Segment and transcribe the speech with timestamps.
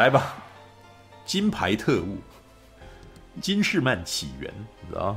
[0.00, 0.34] 来吧，
[1.26, 2.16] 金牌特务，
[3.38, 4.50] 金士曼起源，
[4.80, 5.14] 你知道？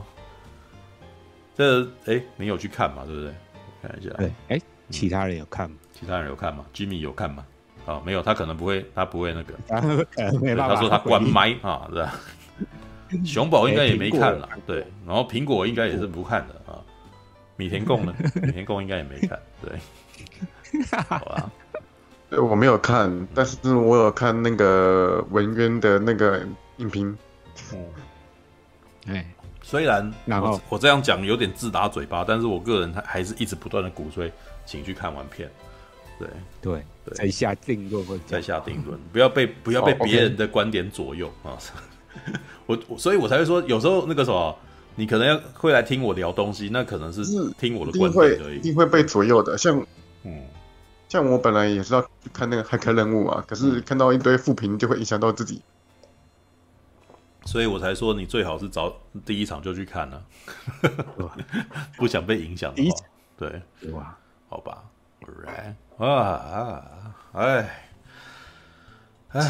[1.55, 3.05] 这哎，你有去看嘛？
[3.05, 3.33] 对不对？
[3.81, 4.09] 我看一下。
[4.17, 5.77] 对，哎，其他人有看吗？
[5.93, 7.45] 其他人有看吗？Jimmy 有看吗？
[7.85, 9.53] 哦，没有，他可能不会，他不会那个。
[10.57, 12.19] 他说他关麦啊，是吧？
[13.23, 14.85] 熊宝应该也没看了，对。
[15.07, 16.83] 然后苹果应该也是不看的啊。
[17.55, 18.13] 米田共呢？
[18.43, 20.83] 米田共应该也没看，对。
[21.07, 21.49] 好吧。
[22.41, 26.45] 我没有看，但是我有看那个文渊的那个
[26.77, 27.15] 影评。
[27.71, 27.77] 哦。
[29.07, 29.25] 哎。
[29.65, 34.31] 虽然我我这样讲有点自打嘴巴，但是我个人他还是一直不断的鼓吹，
[34.65, 35.49] 请去看完片，
[36.19, 36.27] 对
[36.61, 41.57] 对对，再下定论，再下定论，不要被不要被别人的观点左右啊！
[42.67, 44.55] 我所以，我才会说，有时候那个什么，
[44.95, 47.23] 你可能要会来听我聊东西，那可能是
[47.57, 49.57] 听我的观点而已，一定会被左右的。
[49.57, 49.83] 像
[50.23, 50.41] 嗯，
[51.13, 55.61] 像我本来也是要看那个骇客任务啊，可是看到一堆负评，就会影响到自己。
[57.45, 58.91] 所以我才说，你最好是早
[59.23, 60.25] 第一场就去看了，
[61.97, 62.97] 不想被影响的话，
[63.37, 63.61] 对，
[63.91, 64.17] 哇，
[64.49, 64.83] 好吧
[65.21, 67.89] ，right 啊，哎，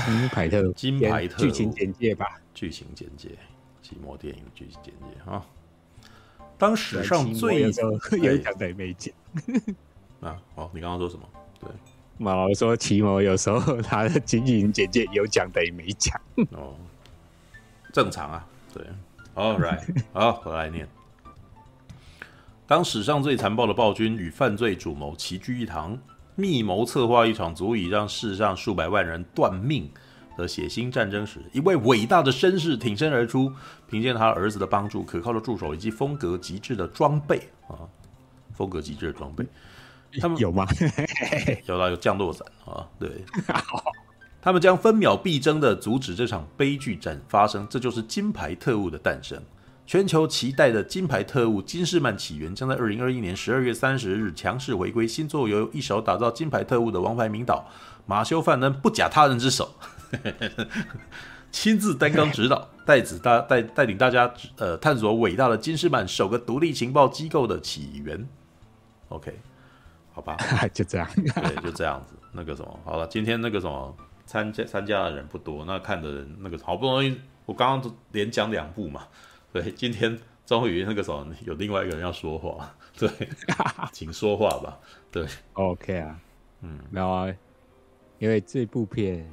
[0.05, 1.37] 金牌特金牌特。
[1.37, 3.29] 剧情简介吧，剧情简介，
[3.81, 5.45] 寂寞电影剧情简介啊，
[6.57, 7.89] 当史上最有奖
[8.57, 9.13] 的没讲
[10.19, 11.25] 啊，哦，你刚刚说什么？
[11.63, 16.19] 对，我说奇谋有时候他的剧情简介有讲等于没讲。
[16.51, 16.75] 哦。
[17.91, 18.83] 正常啊，对
[19.35, 19.79] ，All right，
[20.13, 20.87] 好，我来念。
[22.65, 25.99] 当史上最残暴的暴君与犯罪主谋齐聚一堂，
[26.35, 29.91] 密谋策划一场足以让世上数百万人断命
[30.35, 33.53] 的血腥战争时，一位伟大的绅士挺身而出，
[33.87, 37.85] 凭借他儿子的帮助、可靠的助手以及风格极致的装备啊，
[38.55, 39.45] 风格极致的装备，
[40.21, 40.67] 他们有吗？
[41.65, 43.09] 有啦，有降落伞啊，对。
[44.41, 49.41] 他们将分秒必争的阻止这场悲剧战发生，这就是金牌特务的诞生。
[49.85, 55.07] 全球期待的金牌特务金士曼起源将在二零二一年十二月三十日强势回归。
[55.07, 57.69] 新作由一手打造金牌特务的王牌名导
[58.05, 59.73] 马修·范恩不假他人之手，
[61.51, 68.27] 亲自担纲指导，带子大带带领大家呃探索伟大的金士曼首个独立情报机构的起源。
[69.09, 69.37] OK，
[70.13, 70.37] 好吧，
[70.73, 72.13] 就这样，对，就这样子。
[72.31, 73.95] 那个什么，好了，今天那个什么。
[74.25, 77.15] 参加参加的人不多，那看的人那个好不容易，
[77.45, 79.05] 我刚刚连讲两部嘛，
[79.51, 83.09] 对，今天终于那个什么有另外一个人要说话，对，
[83.91, 84.79] 请说话吧，
[85.11, 86.17] 对，OK 啊，
[86.61, 87.27] 嗯，然后
[88.17, 89.29] 因为这部片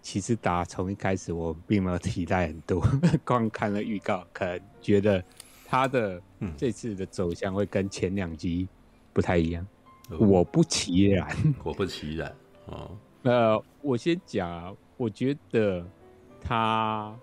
[0.00, 2.80] 其实打从一开始我并没有期待很多，
[3.24, 5.22] 光看了预告，可能觉得
[5.66, 6.22] 他的
[6.56, 8.68] 这次的走向会跟前两集
[9.12, 9.68] 不太一样，嗯、
[10.16, 11.26] 果不其然，
[11.62, 12.34] 果不其然，
[12.66, 12.90] 哦。
[13.24, 15.84] 呃，我先讲，我觉得
[16.40, 17.14] 他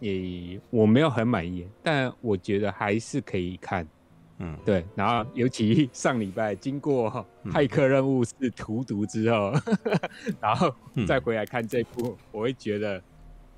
[0.00, 3.86] 也我没有很满意，但我觉得还是可以看，
[4.38, 4.84] 嗯，对。
[4.96, 9.52] 然后尤其 上礼拜经过骇客任务是荼毒之后，
[10.26, 10.74] 嗯、然后
[11.06, 13.00] 再回来看这部，嗯、我会觉得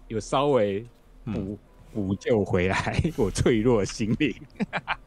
[0.09, 0.87] 有稍微
[1.25, 1.59] 补
[1.93, 4.33] 补救回来我脆弱心灵。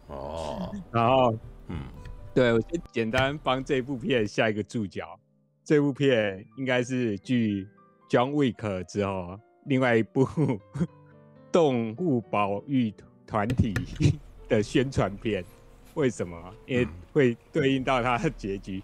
[0.08, 1.34] 哦，然后
[1.68, 1.82] 嗯，
[2.34, 5.20] 对，我先简单帮这部片下一个注脚。
[5.64, 7.64] 这部片应该是继
[8.10, 10.28] 《John Wick》之后另外一部
[11.52, 12.94] 动物保育
[13.28, 13.74] 团体
[14.48, 15.44] 的宣传片。
[15.96, 16.38] 为什么？
[16.66, 18.82] 因为会对应到它的结局。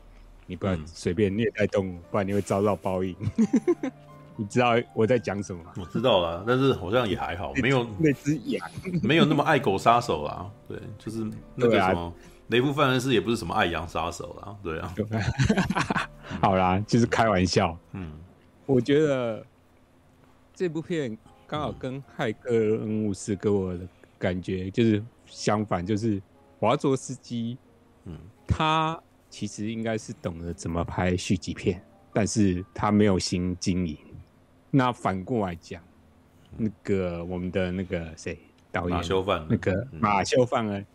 [0.47, 3.16] 你不要随便虐待动物，不然你会遭到报应。
[4.38, 5.73] 你知道我在讲什么吗？
[5.77, 8.69] 我知道了，但是好像也还好，没有那只羊，
[9.01, 10.51] 没有那么爱狗杀手啊。
[10.67, 11.25] 对，就是
[11.56, 12.13] 那个什么。
[12.50, 14.94] 雷夫范恩斯也不是什么爱羊杀手啦，对啊，
[16.41, 17.75] 好啦，就是开玩笑。
[17.94, 18.11] 嗯，
[18.67, 19.44] 我觉得
[20.53, 21.17] 这部片
[21.47, 23.88] 刚好跟《骇客任务》是给我的
[24.19, 26.21] 感觉就是相反，就是
[26.59, 27.57] 华卓斯基，
[28.03, 28.15] 嗯，
[28.47, 29.00] 他
[29.30, 31.83] 其实应该是懂得怎么拍续集片，
[32.13, 33.97] 但是他没有心经营。
[34.69, 35.81] 那反过来讲，
[36.57, 38.38] 那个我们的那个谁
[38.71, 40.86] 导演马修范，那个马修范恩。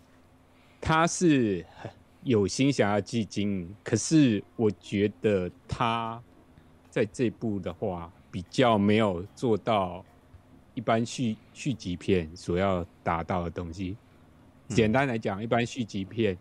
[0.80, 1.64] 他是
[2.22, 6.20] 有心想要去经营，可是我觉得他
[6.88, 10.04] 在这部的话比较没有做到
[10.74, 13.96] 一般续续集片所要达到的东西。
[14.68, 16.36] 简单来讲，一般续集片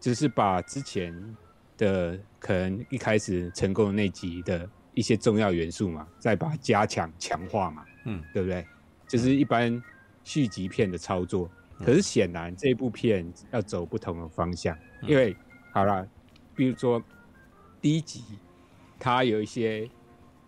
[0.00, 1.36] 就是把之前
[1.76, 8.66] 的可能一开始成功的那集的一些重要元素嘛，再把它加强强化嘛，嗯，对不对？
[9.06, 9.82] 就是一般
[10.22, 11.50] 续集片的操作。
[11.78, 15.36] 可是显然这部片要走不同的方向，因为
[15.72, 16.06] 好了，
[16.54, 17.02] 比如说
[17.80, 18.22] 第一集，
[18.98, 19.88] 它有一些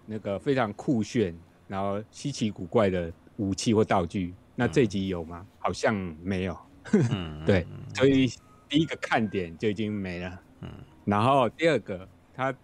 [0.06, 1.36] 那个非常酷炫
[1.66, 4.34] 然后稀奇古怪的武器或道具。
[4.54, 5.40] 那这集有吗？
[5.42, 6.56] 嗯、好像没有。
[7.10, 8.26] 嗯， 对，所以
[8.68, 10.40] 第一个看点就已经没了。
[10.60, 10.70] 嗯，
[11.04, 12.54] 然后第二个，它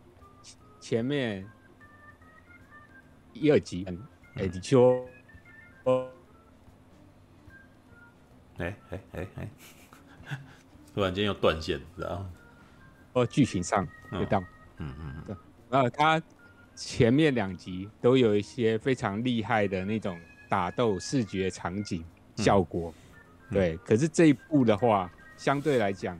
[0.80, 1.46] 前面
[3.34, 3.84] 一二集，
[4.36, 5.04] 哎，你说，
[5.84, 6.08] 哦，
[8.62, 9.50] 哎哎哎哎，
[10.94, 12.24] 突然间又断线，然后？
[13.14, 14.40] 哦，剧情上会到，
[14.78, 15.36] 嗯嗯嗯，对，
[15.68, 16.22] 然后它
[16.74, 20.18] 前面两集都有一些非常厉害的那种
[20.48, 22.02] 打斗视觉场景
[22.36, 22.92] 效果。
[23.50, 26.18] 对，可是这一部的话，相对来讲，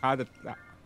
[0.00, 0.26] 他的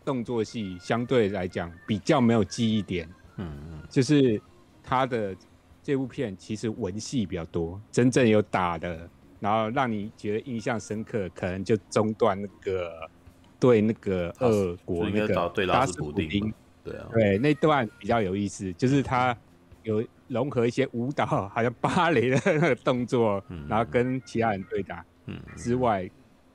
[0.05, 3.09] 动作戏相对来讲比较没有记忆点。
[3.37, 4.41] 嗯嗯，就是
[4.81, 5.35] 他的
[5.83, 9.11] 这部片其实文戏比较多，真正有打的，
[9.43, 13.11] 然后让你觉得印象深刻，可能就中段那个
[13.59, 16.55] 对那个俄国那个对拉斯普丁，
[16.85, 19.37] 对啊，对那段比较有意思，就是他
[19.83, 25.05] 有融合一些舞蹈，好像芭蕾的那个动作，然后跟其他人对打。
[25.27, 26.09] 嗯，之外，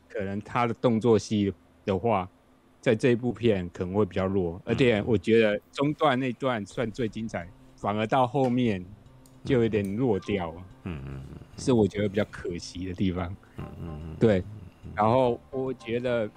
[0.07, 1.53] 可能他的动作戏
[1.83, 2.29] 的话，
[2.79, 7.45] 在这一部片可能会比较弱，而且我觉得中段那段算最精彩，
[7.75, 8.81] 反而到后面
[9.43, 10.55] 就有点弱掉了。
[10.57, 11.21] 嗯嗯嗯，
[11.57, 13.35] 是我觉得比较可惜的地方。
[13.57, 14.43] 嗯嗯嗯，对。
[14.95, 16.29] 然后我觉得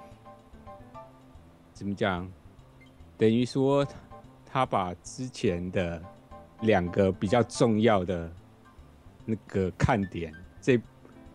[1.73, 2.31] 怎么讲，
[3.17, 3.87] 等于说
[4.45, 6.03] 他把之前的
[6.63, 8.31] 两个比较重要的
[9.25, 10.81] 那个看点这。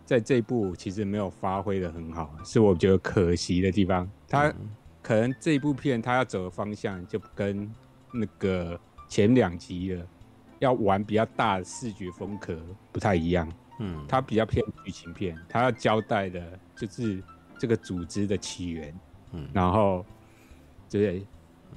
[0.06, 4.08] 在这一部其实没有发挥的很好，是我觉得可惜的地方。
[4.28, 4.54] 他
[5.02, 7.68] 可能这一部片他要走的方向就跟
[8.14, 8.80] 那个
[9.10, 10.08] 前两集的
[10.66, 12.60] 要玩比较大的视觉风格
[12.92, 13.50] 不太一样。
[13.80, 16.42] 嗯，他比较偏剧情片，他要交代的
[16.76, 17.22] 就是
[17.60, 19.00] 这个组织的起源。
[19.34, 20.06] 嗯，然后
[20.90, 21.26] 对，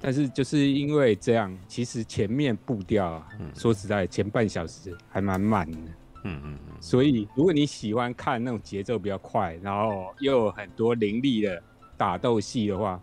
[0.01, 5.79] 但是就是因为这样，其实前面步调啊，说实在，前半小时还蛮慢的。
[6.25, 11.61] 嗯嗯嗯，所以如果你喜欢看那种节奏比较快，然后又有很多凌厉的
[11.97, 13.01] 打斗戏的话，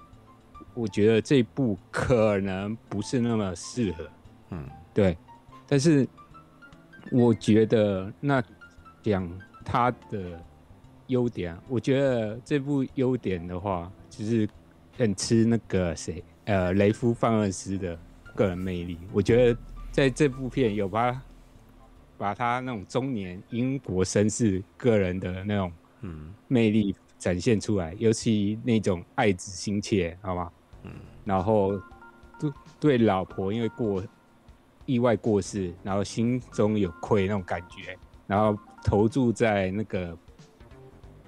[0.73, 4.09] 我觉得这部可能不是那么适合。
[4.51, 5.17] 嗯，对。
[5.67, 6.07] 但是
[7.11, 8.43] 我觉得那
[9.01, 9.29] 讲
[9.63, 10.39] 他的
[11.07, 14.47] 优点，我觉得这部优点的话，就是
[14.97, 17.97] 很吃那个谁，呃，雷夫·范厄斯的
[18.35, 18.97] 个人魅力。
[19.11, 19.59] 我觉得
[19.91, 21.21] 在这部片有把。
[22.17, 25.69] 把他那种中年英国绅士个人的那种
[25.99, 30.49] 嗯魅力展现出来，尤其那种爱子心切，好吗？
[30.83, 30.91] 嗯，
[31.25, 31.77] 然后
[32.39, 34.01] 对对老婆因为过
[34.85, 37.97] 意外过世，然后心中有愧那种感觉，
[38.27, 40.17] 然后投注在那个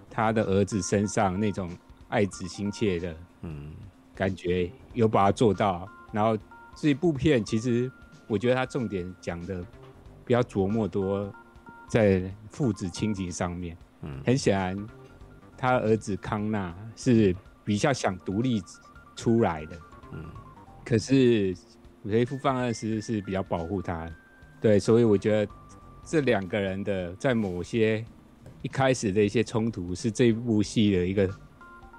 [0.10, 1.70] 他的儿子身上那种
[2.10, 3.74] 爱子心切的嗯
[4.16, 5.88] 感觉，有把它做到。
[6.12, 6.38] 然后
[6.76, 7.92] 这一部片其实
[8.28, 9.64] 我觉得他重点讲的。
[10.26, 11.34] 比较琢磨多
[11.88, 14.88] 在父子亲情上面，嗯，很显然，
[15.58, 17.34] 他儿子康纳是
[17.64, 18.62] 比较想独立
[19.16, 19.78] 出来的，
[20.12, 20.26] 嗯，
[20.84, 21.56] 可是
[22.08, 24.10] 雷夫·范厄斯是比较保护他，
[24.60, 25.52] 对，所以我觉得
[26.04, 28.04] 这两个人的在某些
[28.62, 31.30] 一开始的一些冲突是这部戏的一个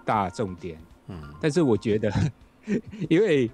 [0.05, 2.13] 大重点，嗯，但是我觉得，
[3.09, 3.51] 因为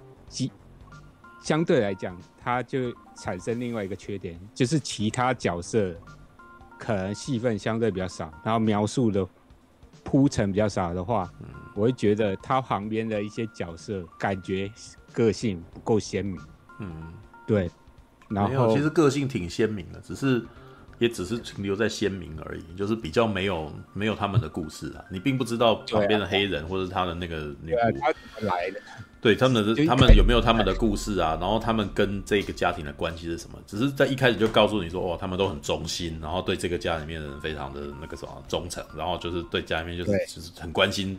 [1.43, 5.93] 相对来讲，他就产生另外一个缺点，就是其他角色
[6.79, 9.27] 可能戏份相对比较少，然后描述的
[10.03, 14.71] 铺陈比较少的话，嗯，我会觉得他旁边的一些角色感觉
[15.15, 16.39] 个性不够鲜明。
[16.79, 17.13] 嗯，
[17.47, 17.71] 对。
[18.27, 20.43] 然后其实个性挺鲜明的，只是
[20.99, 25.05] 也只是停留在鲜明而已，就是比较没有没有他们的故事啊。
[25.09, 28.81] 你并不知道旁边的黑人或者他的那个女仆，来的。
[29.21, 31.35] 对他们的，他们有没有他们的故事啊？
[31.41, 33.57] 然后他们跟这个家庭的关系是什么？
[33.65, 41.17] 只是在一开始就告诉你说，哦，他们都很忠心，然后对这个家里面的人非常的那个什么忠诚，然后就是对家里面就是就是很关心，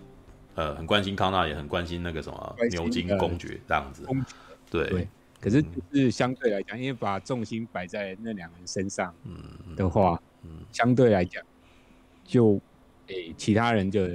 [0.57, 4.05] 呃，很关心康纳，也很关心那个什么牛津公爵这样子。
[4.71, 5.09] 对，对，
[5.41, 11.45] 可是就是相对来讲，因为把重心摆在那两个人身上，嗯的话，嗯，相对来讲，
[12.25, 12.61] 就
[13.07, 14.07] 诶、欸，其他人就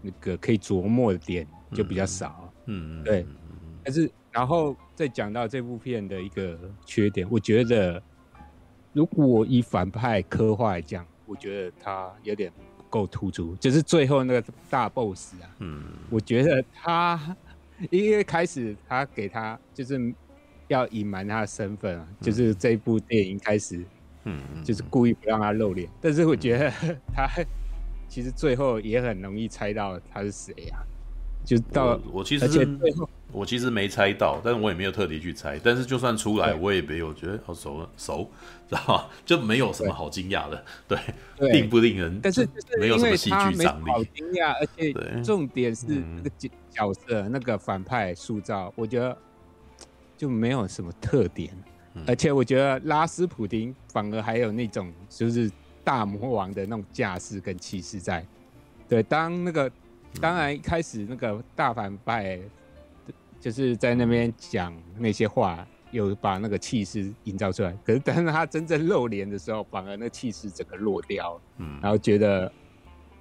[0.00, 2.52] 那个可以琢磨的点就比较少。
[2.66, 3.26] 嗯，对。
[3.84, 8.02] 但是，然后再讲到这部片的一个缺点，我觉得，
[8.92, 13.54] 如果以反派刻画来讲，我觉得他有点不够突出。
[13.56, 17.36] 就是最后那个大 boss 啊，嗯，我觉得他
[17.90, 20.14] 因为开始他给他就是
[20.66, 23.84] 要隐瞒他的身份啊，就是这部电影开始，
[24.24, 25.88] 嗯，就是故意不让他露脸。
[26.00, 26.70] 但是我觉得
[27.14, 27.28] 他
[28.08, 30.82] 其实最后也很容易猜到他是谁啊。
[31.48, 32.78] 就到我，我其实是
[33.32, 35.58] 我其实没猜到，但是我也没有特地去猜。
[35.64, 38.30] 但是就算出来，我也没有觉得好熟了熟，
[38.68, 39.06] 知道吗？
[39.24, 40.98] 就没有什么好惊讶的，对，
[41.38, 42.20] 对并不令人。
[42.22, 46.30] 但是就是没有什么戏剧张力，好惊讶，而且重点是那个
[46.68, 49.16] 角色、嗯、那个反派塑造，我觉得
[50.18, 51.50] 就没有什么特点。
[51.94, 55.50] 嗯、而且我觉得拉斯普丁反而还有那种就是
[55.82, 58.22] 大魔王的那种架势跟气势在。
[58.86, 59.70] 对，当那个
[60.20, 62.38] 当然一开始那个大反派。
[63.40, 67.72] 就是在那边讲那些话，有把那个气势营造出来。
[67.84, 71.40] 可是，但是他真正露脸的时候，反而那气势整个落掉。
[71.58, 72.52] 嗯，然后觉得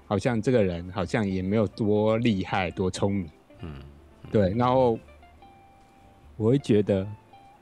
[0.07, 3.29] 好像这个人好像也没有多厉害、多聪明。
[3.59, 3.79] 嗯，
[4.31, 4.55] 对。
[4.55, 4.97] 然后
[6.35, 7.03] 我会觉得，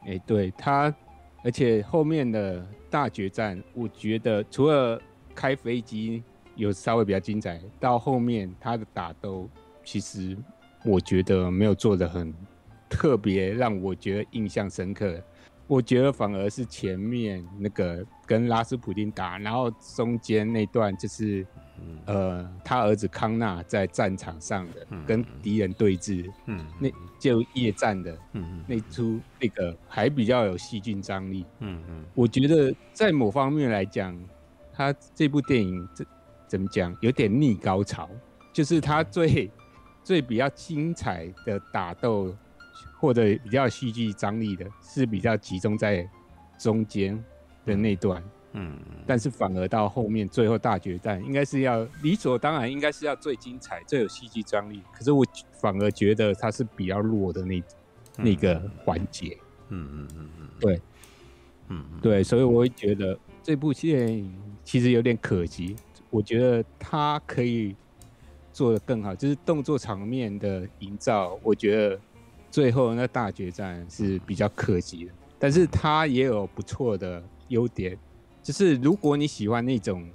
[0.06, 0.96] 哎、欸，对他，
[1.44, 4.98] 而且后面的大决战，我觉得除了
[5.36, 6.24] 开飞机
[6.56, 9.50] 有稍微比较精彩，到后面他的打斗
[9.84, 10.38] 其实。
[10.88, 12.32] 我觉得没有做的很
[12.88, 15.20] 特别，让我觉得印象深刻。
[15.66, 21.44] 我觉得反而是前面那个跟拉斯普丁打，然后中间那段就是，
[22.06, 28.16] 呃，他儿子康纳在战场上的跟敌人对峙，嗯那就夜战的，
[28.68, 31.44] 那出那个还比较有戏剧张力。
[31.62, 34.16] 嗯嗯我觉得在某方面来讲，
[34.72, 36.06] 他这部电影这
[36.48, 38.10] 怎么讲，有点逆高潮，
[38.54, 39.52] 就是他最。
[40.04, 42.32] 最比较精彩的打斗，
[43.00, 46.08] 或者比较戏剧张力的，是比较集中在
[46.60, 47.18] 中间
[47.66, 48.24] 的那段。
[48.52, 54.80] 嗯，但是反而到后面最后大决战，应该是要理所当然，应该是要最精彩、最有戏剧张力。
[54.94, 57.64] 可是我反而觉得它是比较弱的那
[58.18, 59.36] 那个环节。
[59.70, 60.82] 嗯嗯嗯嗯，对，
[61.70, 64.30] 嗯对，所以我会觉得这部戏
[64.64, 65.76] 其实有点可惜。
[66.16, 67.76] 我觉得他可以。
[68.56, 72.00] 做的更好，就是动作场面的营造，我觉得
[72.50, 75.12] 最后那大决战是比较可惜的。
[75.38, 78.00] 但是他也有不错的优点，
[78.42, 80.10] 就是如果你喜欢那种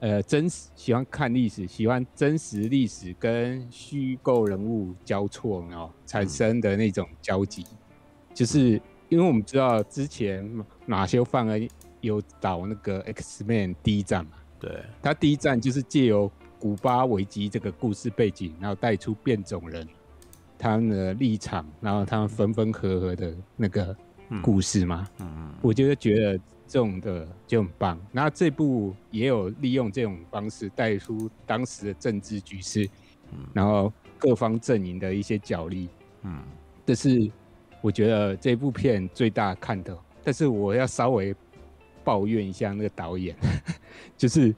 [0.00, 7.64] 呃真实，喜欢看历史，喜欢真实历史跟虚构人物交错哦产生的那种交集，
[8.34, 8.72] 就是
[9.08, 10.46] 因为我们知道之前
[10.84, 11.66] 马修·范恩
[12.02, 14.32] 有导那个《X-Men》第一战嘛，
[14.64, 16.30] 对，他第一站就是借由。
[16.56, 19.86] 古巴危机这个故事背景，然后带出变种人
[20.56, 23.94] 他们的立场，然后他们分分合合的那个
[24.40, 25.06] 故事嘛。
[25.18, 28.00] 嗯嗯，我就觉得这种的就很棒。
[28.10, 32.88] 那这部也有利用这种方式带出当时的政治局势，
[33.52, 35.90] 然后各方阵营的一些角力。
[36.22, 36.42] 嗯，
[36.86, 37.30] 这是
[37.82, 39.98] 我觉得这部片最大看头。
[40.22, 41.36] 但是我要稍微
[42.04, 43.34] 抱怨一下那个导演，
[44.16, 44.54] 就是。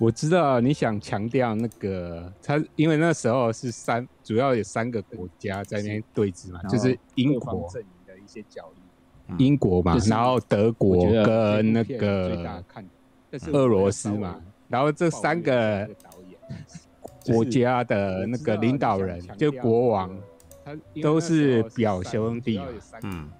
[0.00, 7.68] 我知道你想强调那个他，因为那时候是三，主要有三个国家在那边对峙嘛，就是英国。
[7.68, 12.64] 阵营的一些角力，英国嘛，然后德国跟那个
[13.52, 15.88] 俄罗斯嘛，然后这三个
[17.24, 20.18] 国家的那个领导人，就国王，
[21.00, 22.60] 都是表兄弟，
[23.02, 23.30] 嗯，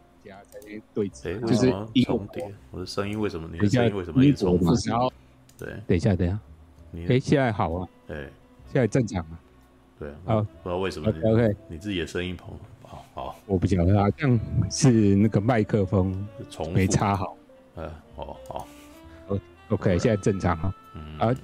[0.94, 2.26] 对峙，就是英国。
[2.70, 3.48] 我的声音为什么？
[3.52, 4.24] 你的声音为什么？
[4.24, 5.12] 英国嘛，然后
[5.58, 6.38] 对，等一下，等一下。
[7.14, 7.88] 哎，现在好啊！
[8.08, 8.28] 哎，
[8.70, 9.40] 现在正常啊。
[9.98, 11.08] 对啊，好，不知道为什么。
[11.08, 13.36] OK，你自己的声音好，好，好。
[13.46, 14.38] 我不晓得啊，像
[14.70, 16.26] 是那个麦克风
[16.74, 17.36] 没插好。
[17.74, 18.68] 呃，好好。
[19.70, 20.74] OK，现在正常啊。
[21.18, 21.34] 啊，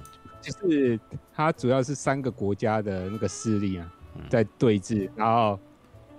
[0.41, 0.99] 就是
[1.33, 3.91] 它主要是三个国家的那个势力啊，
[4.29, 5.09] 在对峙。
[5.15, 5.59] 然后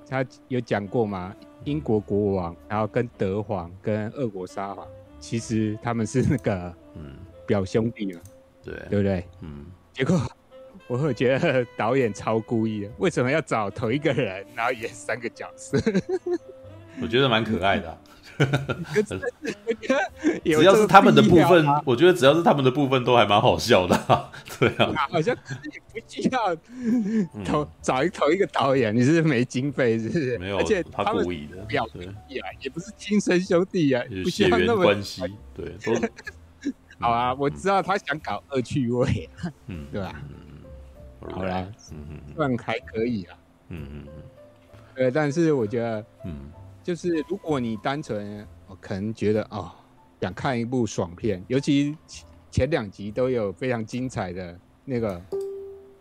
[0.09, 1.33] 他有讲过嘛，
[1.65, 4.87] 英国国王，然后跟德皇跟俄国沙皇，
[5.19, 8.21] 其实他们是那个嗯表兄弟嘛。
[8.63, 9.25] 对，对不对？
[9.41, 10.21] 嗯，结果
[10.87, 15.79] 我会觉得导演超故意的，为什么要找同一个人，然后演三个角色？
[17.01, 17.99] 我觉得蛮可爱的、啊。
[20.45, 24.31] 只要是他们的部分，我觉得只要是他们的部分都还蛮好笑的、啊。
[24.59, 25.35] 对啊，好像
[25.73, 26.57] 也不需要
[27.45, 30.39] 同找一同一个导演，你是，没经费，是不是？
[30.39, 35.23] 没有，而且他故意的，表兄弟啊，也不是亲生兄弟啊，不需要那么关系，
[35.55, 35.95] 对，都。
[37.01, 39.27] 好啊，我知道他想搞恶趣味，
[39.69, 40.13] 嗯，对吧？
[41.23, 44.23] 嗯，好啦，嗯算还可以啊，嗯嗯嗯，
[44.95, 46.51] 对，但是我觉得，嗯，
[46.91, 49.71] 就是如果你单纯，我可能觉得哦，
[50.21, 51.97] 想看一部爽片，尤其
[52.51, 55.23] 前两集都有非常精彩的那个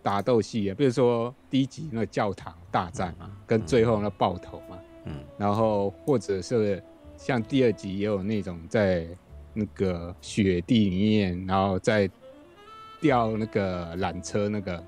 [0.01, 6.81] 打斗戏啊，比如说第一集那个教堂大战嘛，跟最后那爆头嘛，嗯，然后或者是
[7.15, 9.08] 像第二集也有那种在。
[9.51, 12.10] 那个雪地里面，然后再
[13.01, 14.81] 吊那个缆车那个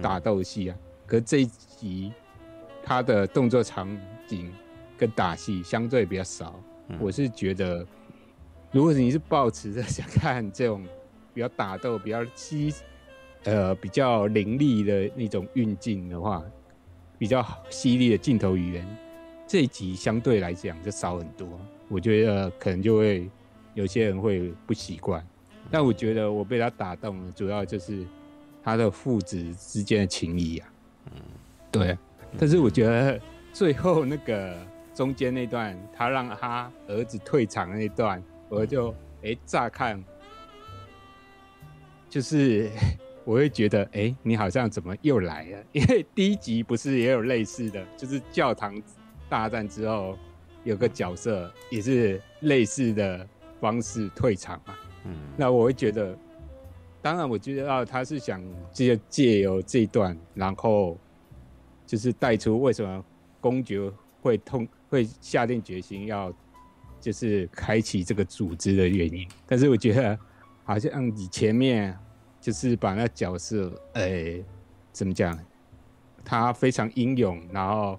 [0.00, 2.12] 打斗戏啊，可是这一集
[2.82, 3.88] 他的动作场
[4.28, 4.52] 景
[4.96, 6.58] 跟打戏相对比较少，
[6.88, 7.86] 嗯、我是觉得，
[8.70, 10.84] 如果你是抱持着 想看这种
[11.32, 12.72] 比较打斗、比较激
[13.44, 16.42] 呃比较凌厉的那种运镜的话，
[17.18, 18.98] 比较犀利的镜头语言，
[19.46, 21.48] 这一集相对来讲就少很多。
[21.88, 23.28] 我觉得可能就会
[23.74, 25.24] 有些人会不习惯，
[25.70, 28.06] 但我觉得我被他打动了，主要就是
[28.62, 30.72] 他的父子之间的情谊啊。
[31.06, 31.20] 嗯，
[31.70, 31.98] 对。
[32.36, 33.20] 但是我觉得
[33.52, 34.56] 最后那个
[34.94, 38.90] 中间那段，他让他儿子退场那段，我就
[39.22, 40.02] 哎、欸、乍看
[42.08, 42.70] 就是
[43.24, 45.64] 我会觉得哎、欸，你好像怎么又来了？
[45.72, 48.80] 因为第一集不是也有类似的，就是教堂
[49.28, 50.16] 大战之后。
[50.64, 53.28] 有个角色也是类似的
[53.60, 54.74] 方式退场嘛，
[55.04, 56.16] 嗯，那我会觉得，
[57.02, 60.96] 当然我觉得他是想借借由这一段，然后
[61.84, 63.04] 就是带出为什么
[63.42, 66.32] 公爵会痛会下定决心要
[67.00, 70.18] 就是开启这个组织的原因，但是我觉得
[70.64, 71.96] 好像你前面
[72.40, 74.44] 就是把那角色，哎、欸，
[74.92, 75.38] 怎么讲，
[76.24, 77.98] 他非常英勇，然后。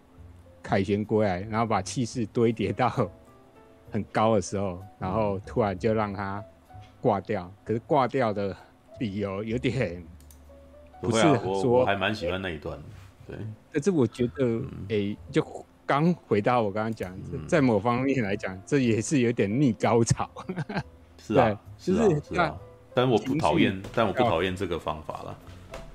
[0.68, 2.90] 凯旋归来，然后把气势堆叠到
[3.92, 6.44] 很高的时候，然后突然就让他
[7.00, 7.54] 挂掉。
[7.64, 8.58] 可是挂掉的
[9.00, 10.04] 理由有点
[11.00, 12.82] 不是说，我，我还蛮喜欢那一段。
[13.28, 13.38] 对，
[13.72, 14.60] 但是我觉得，
[14.90, 15.40] 哎、欸，就
[15.86, 20.30] 刚回到我刚刚讲，嗯、在某方面来讲，这也是有点逆高潮。
[21.18, 22.56] 是啊，就是是啊，是啊，
[22.94, 25.38] 但我不讨厌，但我不讨厌这个方法了。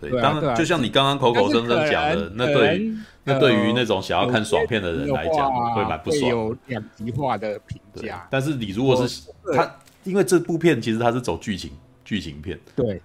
[0.00, 2.90] 对，当然，就像你刚刚口口声声讲的，那对，
[3.24, 6.30] 那对于那种想要看爽片的人来讲，会蛮不爽。
[6.30, 8.26] 有两极化的评价。
[8.30, 9.70] 但是你如果是他，
[10.04, 11.70] 因为这部片其实它是走剧情
[12.04, 12.58] 剧情片。
[12.74, 13.00] 对。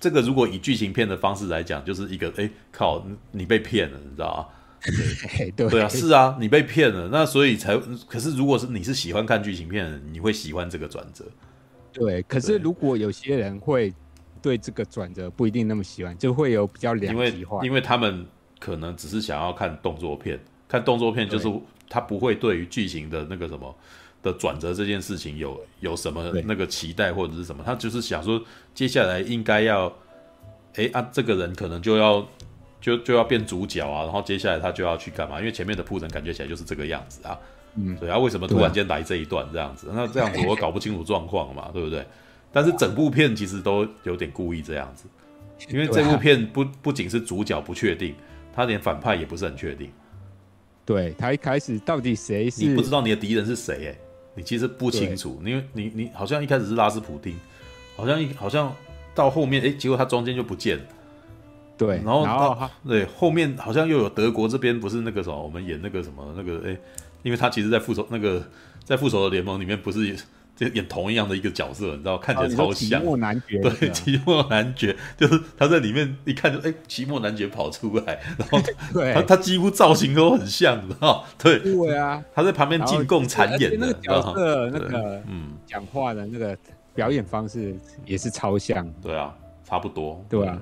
[0.00, 4.46] 这个如果以剧情片的方式来讲，就是一个哎靠，你被骗了，你知道吗？
[5.56, 7.76] 对 对啊，是啊，你被骗了，那所以才。
[8.08, 11.24] 可是如果是你是喜欢看剧情片的人，你会喜欢这个转折。
[11.92, 13.92] 对，可是如果有些人会。
[14.40, 17.56] 对这个转折不一定那么喜欢，就会有比较两极化。
[17.56, 18.24] 因为因为他们
[18.60, 21.52] 可能只是想要看动作片，看动作片就是
[21.88, 23.76] 他不会对于剧情的那个什么
[24.22, 28.40] 的转折这件事情有有什么那个期待或者是什么，他就是想说
[28.72, 29.92] 接下来应该要，
[30.76, 32.24] 哎啊这个人可能就要
[32.80, 35.38] 就就要变主角啊，然后接下来他就要去干嘛？
[35.38, 37.38] 因为前面的铺陈感觉起来就是这个样子啊，
[37.74, 39.88] 嗯，对啊，为什么突然间来这一段这样子？
[39.92, 42.04] 那这样子 我搞不清楚状况嘛，对不对？
[42.52, 45.04] 但是整部片其实都有点故意这样子，
[45.68, 48.14] 因为这部片不不仅是主角不确定，
[48.54, 49.90] 他连反派也不是很确定。
[50.86, 52.64] 对，他一开始到底谁是？
[52.64, 53.98] 你不知道你的敌人是谁哎、欸，
[54.34, 57.38] 你其实不清楚，因为你你，你好像一开始是拉斯普丁，
[57.96, 58.74] 好像一好像
[59.14, 60.84] 到后面哎、欸，结果他中间就不见了。
[61.78, 62.26] 对，然后
[62.58, 66.80] 他对后面好像又有德国这边不是那个什么，我们演那个什么那个哎、欸，
[67.22, 68.42] 因为他其实在复仇那个
[68.84, 70.14] 在复仇的联盟里面不是。
[70.58, 73.00] 就演同一样的一个角色，你知道，看起来超像。
[73.00, 78.58] 奇莫男爵，对，奇莫男爵就是他在里面一看就哎，奇莫男爵跑出来，然后
[79.14, 81.24] 他 他几乎造型都很像，你知道？
[81.38, 86.58] 对对啊，他在旁边进贡谗言的那个角色，那个嗯，讲话的那个
[86.92, 88.84] 表演方式也是超像。
[89.00, 89.32] 对啊，
[89.64, 90.20] 差不多。
[90.28, 90.58] 对啊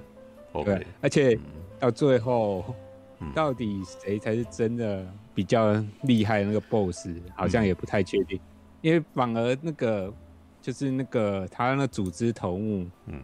[0.61, 0.87] ，OK。
[1.01, 1.39] 而且
[1.79, 2.65] 到最后，
[3.35, 8.39] 到底谁才是真的比较厉害的那个 BOSS，好像也不太确定。
[8.83, 10.13] 因为反而那个
[10.61, 13.21] 就是那个他那组织头目，嗯，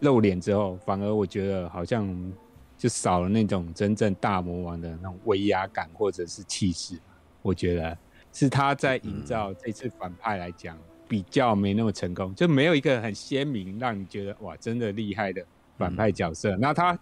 [0.00, 2.32] 露脸之后，反而我觉得好像
[2.76, 6.98] 就少了那种真正大魔王的那种威压感或者是气势。
[7.42, 7.96] 我觉得
[8.32, 15.44] 是他在营造这次反派来讲比较没那么成功，就没有一个很鲜明让你觉得哇真的厉害的。
[15.76, 16.98] 反派角色，那、嗯、他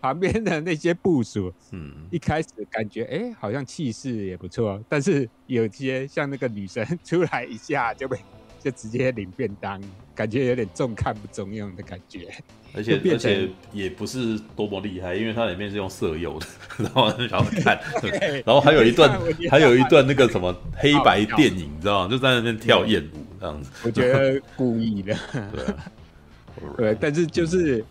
[0.00, 8.18] 旁边的那些部署，嗯，一开始感觉哎、欸，好像气势也不错，但是有些像那个女生 出来一下就被
[8.60, 9.80] 就直接领便当，
[10.14, 12.28] 感觉有点重看不中用的感觉。
[12.74, 16.46] 而且而且也不是多么厉害，因为它里面是用色诱的，
[16.84, 17.80] 然后然后看，
[18.44, 19.18] 然后还有一段
[19.50, 22.10] 还有一段那个什么黑白电影，你知道吗？
[22.10, 23.70] 就在那边跳艳舞这样子。
[23.84, 25.16] 我觉得故意的，
[25.50, 27.82] 对，对，但是就是。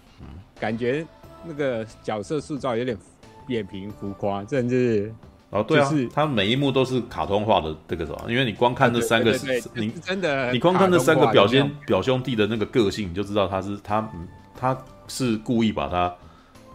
[0.59, 1.05] 感觉
[1.45, 2.97] 那个角色塑造有点
[3.45, 5.13] 扁平浮夸，甚至
[5.49, 9.31] 哦，对啊，他每一幕都是卡通化的这个什么，因为你光看这三个，
[9.73, 14.11] 你真的，你光看这三个表兄表兄弟的那个个性，你就知道他是他
[14.59, 16.13] 他是故意把他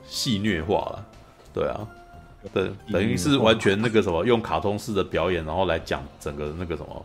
[0.07, 1.07] 戏虐化了，
[1.53, 1.87] 对啊，
[2.55, 7.05] 对，等于是完全那个什么用卡通式的表演，然后来讲整个那个什么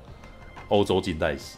[0.69, 1.57] 欧洲近代史。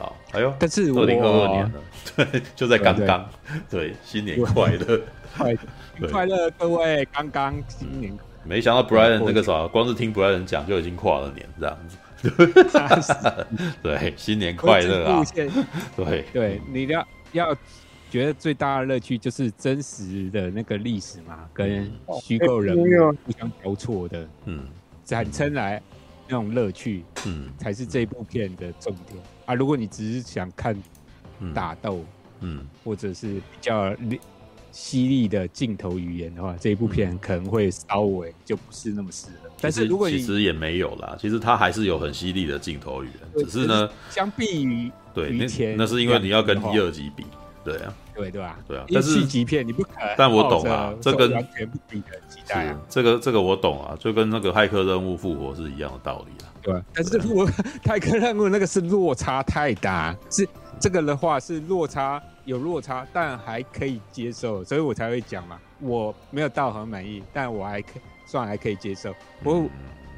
[0.00, 0.54] 啊，哎呦！
[0.58, 1.80] 但是二零二二年了，
[2.16, 3.28] 对，就在刚刚，
[3.70, 5.00] 对，新年快乐。
[5.36, 5.56] 快
[6.10, 11.96] 快乐各位，刚刚新年，没想到 Brian 那个啥，光是听 Brian 讲就已经跨了年这样子。
[13.82, 15.22] 对，新年快乐啊！
[15.96, 16.24] 对。
[16.32, 17.56] 对，你要要
[18.10, 22.84] 觉得最大的乐趣就是真实的那个历史嘛，跟虚构人物
[23.26, 24.68] 互相交错的，嗯，
[25.04, 25.82] 展称来
[26.28, 29.54] 那种乐趣，嗯，才是这部片的重点啊。
[29.54, 30.76] 如果你只是想看
[31.54, 32.04] 打斗，
[32.40, 33.94] 嗯，或者是比较
[34.70, 39.48] 犀利的镜头语言的话，这一部片可能会稍微就不是那么适合。
[39.60, 47.24] 但是如果其实也没有啦，其实它还是有很犀利的镜头语言，只是呢，相比于对那那是因为你要跟一二集比，
[47.64, 48.58] 对啊，对对吧？
[48.66, 50.14] 对啊，但是集片你不可能。
[50.18, 56.50] 但我懂啊，这跟完全不比的期待啊，这个这个我懂啊，就跟那个骇客任务复活是一样的道理啊。
[56.64, 57.48] 对，但是我
[57.84, 60.48] 泰克任务那个是落差太大，是
[60.80, 62.20] 这个的话是落差。
[62.46, 65.58] 有落差，但还可以接受，所以我才会讲嘛。
[65.80, 69.14] 我没有到很满意，但我还可算还可以接受。
[69.42, 69.70] 不过、嗯、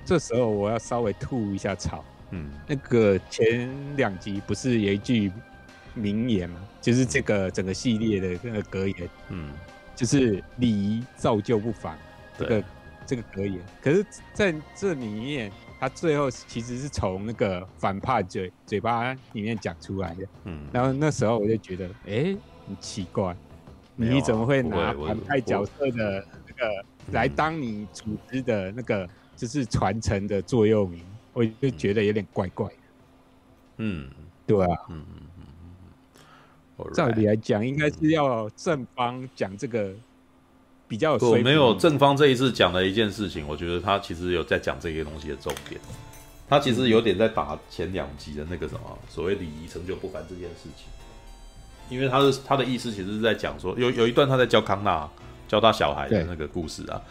[0.04, 2.04] 这时候我要稍微吐一下槽。
[2.32, 5.30] 嗯，那个前两集不是有一句
[5.94, 9.09] 名言嘛，就是这个整个系列的那个格言。
[9.28, 9.52] 嗯，
[9.94, 11.96] 就是礼仪造就不凡。
[12.37, 12.64] 这个
[13.06, 14.04] 这个格言，可是
[14.35, 15.52] 在这里面。
[15.78, 23.36] 他最后其实是从那个反派嘴嘴巴里面讲出来的，嗯，然后那时候我就觉得，哎、欸，很奇怪，啊、
[23.94, 31.04] 你怎么会拿反派角色的那个来当你组织的那个就是传承的座右铭？
[31.32, 32.74] 我就觉得有点怪怪的。
[33.76, 34.10] 嗯，
[34.46, 35.46] 对啊，嗯嗯嗯
[36.78, 39.94] 嗯，照理来讲，应该是要正方讲这个。
[40.88, 45.81] 比较有没有正方这一次讲的一件事情，我觉得他其实有在讲这些东西的重点。
[46.49, 50.87] 他其实有点在打前两集的那个什么所谓礼仪成就不凡这件事情，
[51.90, 55.09] 因为他的他的意思其实是在讲说，有有一段他在教康纳
[55.49, 57.03] 教他小孩的那个故事啊，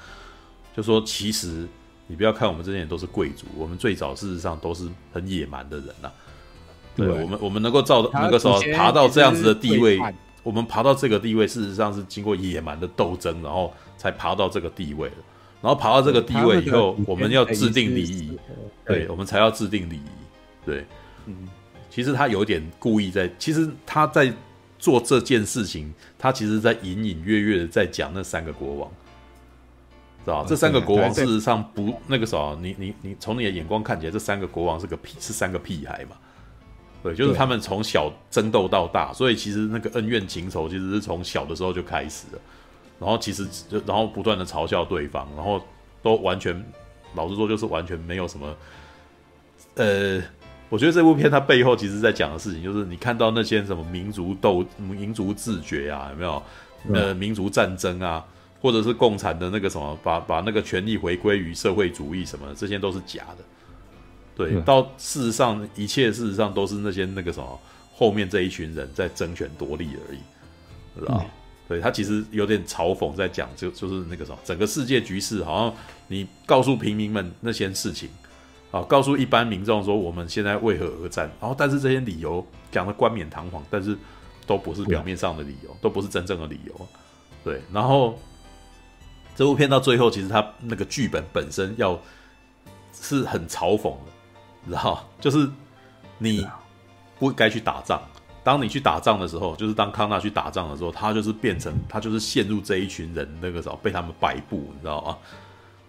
[0.73, 1.67] 就说其实
[2.07, 6.13] 你不要看我们这些人都是贵族，我们最早事实上都是很野蛮的人呐、啊。
[6.95, 9.99] 对，我们我们能够造那个时候爬到这样子的地位。
[10.45, 15.15] 我们爬到这个地位，事实上是经过野蛮的斗争，然后才爬到这个地位的。
[15.59, 18.37] 然后爬到这个地位以后，我们要制定礼仪，
[18.85, 20.09] 对，我们才要制定礼仪。
[20.63, 20.85] 对，
[21.25, 21.49] 嗯，
[21.89, 24.31] 其实他有点故意在，其实他在
[24.77, 28.91] 做这件事情，他其实在隐隐约约的在讲那三个国王，
[30.23, 30.45] 知道吧？
[30.47, 36.15] 这三个国王事实上不那个啥，你你你从你的眼光看起来，这三个国王是个屁，是三个屁孩嘛。
[37.05, 42.39] 对，就是他们从小争斗到大，所以其实那个恩怨情仇其实是从小的时候就开始了。
[42.99, 45.63] 然后其实就然后不断的嘲笑对方，然后
[46.01, 46.65] 都完全
[47.13, 48.55] 老实说就是完全没有什么。
[49.75, 50.19] 呃，
[50.69, 56.41] 我觉得这部片它背后其实在讲的事情，就是你看到那些什么民族斗、民族自觉啊，有没有？
[56.91, 58.25] 呃，民族战争啊，
[58.61, 63.43] 或者是共产的那个什么，把把那个权力回归于社会主义什么的，这些都是假的。
[64.35, 67.59] 对，到事实上，一切事实上都是那些那个什么
[67.95, 70.19] 后面这一群人在争权夺利而已，
[70.99, 71.29] 知道、嗯、
[71.69, 75.73] 对，他其实有点嘲讽在讲，就就是那个什么，整个世界局势好像
[76.09, 78.09] 你告诉平民们那些事情，
[78.71, 83.97] 啊，告诉一般民众说我们现在为何而战，然后但是这些理由讲的冠冕堂皇，但是
[84.45, 86.87] 都不是表面上的理由，都不是真正的理由，
[87.41, 88.19] 对，然后
[89.33, 91.97] 这部片到最后，其实他那个剧本本身要
[92.91, 94.11] 是很嘲讽的。
[94.69, 95.49] 知道，就是
[96.17, 96.45] 你
[97.19, 98.01] 不该去打仗。
[98.43, 105.17] 当你去打仗的时候，就是当康纳去打仗的时候，他就是变成他就是陷入这一群人那个时候被他们摆布，你知道吗？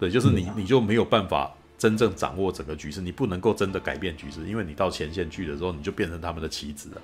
[0.01, 7.01] 对，就是你你就没有办法真正掌握整个局势，你不能够真的改变局势，因为你到前线去的时候，你就变成他们的棋子了，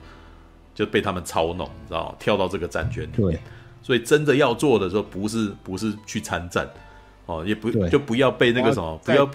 [0.74, 2.14] 就被他们操弄，你知道吗？
[2.18, 3.38] 跳到这个战圈里面。
[3.82, 6.66] 所以真的要做的时候，不是不是去参战
[7.26, 9.28] 哦，也不就不要被那个什么不要。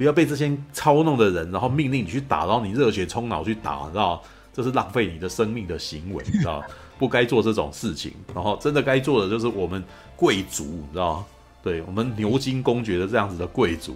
[0.00, 6.64] 不要被这些操弄的人，然后命令你去打，然后你热血冲脑去打，你知道这是浪费你的生命的行为，你知道
[6.98, 8.14] 不该做这种事情。
[8.34, 9.84] 然后真的该做的就是我们
[10.16, 11.22] 贵族，你知道
[11.62, 13.94] 对我们牛津公爵的这样子的贵族，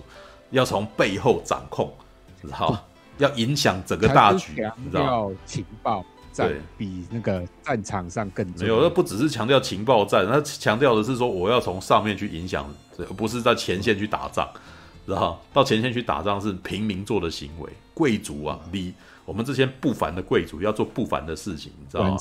[0.50, 1.90] 要从背后掌控，
[2.42, 2.78] 知道
[3.16, 8.46] 要影响整个大局，你知道情报战比那个战场上更。
[8.58, 14.46] 没有，那不只是强调情报战，他强调的是说我要从上面去影响，而不是在前线去打仗。
[15.06, 18.92] 然后到前线去打仗是平民做的行为，贵族啊，你
[19.24, 22.16] 我们这些不凡的贵族要做不凡的事情，你知道吗？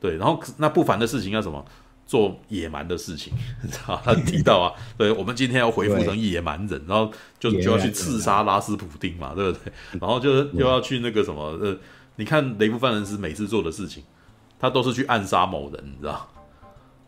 [0.00, 1.64] 对，然后那不凡的事情要什么？
[2.06, 4.00] 做野蛮的事情， 你知道？
[4.02, 9.72] 他提到啊， 对，我们今天要恢复成野蛮人，然后就就要去刺杀拉斯普丁嘛，对不对？
[10.00, 11.76] 然后就是又要去那个什么呃，
[12.16, 14.02] 你看雷布范人斯每次做的事情，
[14.58, 16.26] 他都是去暗杀某人，你知道？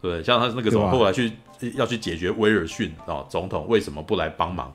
[0.03, 1.33] 对，像他那个什么，后来去
[1.77, 4.71] 要去解决威尔逊啊总统为什么不来帮忙，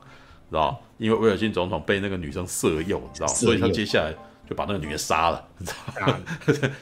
[0.50, 0.80] 知道？
[0.98, 3.26] 因为威尔逊总统被那个女生色诱，你知道？
[3.26, 4.14] 所以他接下来
[4.48, 6.18] 就把那个女的杀了，你知道吗？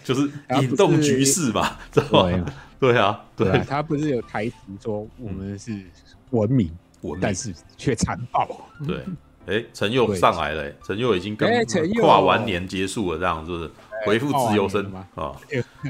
[0.05, 2.47] 就是引动局势嘛，知道吗？
[2.79, 5.73] 对啊，对，他不是有台词说我们是
[6.31, 8.47] 文明，文明，但是却残暴。
[8.87, 9.05] 对，
[9.47, 11.51] 哎，陈佑上来了，陈佑已经跟
[12.01, 13.71] 跨完年结束了，这样是不是
[14.05, 15.35] 回复自由身啊？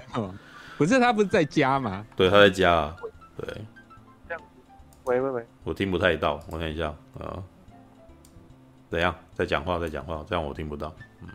[0.79, 2.07] 不是他不是在家吗？
[2.17, 2.97] 对，他在家啊。
[3.37, 3.47] 对，
[4.29, 4.43] 这样。
[5.05, 7.43] 喂喂喂，我听不太到，我看一下啊。
[8.95, 9.13] 怎样？
[9.35, 10.95] 在讲话，在讲话，这样我听不到。
[11.21, 11.29] 嗯，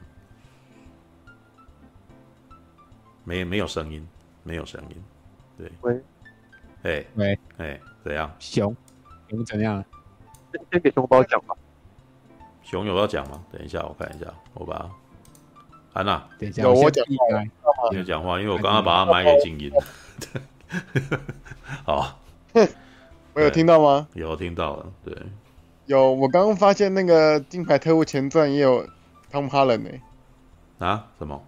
[3.26, 4.08] 没没有声音，
[4.44, 5.04] 没有声音。
[5.58, 5.70] 对。
[5.82, 6.02] 喂。
[6.84, 8.34] 哎喂哎，怎样？
[8.40, 8.74] 熊，
[9.28, 9.84] 熊怎样？
[10.72, 11.54] 先给熊宝讲吧。
[12.64, 13.44] 熊有要讲吗？
[13.52, 14.90] 等一下，我看一下，我把。
[15.92, 19.84] 安娜，等一下，有我讲话，你有讲话，因为我刚刚把它麦给静音了。
[21.84, 22.20] 好，
[23.36, 24.08] 我有听到吗？
[24.14, 25.14] 有听到了，对。
[25.90, 28.86] 有，我刚刚发现那个《金牌特务前传》也有
[29.32, 29.90] 汤姆哈兰呢。
[30.78, 31.08] 啊？
[31.18, 31.42] 什么？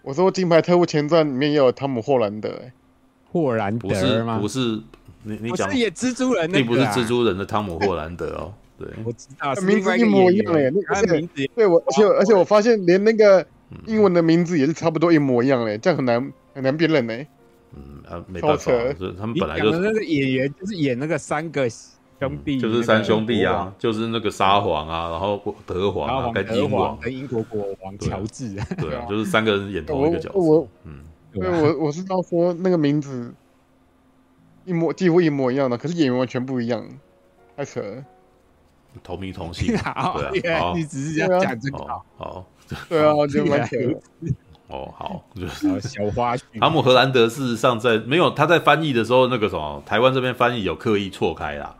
[0.00, 2.72] 我说《金牌特务前传》里面也有汤姆霍兰德，哎，
[3.30, 4.38] 霍兰德吗？
[4.38, 4.82] 不是，不是，
[5.24, 8.54] 你你讲是演蜘蛛人，并不是蜘蛛人的汤姆霍兰德哦。
[8.78, 13.46] 对，我知道，名字一模一样哎，那个名字，对我，而且而且我发现连那个
[13.84, 17.14] 英文的名字也是差不多一模一样哎，这样很难很难辨认呢。
[17.76, 21.68] 嗯啊，没办法，是他们本来就那个演员就是演那个三个
[22.18, 30.68] 兄弟，就是三兄弟啊，就是那个沙皇啊，然后德皇啊，跟英王跟英国国王乔治，啊对啊，就是三个人演同一个角色。
[30.84, 31.00] 嗯，
[31.32, 33.34] 对，我我是要说那个名字
[34.64, 36.82] 一模几乎一模一样的，可是演员完全不一样，
[37.56, 38.04] 太扯了。
[39.02, 39.76] 同名同姓，
[40.32, 41.78] 对啊，你只是这样讲这个，
[42.16, 42.46] 好，
[42.88, 43.76] 对啊，就蛮扯。
[44.68, 46.40] 哦，好，就是小花絮。
[46.58, 51.72] 汤姆·荷兰德事实上在没有他在翻译的时候，那个什么，台湾这边翻译有刻意错开啦。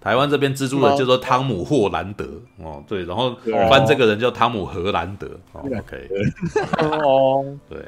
[0.00, 2.24] 台湾这边资助人叫做汤姆·霍兰德，
[2.58, 3.36] 哦，对，然后
[3.68, 6.08] 翻这个人叫汤姆·荷兰德哦，OK，
[7.04, 7.78] 哦，对。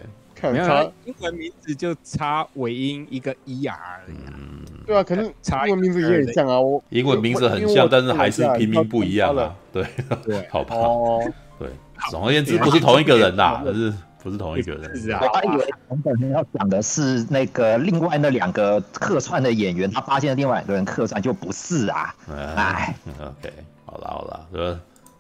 [0.50, 4.16] 没有，他英文名字就差尾音一个 er 而已。
[4.26, 5.24] 嗯，对啊，可能
[5.66, 6.60] 英文名字也很像啊。
[6.60, 9.54] 我英文名字很像，但是还是拼音不一样啊。
[9.72, 9.86] 对。
[10.24, 10.74] 对， 好吧。
[10.74, 11.22] 哦，
[11.60, 11.68] 对，
[12.10, 14.96] 总而言之，不是同一个人啦，可是不是同一个人。
[14.96, 22.14] 是啊，我还以为我们本身要讲的是那个另外那两个客串的演员，他发现另外两个人客串就不是啊。
[22.56, 23.52] 哎，OK，
[23.84, 24.78] 好了好了，是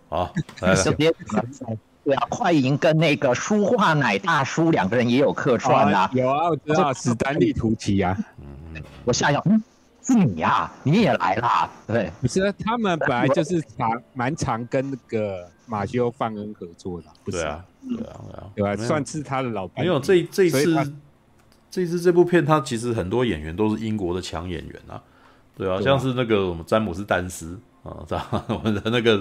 [0.08, 0.32] 好，
[2.04, 6.10] 对啊，快银跟那个舒化奶大叔两个人也有客串啊。
[6.12, 8.16] 有啊，我知道史丹利图奇啊。
[8.40, 9.62] 嗯，我想想，嗯，
[10.04, 11.70] 是你呀，你也来啦。
[11.86, 17.46] 对，不是，他们本来就是常蛮常跟那个马修范恩合作的，不是？
[17.88, 18.20] 对啊，
[18.54, 19.84] 对啊，对啊，算是他的老伴。
[19.84, 20.92] 没有，这这次
[21.70, 25.02] 这次这部片，他其实很多演员都是英国的强演员啊。
[25.56, 27.58] 对啊，像是那个我们詹姆斯丹斯。
[27.82, 29.18] 啊，知道 我们的那个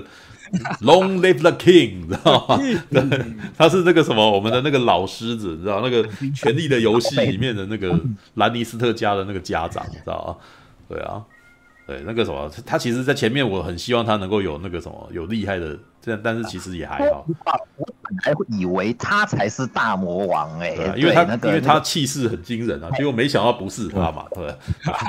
[0.82, 2.58] Long Live the King，知道吗？
[2.92, 3.26] 对，
[3.58, 6.04] 他是那个什么，我们的那个老狮子，知道那个
[6.40, 8.00] 《权力的游戏》里面的那个
[8.36, 10.38] 兰尼斯特家的那个家长，知道吗？
[10.88, 11.26] 对啊，
[11.88, 17.26] 对，那个什么，他其实，在前面我很希望他能够有那个什么，有厉害的，这样，但是其实也还好。
[17.78, 24.56] 我本来会以为他才是大魔王哎、欸，因为他因为他气势很惊人啊，结果没想到不是他嘛，对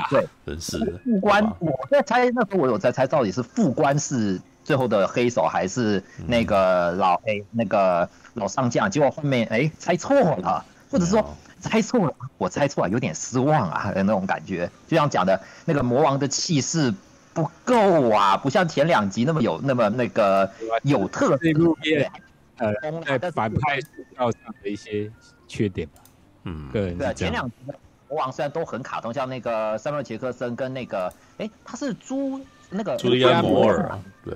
[0.09, 11.23] 对， 真是副官，我在猜那时候我有在猜到底是副官是最后的黑手还是那个老黑那个老上将，结果后面哎猜错了，或者说
[11.63, 16.93] 猜错了，我猜错了，有点失望啊 那种感觉，就像讲的那个魔王的气势。
[17.35, 20.47] 不够啊，不像前两集那么有那么那个
[20.83, 21.37] 有特色。
[21.37, 22.11] 这部片，
[22.57, 25.11] 呃，在反派塑造上的一些
[25.47, 26.03] 缺点吧。
[26.43, 27.73] 嗯，对对，前两集的
[28.07, 34.35] 魔王虽然都很卡通，像那个塞缪尔杰克森跟那个，哎，他是朱那个朱利安摩尔，对，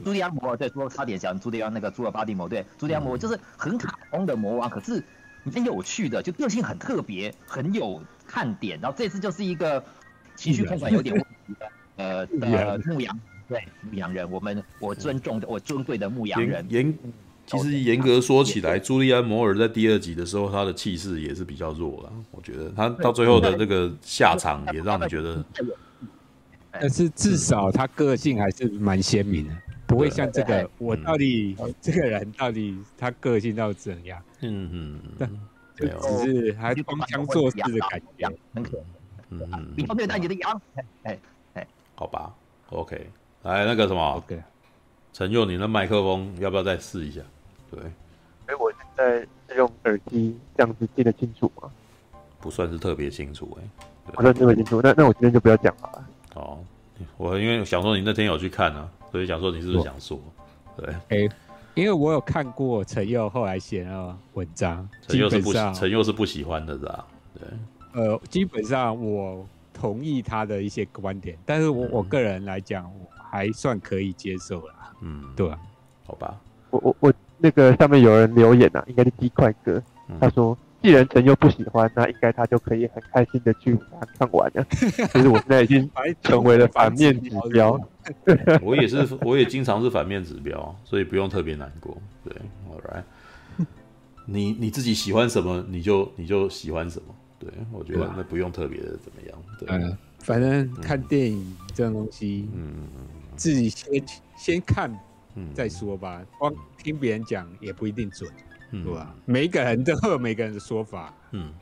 [0.00, 5.00] 朱利安摩尔，对，说差点讲朱迪安那个朱尔巴蒂摩，对，朱迪安摩尔就是很卡通的魔王，可是
[5.44, 8.78] 蛮有趣的，就个性很特别，很有看点。
[8.80, 9.82] 然后这次就是一个
[10.34, 11.70] 情绪控管有点问题的。
[11.96, 13.16] 呃的牧羊
[13.48, 16.66] 对牧羊人，我们我尊重的我尊贵的牧羊人。
[16.68, 16.92] 严
[17.46, 22.12] 其实严格说起来，朱利安摩尔在第二集的时候，他的气势也是比较弱了。
[22.30, 25.44] 我觉得他到最后的那个下场也让你觉得，
[26.72, 29.54] 但是至少他个性还是蛮鲜明的，
[29.86, 34.18] 不会像这个我到底这个人到底他个性到怎样？
[34.50, 35.40] 嗯嗯，
[35.76, 38.84] 就只是还装腔作势的感觉，很可能。
[39.30, 40.62] 嗯嗯，你方便带你的羊，
[41.04, 41.18] 哎
[41.54, 41.66] 哎。
[41.94, 42.34] 好吧
[42.70, 43.08] ，OK，
[43.42, 44.42] 来那个什么，OK，
[45.12, 47.20] 陈佑，你的麦克风要不要再试一下？
[47.70, 47.80] 对，
[48.46, 51.70] 哎，我现在是用耳机这样子听得清楚吗？
[52.40, 54.80] 不算是特别清楚哎，不算特别清楚。
[54.82, 56.08] 那那我今天就不要讲了。
[56.34, 56.58] 哦，
[57.16, 60.20] 我因为想说你那天有去看啊，所以想说你是不是想说？
[60.76, 61.30] 对，哎、欸，
[61.74, 67.06] 因为我有看过陈佑后来写的文章，陈佑是不陈佑是不喜欢的，是吧？
[67.34, 67.48] 对，
[68.00, 74.92] 呃，基本上我同意他的一些观点，但是我、嗯、我个人来讲，我还算可以接受啦。
[75.00, 75.58] 嗯，对、啊，
[76.06, 76.40] 好吧。
[76.70, 80.56] 我我我那个上面有人留言啊，应该是鸡块哥，嗯、他说。
[80.84, 84.62] 既然陈又不喜欢，那应该他就可以很开心的去把它看完了。
[84.70, 85.90] 其实我现在已经
[86.22, 87.80] 成为了反面指标。
[88.60, 91.96] 我也是，我也经常是反面指标，所以不用特别难过。
[92.22, 92.34] 对
[92.68, 93.66] ，All right，
[94.26, 97.14] 你你自己喜欢什么，你就你就喜欢什么。
[97.38, 99.42] 对，我觉得那不用特别的怎么样。
[99.58, 104.04] 对，嗯，反正看电影这种东西，嗯嗯嗯，自己先
[104.36, 104.94] 先看，
[105.54, 106.22] 再说吧。
[106.38, 108.30] 光听别人讲也不一定准。
[108.82, 109.14] 对吧？
[109.24, 111.52] 每个人都有每个人的说法，嗯，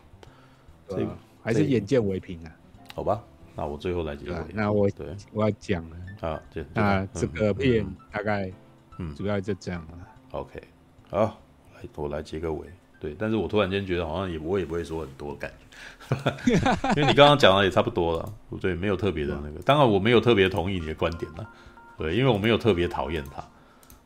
[0.88, 1.07] 所以
[1.42, 2.53] 还是眼见为凭啊。
[2.94, 3.22] 好吧，
[3.55, 4.37] 那我最后来结尾。
[4.55, 6.40] 那我对我要讲了啊，
[6.75, 8.51] 那这个片大概
[8.98, 9.98] 嗯主要就这样了。
[10.31, 10.62] OK，
[11.11, 11.38] 好，
[11.75, 12.66] 来我来结个尾。
[13.01, 15.51] 对，但是我突然间觉得好像也我也不会说很多感
[16.46, 16.55] 觉，
[16.94, 19.61] 因为你刚刚讲的也差不多了，对，没有特别的那个。
[19.62, 21.51] 当然我没有特别同意你的观点了，
[21.98, 23.42] 对，因为我没有特别讨厌他。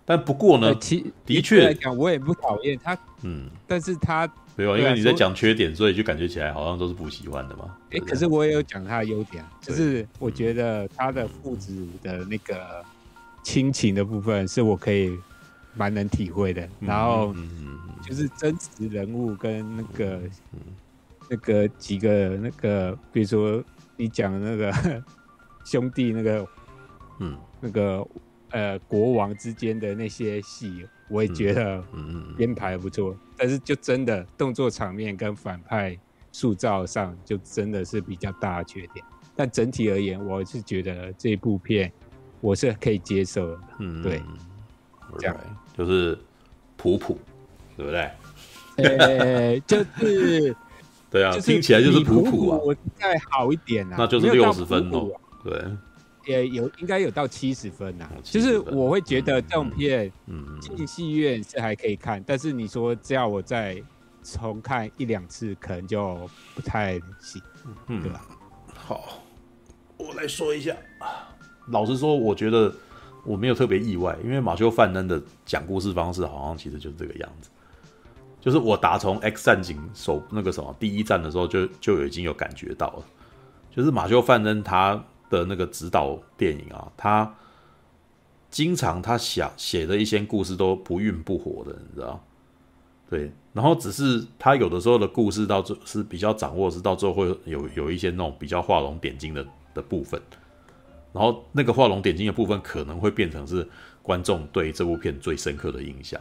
[0.09, 2.97] 但不过呢，其的确来讲，我也不讨厌他。
[3.23, 7.77] 嗯，但是他没有，因为你在讲缺点，所以就感觉起来好像都是不喜欢的嘛。
[7.90, 12.85] 哎，可是我也有讲他的优点，就是我觉得他的父子的那个
[13.42, 15.19] 亲情的部分是我可以
[15.75, 16.69] 蛮能体会的。
[16.79, 17.35] 然后
[18.07, 20.21] 就是真实人物跟那个
[21.29, 23.61] 那个几个那个，比如说
[23.97, 25.03] 你讲的那个
[25.66, 26.47] 兄弟那个，
[27.19, 28.07] 嗯，那个。
[28.57, 31.85] 呃，国王之间的那些戏，我也觉得
[32.38, 35.95] 编排不错，嗯嗯嗯，但是就真的动作场面跟反派
[36.33, 39.05] 塑造上，就真的是比较大的缺点。
[39.35, 41.92] 但整体而言，我是觉得这部片
[42.40, 43.59] 我是可以接受的。
[43.81, 44.23] 嗯，对，
[45.19, 45.37] 这样
[45.77, 46.19] 就是
[46.79, 47.19] 普普，
[47.77, 48.11] 对不对？
[48.83, 50.57] 呃，就是
[51.11, 55.11] 对啊，听起来就是普普啊，我再好一点啊，那就是六十分哦，
[55.45, 55.62] 对。
[56.27, 63.81] 也有应该有到七十分呐、啊，就是我会觉得这种片，嗯，进戏院是还可以看，但是你说只要我再
[64.25, 67.41] 重看一两次，可能就不太行，
[67.87, 68.27] 嗯，对吧？
[68.75, 69.23] 好，
[69.97, 70.77] 我来说一下。
[71.69, 72.75] 老实说，我觉得
[73.25, 77.49] 我没有特别意外，因为马修·范恩的讲故事方式好像其实就是这个样子，
[78.41, 83.05] 就是我打从《X 战警》首那个什么第一战的时候就就已经有感觉到了，
[83.71, 85.01] 就是马修·范恩他。
[85.31, 87.35] 的那个指导电影啊，他
[88.51, 92.23] 经常他想写的一些故事都不温不火的，你知道？
[93.09, 100.21] 对，然后只是他有的时候的故事到最是比较掌握，是到最后会有有一些那种比较画龙点睛的的部分，
[101.12, 103.69] 然后那个画龙点睛的部分可能会变成是
[104.03, 106.21] 观众对这部片最深刻的印象。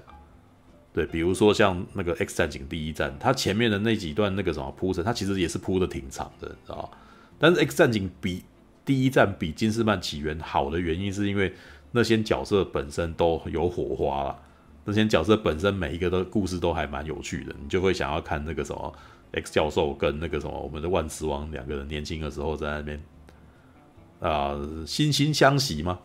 [0.94, 6.90] 对，比如说像那个《X 战警》第一战，它前面的那几段那个什么铺陈，它其实也是铺的挺长的，你知道？
[7.40, 8.44] 但是《X 战警》比
[8.86, 11.52] 第一站比《金士曼起源》好的原因，是因为
[11.92, 14.40] 那些角色本身都有火花了。
[14.86, 18.94] 那些角色本身每一个的故事都还蛮有趣的，你就会想要看那个什么
[19.32, 23.02] X 教授跟那个什么我们的万磁王两个人年轻的时候在那边
[24.20, 24.54] 啊、
[24.86, 25.98] 惺惺相惜吗？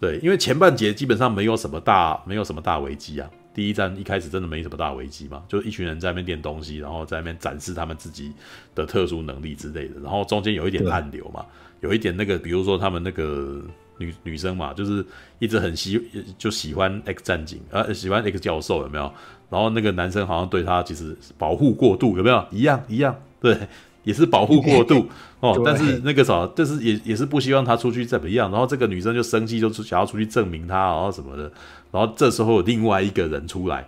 [0.00, 3.30] 对，因为前半节基本上没有什么大没有什么大危机啊。
[3.54, 8.32] 第一站一开始真的没什么大危机嘛，就一群人在那边练东西，然后在那边展示他们自己
[8.74, 11.44] 的特殊能力之类的，然后中间有一点暗流嘛。
[11.80, 13.60] 有一点那个，比如说他们那个
[13.98, 15.04] 女女生嘛，就是
[15.40, 16.00] 一直很喜
[16.38, 19.12] 就喜欢 X 战警，呃，喜欢 X 教授有没有？
[19.50, 22.46] 然后那个男生好像对他其实保护过度，有没有？
[22.52, 23.58] 一样一样，对，
[24.04, 25.06] 也是保护过度
[25.40, 25.60] 哦。
[25.64, 28.50] 但是那个啥，就是也也是不希望他出去怎么样。
[28.50, 31.50] 然后这个女生就生气，就想要出去证明他，然后什么的。
[31.90, 33.86] 然后这时候有另外一个人出来，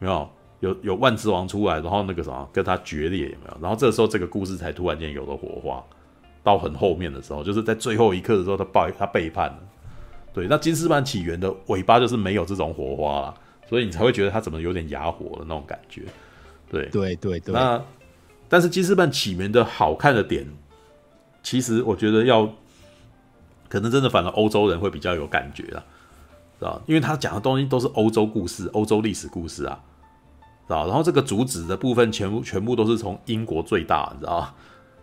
[0.00, 0.28] 有没有？
[0.60, 3.58] 有有万磁王出来，然后那个什么跟他决裂，有没有？
[3.60, 5.82] 然后这时候这个故事才突然间有了火花。
[6.42, 9.58] 到很后面的时候，就是在最后一刻的时候，他背他背叛了。
[10.32, 13.34] 对，那金丝曼起源的尾巴就是没有这种火花了，
[13.68, 16.02] 所以你才会觉得他怎么有点哑火的那种感觉。
[16.70, 17.52] 对对对对。
[17.52, 17.82] 那
[18.54, 20.46] 但是金士曼起源的好看的点，
[21.42, 22.48] 其实我觉得要
[23.68, 25.84] 可能真的反而欧洲人会比较有感觉了，
[26.60, 26.80] 知道？
[26.86, 29.80] 因为他讲的东西都是欧洲故事、欧洲历史故事啊，
[30.68, 30.86] 知道？
[30.86, 34.54] 然后这个主旨的部分全部全部都是从英国最大，你知道？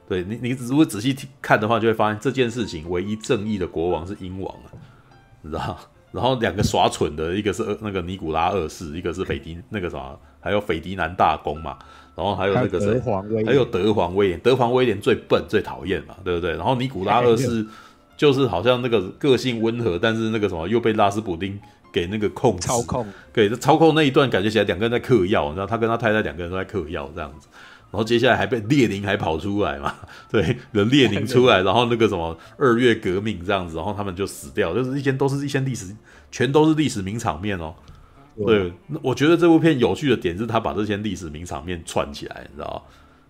[0.08, 4.72] 对你，你如果仔细看的话，就会发现这件事情唯一正义的国王是英王啊，
[5.41, 5.78] 你知道？
[6.14, 11.78] 然后两个耍蠢的，一个是那个尼古拉二世，一个是斐迪那个什么还有斐迪南大公嘛，
[12.16, 16.51] 然后还有那个谁，还，还有德皇威廉，德皇威廉最笨最讨厌嘛，对不对？
[16.51, 17.66] 然后尼古拉二世
[18.18, 21.59] 就是好像那个个性温和，但是那个什么又被拉斯普丁
[21.91, 27.47] 给那个控制操控，对，操控那一段感觉起来两个人在嗑药，你知道他跟他太太两个人都在嗑药这样子。
[27.91, 29.93] 然后接下来还被列宁还跑出来嘛？
[30.32, 35.93] 对，有列宁出来， 然后那个什么二月革命这样子，然后他们就死掉，就是一些都是一些历史，
[36.32, 37.74] 全都是历史名场面哦。
[38.38, 38.72] 对，
[39.02, 42.84] 我觉得这部片有趣的点是他把这些历史名场面串起来，你知道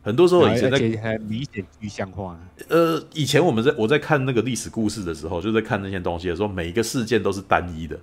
[0.04, 2.40] 很多时候以前在很明显具象化。
[2.70, 8.00] 呃，以前我们在我在看那个历史故事的时候，就在看那些东西的时候，每一个事件都是单一的。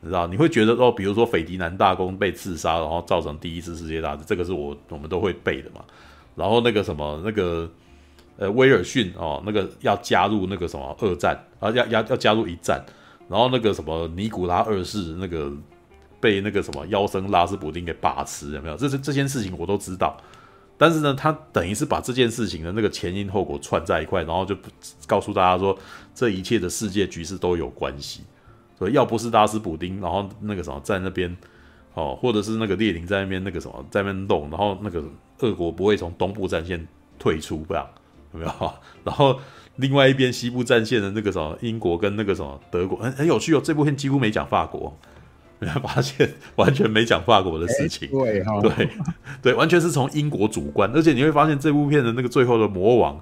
[0.00, 5.82] 你知道，你会觉得哦，比如说斐迪南大公被刺杀，然后造成第一次世界大战，这个是我我们都会背的嘛。
[6.36, 7.68] 然后那个什么那个
[8.36, 12.80] 呃威尔逊哦，那个要加入那个什么二战啊，要要要加入一战。
[13.28, 15.52] 然后那个什么尼古拉二世那个
[16.20, 18.76] 被那个什么妖僧拉斯普丁给把持，有没有？
[18.76, 20.16] 这是这件事情我都知道。
[20.76, 24.56] 但是呢，他等于是把这件事情的那个前因后果串在一块，然后就
[25.06, 25.76] 告诉大家说，
[26.14, 28.22] 这一切的世界局势都有关系。
[28.78, 31.36] 所以，要不是拉斯普丁，然后那个什么在那边，
[31.94, 35.02] 哦，或者是那个列宁在那边那个什么在那边动，然后那个
[35.40, 36.86] 俄国不会从东部战线
[37.18, 37.84] 退出，不然
[38.32, 38.72] 有没有？
[39.02, 39.40] 然后
[39.74, 43.60] 另外一边西部战线的那个什么英国跟那个什么德国，很很有趣哦。
[43.60, 44.96] 这部片几乎没讲法国，
[45.60, 48.08] 你 会发现完全没讲法国的事情。
[48.10, 48.88] 对哈，对
[49.42, 53.20] 对，完全是从英国主观，而且你会发现这部片的那个最后的魔王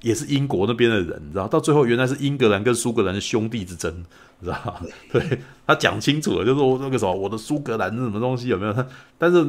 [0.00, 4.04] 也是英国那边的人，你知道，到最后原来是英格兰跟苏格兰的兄弟之争。
[4.42, 8.72] 知道对，他讲清楚了，就是说那个什么，我的苏格兰是什么东西有没有？
[8.74, 8.86] 他
[9.16, 9.46] 但是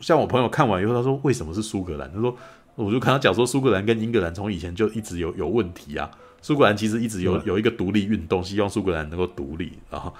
[0.00, 2.12] 像我朋友看完以后，他说为什么是苏格兰？
[2.12, 2.36] 他说
[2.74, 6.10] 我就跟他讲说，苏格兰跟英格兰从以前就一直有有问题啊。
[6.42, 9.72] 苏格兰其实一直有有一个独立运动，希望苏格兰能够独立。
[9.88, 10.12] 然后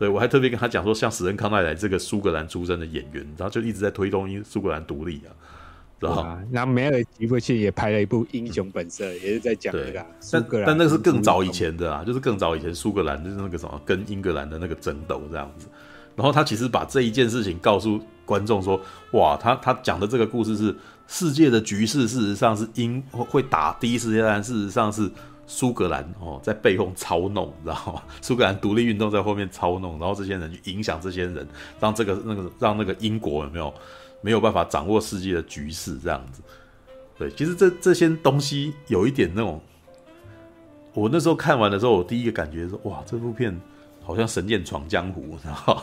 [0.00, 5.28] 对我还特别跟他讲说，像史恩康奈莱这个苏格兰出身的演员，然后就一直在推动苏格兰独立啊。
[5.98, 10.66] 然后，然后梅尔吉布契也拍了一部《英雄本色》，也是在讲这个苏格兰。
[10.68, 15.66] 但那个是更早以前的啊，就是更早以前苏格兰就是那个什么跟英格兰的那个争斗这样子。
[16.16, 18.80] 然后他其实把这一件事情告诉观众说
[19.12, 20.74] ：“哇，他他讲的这个故事是
[21.06, 25.10] 世界的局势，事实上是英会打第一次世界大战，事实上是
[25.52, 28.02] 苏格兰哦在背后操弄，你知道吗？
[28.22, 31.44] 苏格兰独立运动在后面操弄，然后这些人去影响这些人，
[31.80, 33.74] 让这个那个让那个英国有没有？”
[34.22, 36.42] 没有办法掌握世界的局势，这样子，
[37.16, 39.58] 对，其实这这些东西有一点那种，
[40.92, 43.58] 我那时候看完的时候，我第一个感觉是，哇，这部片。
[44.10, 45.80] 好像神剑闯江湖， 然后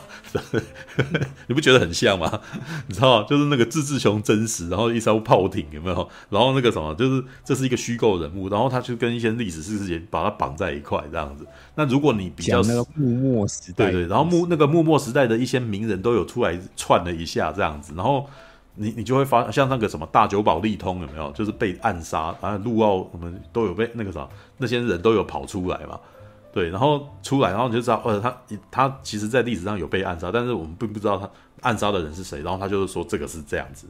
[1.48, 2.42] 你不觉得很像吗？
[2.88, 6.10] 你知道，就是那个志志雄真实，然后一艘炮艇有没有？
[6.30, 11.48] 然后那个什么，就是这是一个虚构人物，然后他就跟一些历史事件把它绑在一块这样子。
[11.76, 18.28] 那如果你比较那个幕末时代，对对，然后幕那个幕末时代的一些名人都有出来串了一下这样子，然后
[18.76, 21.32] 你你就会发像那个什么大久保利通有没有？
[21.32, 25.98] 就是被暗杀啊，陆奥我们都有被那个啥，那些人都有跑出来嘛。
[26.58, 28.36] 对，然后出来，然后你就知道，呃，他
[28.72, 31.30] 他其实，在历史上有被暗杀，但是我们并不知道他
[31.62, 32.42] 暗杀的人是谁。
[32.42, 33.86] 然后他就是说，这个是这样子，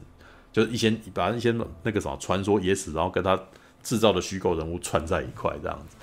[0.52, 1.50] 就是一些把一些
[1.82, 3.40] 那个什么传说野史，然后跟他
[3.82, 5.96] 制造的虚构人物串在一块这样子。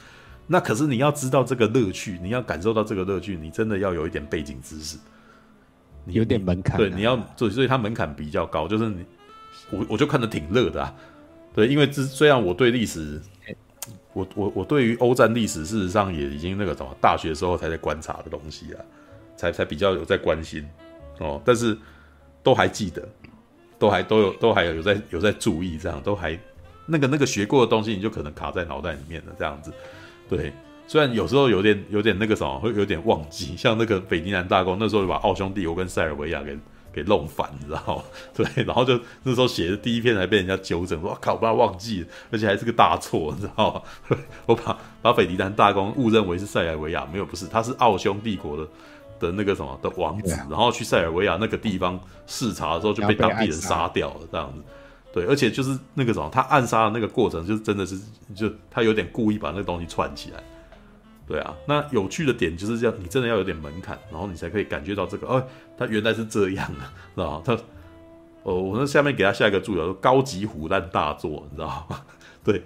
[0.47, 4.97] 那可是你要知道这个乐趣，你要感受到这个乐趣，你真的要有一点背景知识，
[6.03, 6.77] 你有点门槛啊。
[6.79, 9.05] 对，你要所以所以它门槛比较高，就是你
[9.69, 10.91] 我我就看得挺乐的啊。
[11.53, 13.21] 对，因为这虽然我对历史。
[14.15, 18.79] 我我我对于欧战历史，事实上也已经那个什么，大学时候才在观察的东西啊，
[19.35, 20.65] 才才比较有在关心
[21.19, 21.77] 哦，但是
[22.41, 23.05] 都还记得，
[23.77, 26.39] 都还都有都还有有在有在注意，这样都还
[26.85, 29.69] 那个那个学过的东西，你就可能卡在脑袋里面了，这样子。
[30.29, 30.53] 对，
[30.87, 36.57] 虽然有时候有点有点那个什么，会有点忘记，像那个斐迪南大公那时候就把奥匈帝国跟塞尔维亚给。
[36.95, 38.03] 给弄反，你知道吗？
[38.33, 44.17] 对，然后就那时候写的第一篇还被人家纠正，说：“我靠，我把它忘记了，而且还是个大错，你知道吗？”
[44.47, 48.67] 我把把斐迪南大公误认为是塞尔维亚，没有，不是，他是奥匈帝国的
[49.19, 54.63] 的那个什么的王子，然后去塞尔维亚那个地方视察的时候就被当地人杀掉了，这样子。
[55.13, 57.99] 对，而且就是那个什么，他暗杀的那个过程，就是真的是
[58.33, 60.41] 就他有点故意把那个东西串起来。
[61.27, 65.43] 对啊，那有趣的点就是这样，你真的要有点门槛，然后你才可以感觉到这个，哦，
[65.75, 67.41] 他原来是这样啊，知道吗？
[67.43, 67.53] 他，
[68.43, 71.99] 哦，我那下面给他下一个注脚，说高级虎烂大作，你知道吗？
[72.45, 72.61] 对，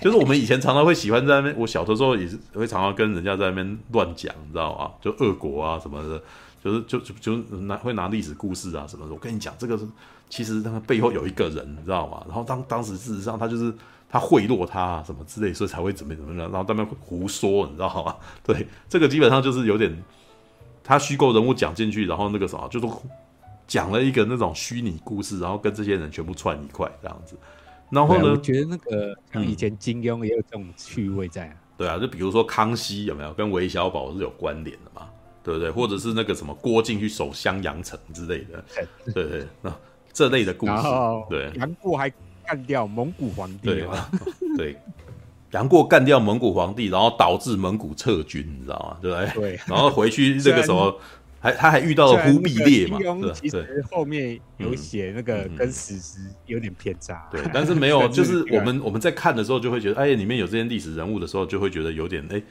[0.00, 4.90] 就是我们以前常常会喜欢在那边，我小的时候也是会常常跟人家在那边乱讲，你知道吗？
[5.02, 6.22] 就俄国啊什么的，
[6.64, 9.86] 就是就就就拿会拿历史故事啊什么的，我跟你讲，这个是
[10.30, 12.24] 其实他们背后有一个人，你知道吗？
[12.26, 13.70] 然后当当时事实上他就是。
[14.12, 18.14] 他贿赂他啊，什么之类，所以才会怎么怎么样，然后他们胡说，你知道吗？
[18.44, 19.90] 对，这个基本上就是有点
[20.84, 22.86] 他虚构人物讲进去，然后那个什么，就是
[23.66, 27.34] 讲了一个那种虚拟故事，然后跟这些人全部串一块这样子。
[27.90, 31.54] 然后呢，我觉得那个像以前金庸也有这种趣味在啊。
[31.78, 35.08] 对啊，就比如说康熙有没有跟韦小宝是有关联的嘛？
[35.42, 35.70] 对不对？
[35.70, 38.64] 或者是那个什么郭靖去守襄阳城之类的，
[39.12, 39.74] 对对，那
[40.12, 40.82] 这类的故事，
[41.28, 41.50] 对。
[41.56, 42.12] 杨过还
[42.52, 43.86] 干掉蒙古皇帝，对
[44.56, 44.76] 对。
[45.52, 48.98] 杨过干掉蒙古皇帝，然后导致蒙古撤军，你知道吗？
[49.00, 49.50] 对不对？
[49.52, 49.60] 对。
[49.66, 50.98] 然后回去那个什么，
[51.40, 52.98] 还他还遇到了忽必烈嘛？
[52.98, 53.32] 对。
[53.32, 57.26] 其实后面有写那个跟史实有点偏差。
[57.30, 62.42] 对，但是没有， 就是我们我们在看的时候就会觉得，哎，里面有这些历史人物的时候，就会觉得有点哎。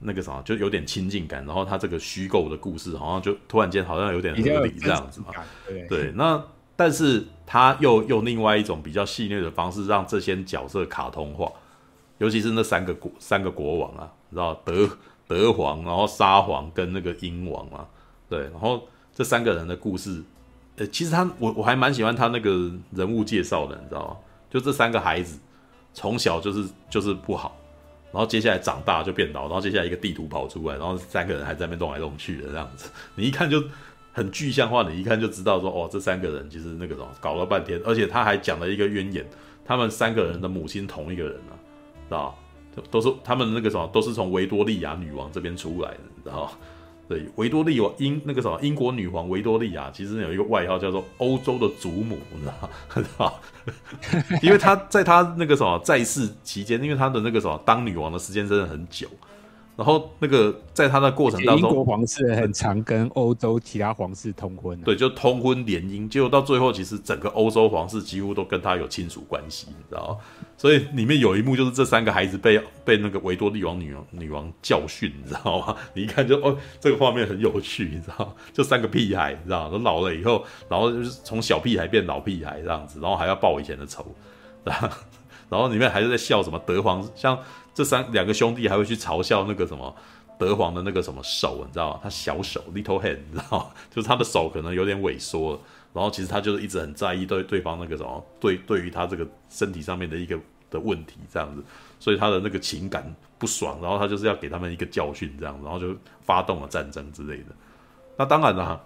[0.00, 5.26] 那个什么，就有点亲近感，然后他这个虚构的故事，好像就突然间好像有点合理这样子嘛。
[5.66, 6.40] 对，对，那
[6.78, 11.50] 但是他又用另外一种比较戏谑的方式，让这些角色卡通化，
[12.18, 14.88] 尤其是那三个国三个国王啊，你知道德
[15.26, 17.84] 德皇，然后沙皇跟那个英王啊，
[18.28, 20.22] 对，然后这三个人的故事，
[20.76, 24.16] 呃，其实他我我还蛮喜欢他那个人物介绍的，你知道吗？
[24.48, 25.40] 就这三个孩子
[25.92, 27.56] 从小就是就是不好。
[28.10, 33.62] 然后接下来长大就变老，然后接下来一个地图跑出来，然后三个人还在那边动来动去的这样子，你一看就
[34.12, 39.24] 很具象化，你一看就知道说哦，这三个人其实那个什么搞了半天，而且他还讲了一个渊源，
[39.64, 41.54] 他们三个人的母亲同一个人啊，
[42.08, 42.38] 知道？
[42.90, 46.52] 都是他们那个什么都是从维多利亚女王这边出来的，你知道？
[47.08, 52.68] 对，维多利亚英那个什么英国女皇维多利亚，其实有一个外号叫做欧洲的祖母，你知道吗？
[52.94, 53.40] 知 道
[54.42, 59.08] 因为她在她那个什么在世期间，因为她的那个什么当女王的时间真的很久。
[59.78, 70.18] 然后那个在他的过程当中，英国皇室很常跟欧洲其他皇室通婚，啊，对，就通婚联姻，结果到最后，其实整个欧洲皇室几乎都跟他有亲属关系，你知道？
[70.56, 75.76] 所以里面有一幕就是这三个孩子被被那个维多利王女王女王教训，你知道吗？
[75.94, 78.34] 你一看就哦，这个画面很有趣，你知道？
[78.52, 79.70] 就三个屁孩，你知道？
[79.70, 84.04] 都老了以后，然后就是从小屁孩变老屁孩这样子，然后还要报以前的仇，
[84.64, 84.88] 然 后
[85.48, 87.38] 然后里面还是在笑什么德皇像。
[87.78, 89.94] 这三两个兄弟还会去嘲笑那个什么
[90.36, 92.00] 德皇的那个什么手，你知道吗？
[92.02, 93.66] 他小手 little hand，你知道吗？
[93.88, 95.60] 就是他的手可能有点萎缩了，
[95.92, 100.36] 然后其实他就是一直很在意对对方那个什么对对于他这个身体上面的一个
[100.68, 101.62] 的问题这样子，
[102.00, 107.54] 所以他的那个情感不爽，然后他就是要给他们一个教训这样，然后就发动了战争之类的。
[108.16, 108.80] 那当然了，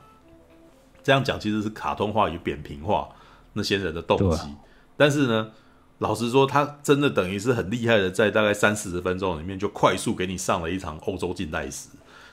[1.02, 3.08] 这样讲其实是卡通化与扁平化
[3.54, 4.50] 那些人的动机，啊、
[4.98, 5.50] 但是呢。
[5.98, 11.88] 老实说，他真的等于是很厉害的，在大概三四十分钟里面就快速给你上了一场欧洲近代史，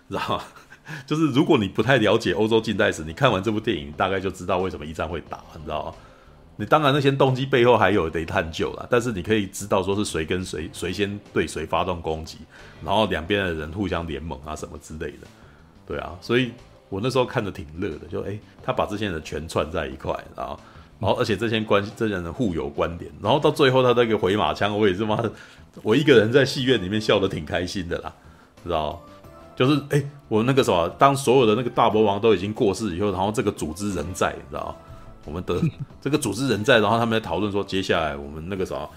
[0.09, 0.43] 知道吗？
[1.05, 5.93] 就是如果你不太了解欧洲近代史，你看完这部电影大概就知道为什么一战会打，你知道吗？
[6.55, 12.39] 你当然那些动机背后还有得探究啦，但是你可以知道说是谁跟谁谁先对谁发动攻击，
[12.83, 15.27] 然后两边的人互相联盟啊什么之类的，
[15.85, 16.51] 对啊，所以
[16.89, 20.59] 我那时候看着挺乐的，就诶、他把这些人全串在一块，然后。
[20.99, 23.11] 然后，而且这些关系，这些人互有关联。
[23.21, 25.31] 然后到最后，他那个回马枪，我也是妈的，
[25.81, 28.13] 我一个人在戏院里面笑得挺开心的啦，
[28.63, 29.01] 知道？
[29.55, 34.75] 就是哎，我那个什么，当所有的那个大魔王都已经过世以后，然后这个组织仍在，你知道？
[35.25, 35.61] 我们的
[36.01, 38.89] 这个组织仍在，然后他们在讨论说，接下来我们那个什么，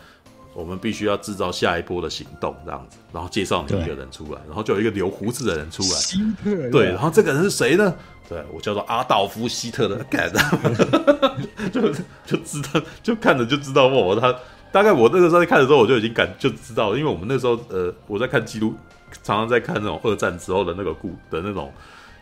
[0.55, 7.93] 我们必须要制造下一波的行动，这样子，然后介绍你一个人出来，然后就有一个留胡子的人出来，对，然后这个人是谁呢？
[8.29, 10.41] 对，我叫做阿道夫·希特勒，干的，
[11.71, 11.93] 就
[12.25, 14.35] 就知道，就看着就知道我他
[14.71, 18.75] 大概我那个时候在看的时候，我就已经感就知道，因为我们那时候呃，我在看记录，
[19.23, 21.71] 常常在看那种二战之后的那个故的那种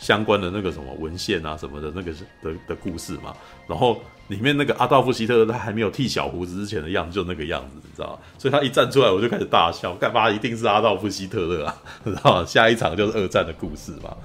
[0.00, 2.10] 相关的那个什么文献啊什么的那个
[2.42, 3.32] 的的故事嘛。
[3.68, 8.18] 然后里面那个阿道夫·希特勒他还没有剃小胡子之前的样子，就那个样子，你知道吗？
[8.36, 11.76] 所以他一站出来，我就开始大笑，干嘛一定是阿道夫·希特勒啊？
[12.04, 12.44] 知道？
[12.44, 14.16] 下一场就是二战的故事嘛。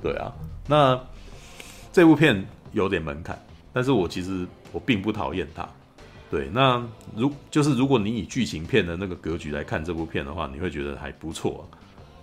[0.00, 0.32] 对啊，
[0.68, 1.00] 那。
[1.92, 3.38] 这部片有点门槛，
[3.72, 5.68] 但是我其实我并不讨厌它。
[6.30, 6.82] 对，那
[7.14, 11.68] 如就是如果你以剧情片的那个格局来看这部片的话，你会觉得还不错。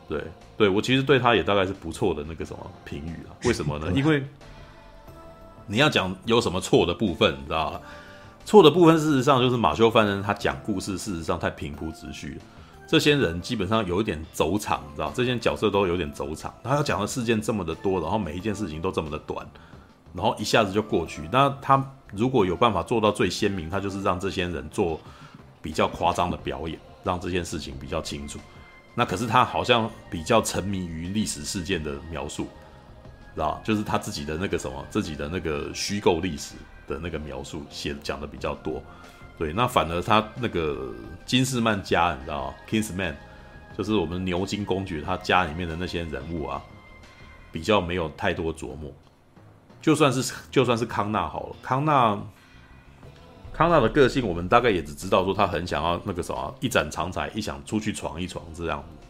[0.07, 0.23] 对，
[0.57, 3.37] 对我其实对它也大概是不错的那个什么评语啊？
[3.45, 3.91] 为什么呢？
[3.93, 4.23] 因为
[5.67, 7.81] 你要讲有什么错的部分，你知道吗？
[8.45, 12.41] 错的部分事实上就是马修·范恩他讲故事事实上太平铺直叙了。
[12.89, 15.11] 这些人基本上有一点走场，你知道？
[15.13, 16.51] 这些角色都有点走场。
[16.63, 19.47] 他要讲的事件这么的多，然后每一件事情都这么的短，
[20.11, 21.29] 然后一下子就过去。
[21.31, 24.99] 那他如果有办法做到最鲜明，他就是让这些人做
[25.61, 28.39] 比较夸张的表演，让这件事情比较清楚。
[28.95, 32.47] 那可是他好像比较沉迷于历史事件的描述，
[33.35, 33.61] 知道？
[33.63, 36.55] 就是他自己的那个什么，自己的那个虚构历史
[36.87, 38.81] 的那个描述写讲的比较多。
[39.39, 40.93] 对，那反而他那个
[41.25, 43.15] 金士曼家，你知道吗？Kingsman，
[43.77, 46.61] 就是我们牛津公爵他家里面的那些人物啊，
[47.49, 48.91] 比较没有太多琢磨，
[49.81, 52.19] 就算是就算是康纳好了，康纳
[53.53, 59.07] 康纳的个性，我们大概也只知道说他很想要那个什么一展长才，一想出去闯一闯这样子。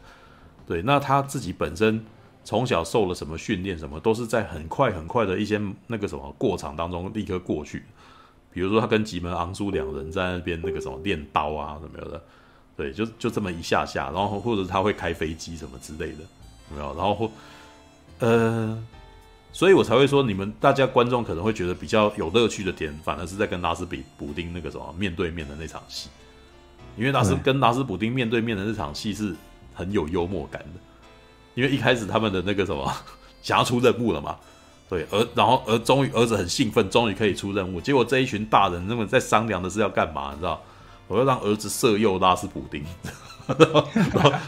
[0.67, 2.05] 对，那他自己本身
[2.43, 7.83] 从小受了什么训练，什么都是在很快很快的一些那个什么过场当中立刻过去。
[8.51, 12.21] 比如说他跟吉门昂苏两人在那边那个什么练刀啊什么的，
[12.75, 16.19] 对，就就这么一下下，然后或者他会开飞机什么之类的，
[16.71, 16.95] 有没有？
[16.95, 17.31] 然后
[18.19, 18.83] 呃。
[19.51, 26.07] 所以我才会说，你们大家观众可能会觉得比较有乐趣的点，反而是在跟拉斯比补丁那个什么面对面的那场戏，
[26.95, 29.35] 因为拉斯跟拉斯补丁面对面的那场戏是
[29.73, 30.79] 很有幽默感的，
[31.55, 32.93] 因为一开始他们的那个什么
[33.41, 34.37] 想要出任务了嘛，
[34.89, 40.61] 对，而然后而终于儿子很兴奋，终于可以出任务，结果这一群大人那么在商量的是要干嘛，你知道？
[41.07, 42.83] 我要让儿子色诱拉斯普丁。
[43.57, 43.83] 然后，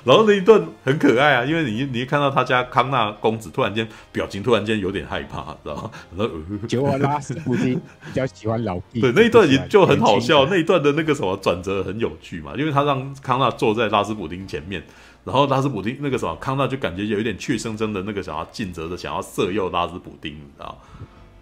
[0.03, 5.91] 然后那一段很可爱啊，因为你你一看到他家康纳公子突然间表情突然间有点害怕，知道吗？
[6.15, 6.31] 然后
[6.69, 7.73] 结果拉斯普丁
[8.05, 14.83] 比较喜欢老弟，对那一段也就很好笑，那一段的那个什么转折很有趣嘛，因为他让康纳坐在拉斯普丁前面，
[15.23, 20.81] 然后拉斯普丁那个什么康纳就感觉有一点怯生生的那个想要尽责的想要色诱拉斯普丁，你知道？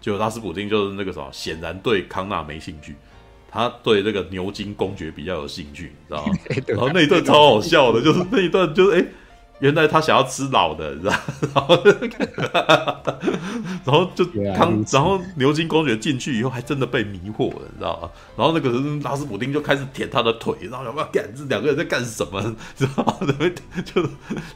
[0.00, 2.94] 就拉斯普丁就是那个什么显然对康纳没兴趣。
[3.52, 6.34] 他对这个牛津公爵比较有兴趣，你知道吗？
[6.68, 9.04] 然后那一段超好笑的，就是那一段就是哎，
[9.60, 11.14] 原来他想要吃老的，你知道？
[11.54, 11.82] 然后，
[13.84, 14.24] 然后就
[14.56, 18.10] 康，然后牛津公爵进去以后还真的被迷惑了，你知道吗？
[18.36, 21.32] 然后那个人拉斯普丁就开始舔他的腿，然后要不要干？
[21.36, 22.56] 这两个人在干什么？
[22.76, 23.18] 知道吗？
[23.84, 24.02] 就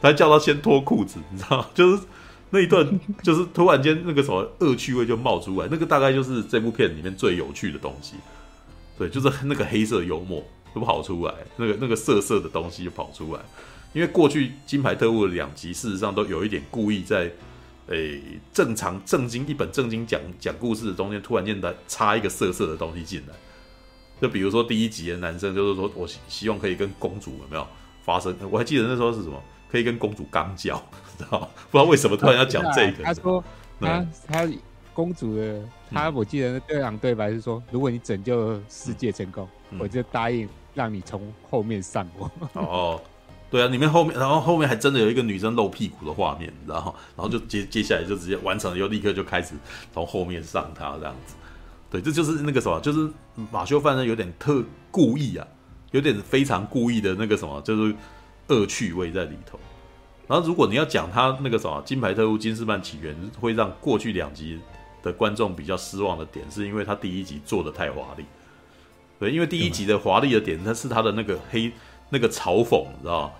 [0.01, 1.67] 他叫他先脱裤子，你知道吗？
[1.73, 2.03] 就是
[2.49, 8.15] 那一段，就是突然间那个什么恶趣味就冒出来，那个大概就是这部片里面最有趣的东西。
[8.97, 10.43] 对，就是那个黑色幽默
[10.73, 13.41] 都跑出来，那个那个色色的东西就跑出来。
[13.95, 17.31] 因为过去《金牌特务》的两集，事实上都有一点故意在，
[17.87, 18.21] 诶
[18.51, 23.33] 正常正经一本正经讲讲故事的中间，突然间的插一个色色的东西进来。
[24.21, 27.65] 就比如说第一集的男生就是说我希望可以跟公主有没有
[28.03, 28.35] 发生？
[28.51, 29.41] 我还记得那时候是什么，
[29.71, 30.75] 可以跟公主肛交，
[31.17, 31.39] 知道？
[31.71, 33.03] 不知道为什么突然要讲这个。
[33.03, 33.43] 他说
[33.79, 34.49] 他他。
[34.93, 39.45] 公主的他，我记得那对两对白是说，如果你拯救世界成功，
[39.77, 42.31] 我就答应让你从后面上我。
[42.53, 43.01] 哦，
[43.49, 49.53] 对啊，里面后面，然后后面还真的有一个女生露屁股的画面，然后，然后就接接下来就直接完成了，又立刻就开始
[49.93, 51.35] 从后面上她这样子。
[51.89, 53.09] 对，这就是那个什么，就是
[53.51, 55.47] 马修犯人有点特故意啊，
[55.91, 57.95] 有点非常故意的那个什么，就是
[58.47, 59.59] 恶趣味在里头。
[60.27, 64.59] 然后如果你要讲他那个什么金牌特务金士曼起源，会让过去两集。
[65.03, 68.25] 的观众比较失望的点，是因为他第一集做的太华丽，
[69.19, 71.71] 对，因为第一集的华丽的点，它是他的那个黑
[72.09, 73.33] 那个嘲讽，你知道？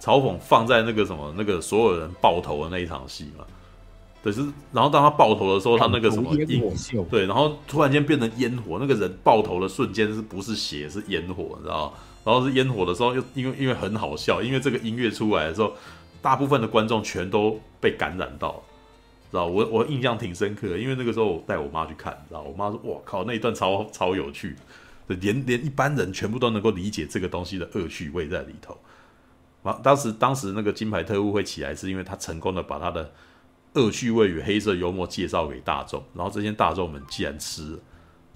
[0.00, 3.44] 嘲讽放在那个什么那个所有人爆头的那一场戏嘛，
[4.22, 4.40] 对，是，
[4.72, 11.92] 然后当他爆头的时候，他那个什么烟火，对，然后突然间变成烟火，那个人爆头的瞬间是不是血是烟火，你知道？
[12.24, 15.72] 然后是烟火的时候，又因为因为很好笑，因为这个音乐出来的时候，
[16.22, 18.62] 大部分的观众全都被感染到。
[19.30, 24.56] 知道我我印象挺深刻的，因为那个时候我带我妈去看，知道我妈说：“哇靠，那一段超超有趣，
[25.16, 28.76] 连连一般人全部都能够理解这个东西的恶趣味在里头。”
[29.64, 33.12] 啊，当时当时那个金牌特务会起来，是因为他成功的把他的
[33.74, 37.78] 恶趣味与黑色幽默介绍给大众，然后这些大众们既然吃了，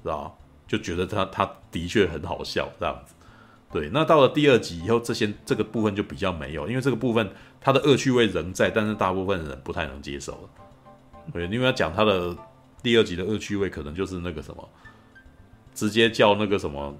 [0.02, 3.14] 知道就觉得他他的确很好笑这样子。
[3.70, 10.50] 对，那到了第二集以后，这些这个部分就比较没有，因为这个部分他的恶趣味仍在，但是大部分人不太能接受了。
[11.32, 12.36] 对，因为要讲他的
[12.82, 14.68] 第二集的恶趣味，可能就是那个什么，
[15.74, 16.94] 直接叫那个什么，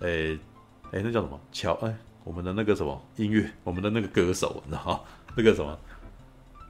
[0.00, 0.38] 诶
[0.92, 1.38] 诶，那叫什么？
[1.52, 1.94] 乔，哎，
[2.24, 5.00] 我们的那个什么音乐，我们的那个歌手，你知道吗？
[5.36, 5.78] 那个什么，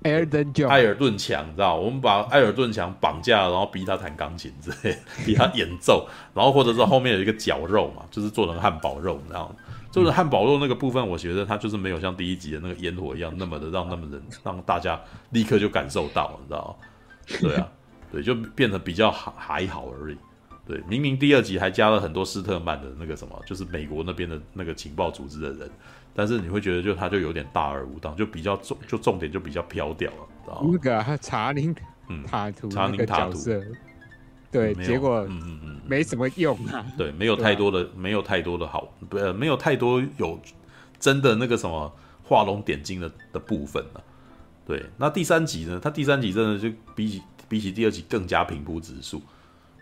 [0.03, 1.77] 艾尔顿艾尔顿强，你知道？
[1.77, 9.57] 我们把艾尔顿强绑架，然后逼他弹钢琴之类， 逼他演奏，然后或者是后面有一个绞肉嘛，就是做成汉堡肉，你知道吗？
[9.91, 15.01] 就是汉堡肉那个部分，我觉得它就是没有像第一集的那个烟火一样那么的让那么人让大家
[15.31, 17.39] 立刻就感受到，你知道吗？
[17.41, 17.69] 对啊，
[18.13, 20.17] 对，就变得比较还还好而已。
[20.71, 25.69] 对，明明第二集还加了很多斯特曼的那个什么，就是美国那边的那个情报组织的人，
[26.15, 30.71] 但是你会觉得就他就有点大而无当，就比较重，就重点就比较飘掉了，知道吗？
[30.73, 31.75] 那个查宁
[32.25, 33.37] 塔图，查宁塔图。
[34.53, 36.87] 对，结果嗯嗯嗯，没什么用啊。
[36.97, 40.41] 对，没有太多的，没有太多的好，呃，没有太多有
[41.01, 41.93] 真的那个什么
[42.23, 44.05] 画龙点睛的的部分了。
[44.65, 45.81] 对，那第三集呢？
[45.83, 49.21] 他第三集真的就比起比起第二集更加平铺直述。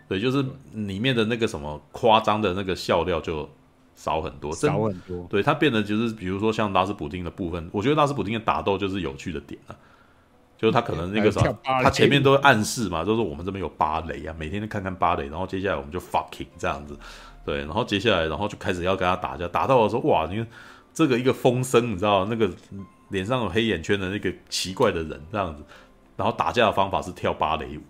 [0.09, 0.43] 对，就是
[0.73, 3.49] 里面的那个什么夸张的那个笑料就
[3.95, 5.25] 少很多，少很多。
[5.29, 9.77] 对，它变得就是比如说像拉斯普丁的部分，我觉得拉斯普丁的打斗就是有趣的点啊。
[10.57, 16.97] 就是他可能那个什么，他前面都会暗示嘛，就是我们这边有芭蕾啊，每天都看看芭蕾，然后接下来我们就 fucking 这样子，
[17.45, 20.45] 对，然后接下来然后就开始要跟他打架，打到的时候哇，你看
[20.93, 22.51] 这个一个风声，你知道那个
[23.07, 25.63] 脸上有黑眼圈的那个奇怪的人这样子，
[26.17, 27.81] 然后打架的方法是跳芭蕾舞。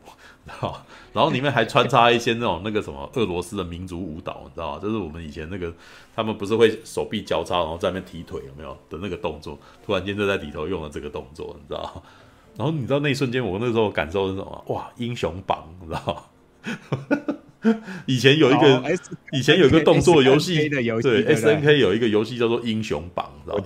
[0.49, 4.79] 好，然后里面还穿插一些那种那个什么俄罗斯的民族舞蹈，你知道吗？
[4.81, 5.71] 就是我们以前那个
[6.15, 9.57] 他们不是会手臂交叉，然后在那边踢腿，有没有的那个动作？
[9.85, 12.01] 突然间就在里头用了这个动作，你知道吗？
[12.57, 14.63] 然后你知道那一瞬间，我那时候感受是什么？
[14.67, 16.29] 哇，英雄榜，你知道
[16.63, 17.25] 吗？
[18.05, 18.83] 以前有一个，
[19.33, 23.61] 以前有一个动作游戏，对，S N K 有一个游戏叫做英雄榜，知道吗？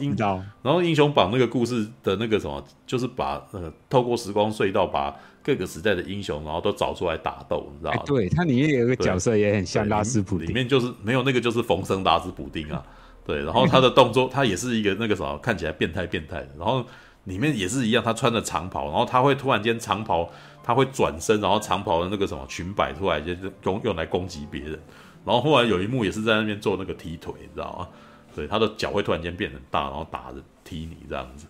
[0.61, 5.15] 然后英雄榜那个故事的那个什么，就是把呃透过时光隧道把。
[5.44, 8.04] 各个时代的英雄，然后都找出来打斗，你知道吗？
[8.06, 12.82] 对，它里面有一个角色也很像拉斯普丁，里面就是没有那个就是冯生拉斯普丁啊。
[13.26, 16.50] 对，然后他的动作，他也是一个那个什么，看起来变态变态的。
[16.58, 16.86] 然后
[17.26, 20.30] 里面也是一样，他穿着长袍，然后他会突然间长袍，
[20.62, 24.80] 他会转身，然后长袍的那个什么裙摆出来，就是用用来攻击别人。
[25.26, 27.88] 然后后来有一幕也是在那边做那个踢腿，你知道吗？
[28.36, 31.48] 对，他的脚会突然间变很大，然后打着踢你这样子。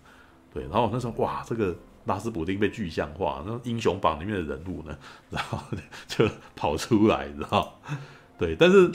[0.52, 1.74] 对，然后那时候哇，这个。
[2.06, 4.94] 拉斯普丁被具象化，那英雄榜里面的人物呢，
[5.30, 5.58] 然后
[6.06, 7.80] 就跑出来，你知道？
[8.38, 8.92] 对，但是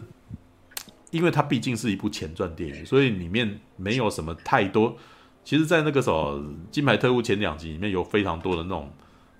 [1.09, 4.95] 因为它毕竟是一部前传电影，所以里面没有什么太多。
[5.43, 6.37] 其实，在那个时候，
[6.69, 8.91] 《金牌特务》前两集里面有非常多的那种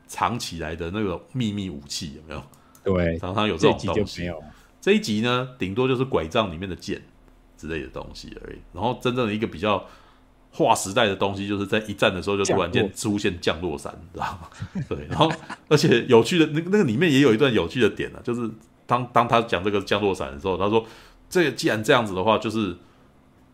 [0.08, 2.44] 藏起来的那个秘密武器，有没有？
[2.84, 4.26] 对，常常有这种东西。
[4.26, 4.44] 这，
[4.82, 7.00] 这一集呢，顶多就是拐杖里面的剑
[7.56, 8.58] 之类的东西而已。
[8.74, 9.86] 然后，真正的一个比较。
[10.52, 14.48] 划时代的东西，就是在一战的时候就突然间出现降落伞，你知道吗？
[14.90, 15.32] 对，然后
[15.68, 18.50] 而且有趣的那个那个里面也有一段有趣的点呢、啊，就是
[18.86, 20.84] 当当他讲这个降落伞的时候，他说
[21.30, 22.76] ：“这个既然这样子的话，就是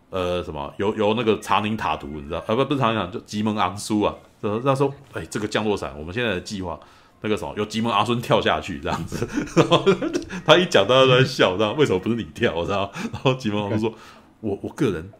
[0.09, 2.39] 呃什么由由那个查宁塔图，你知道？
[2.47, 4.15] 啊不不是查宁塔，就吉蒙昂苏啊。
[4.41, 6.79] 他他说：哎，这个降落伞，我们现在的计划
[7.21, 9.27] 那个什么由吉蒙阿孙跳下去这样子。
[9.57, 9.83] 然后
[10.45, 12.63] 他一讲，大家都在笑，知道为什么不是你跳？
[12.63, 12.89] 知道？
[13.11, 13.93] 然后吉蒙昂说：
[14.39, 15.11] 我我个人。”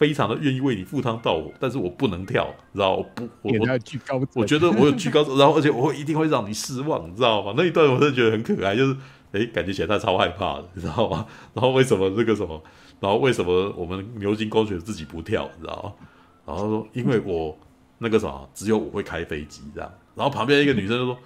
[0.00, 7.52] 非常的愿意为你赴汤蹈火，但是我不能跳，知道我不，我我我觉得我有惧高，然后而且我会一定会让你失望，你知道吗？
[7.54, 8.96] 那一段我真的觉得很可爱，就是
[9.32, 11.26] 哎，感觉起来他超害怕的，你知道吗？
[11.52, 12.62] 然后为什么这个什么？
[12.98, 15.92] 然后为什么我们牛津公学自己不跳，你知道吗？
[16.46, 17.54] 然后说因为我
[17.98, 19.92] 那个啥，只有我会开飞机这样。
[20.14, 21.18] 然后旁边一个女生就说：“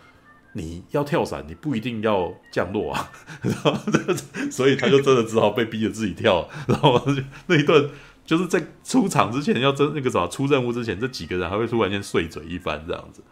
[0.52, 3.08] 你要跳伞，你不一定要降落啊。”
[3.40, 3.72] 然后
[4.50, 6.48] 所以他就真的只好被逼着自己跳。
[6.66, 7.00] 然后
[7.46, 7.88] 那一段。
[8.24, 13.22] 就是在出场之前要真那个什么出任务之前，这几个人还会突然间碎嘴一番这样子，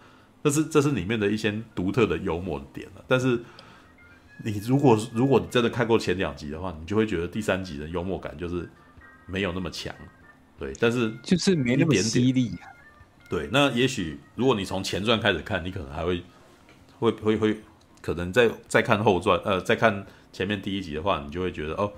[0.44, 3.04] 这是这是里面的一些独特的幽默点了。
[3.08, 3.40] 但是
[4.44, 8.68] 你如果如果你真的看过前两集的话，你就会觉得第三集的幽默感就是
[9.26, 9.94] 没有那么强，
[10.58, 12.52] 对，但是就是没那么犀利。
[13.30, 16.22] 对，那也许如果你从前传开始看，你可能还会
[16.98, 17.60] 会会会
[18.02, 21.90] 可能再再看后传，呃，再看前面第一集的话，你就会觉得哦。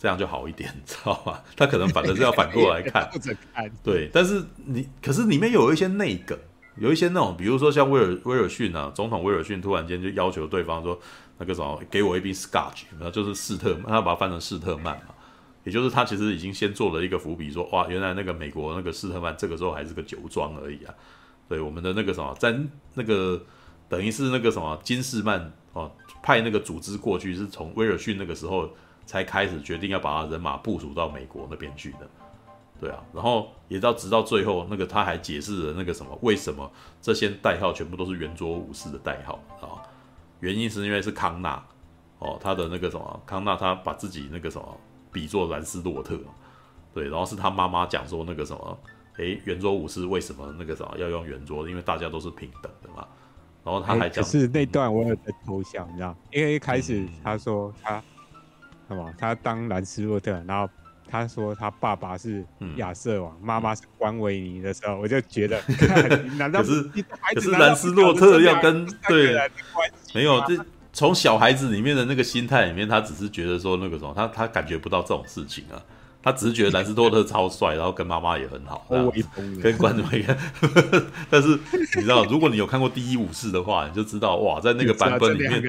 [0.00, 1.38] 这样就好一点， 知道吗？
[1.54, 3.10] 他可能反正是要反过来看，
[3.84, 4.08] 对。
[4.10, 6.36] 但是你可是里面有一些内梗，
[6.78, 10.98] 有一些那种，比如说像威尔威尔逊啊，总统威尔逊突然间就要求对方说，
[11.36, 15.14] 那个什么，给我一瓶 Scotch，然后就是士特，他把它翻成士特曼嘛，
[15.64, 20.94] 也就是他其实已经先做了一个伏笔，说哇，原来那个美国那个士特曼这个时候还是个酒庄而已啊。
[21.46, 22.58] 对，我们的那个什么，在
[22.94, 23.38] 那个
[23.86, 25.92] 等于是那个什么金士曼哦，
[26.22, 28.70] 派那个组织过去是从威尔逊那个时候。
[29.10, 32.08] 才开始决定要把他人马部署到美国那边去的，
[32.78, 36.70] 对啊，然后也到直到最后，那个他还解释了那个什么，为什么
[37.02, 39.82] 这些代号全部都是圆桌武士的代号啊？
[40.38, 41.60] 原因是因为是康纳
[42.20, 44.80] 哦，他的那个什么康纳，他把自己那个什么
[45.10, 46.16] 比作兰斯洛特，
[46.94, 48.78] 对，然后是他妈妈讲说那个什么，
[49.16, 51.68] 诶，圆桌武士为什么那个什么要用圆桌？
[51.68, 53.04] 因为大家都是平等的嘛。
[53.64, 58.00] 然后他还讲，可是那段我有在偷笑，你知道，因为一开始他说他。
[59.18, 60.68] 他当兰斯洛特，然后
[61.08, 62.44] 他说他爸爸是
[62.76, 65.60] 亚瑟王，妈、嗯、妈是关维尼的时候，我就觉得，
[66.38, 66.82] 难道可是
[67.34, 69.36] 可是兰斯洛特要跟对
[70.14, 70.56] 没有这
[70.92, 75.80] 从小孩子里面的那个心态里面，他只是觉得说那个什么，他他感觉不到这种事情啊。
[76.22, 78.86] 他只是觉得兰斯多特超帅，然后跟妈妈也很好，
[79.62, 80.36] 跟观众一样。
[81.30, 81.58] 但是
[81.96, 85.62] 你知道，如果你有看过第一武士的话，你就知道哇，在那个版本里面，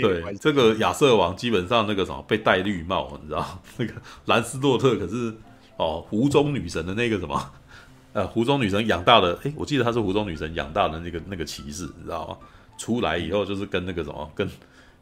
[0.00, 3.92] 对这个亚瑟王基本上那个什么被戴绿帽，你知道那个
[4.24, 5.34] 兰斯洛特可是
[5.76, 7.50] 哦湖中女神的那个什么
[8.14, 12.36] 呃湖中女神养大的，诶，我记得他是湖中女神养大的那个那个骑士，你知道吗？
[12.78, 14.48] 出来以后就是跟那个什么跟。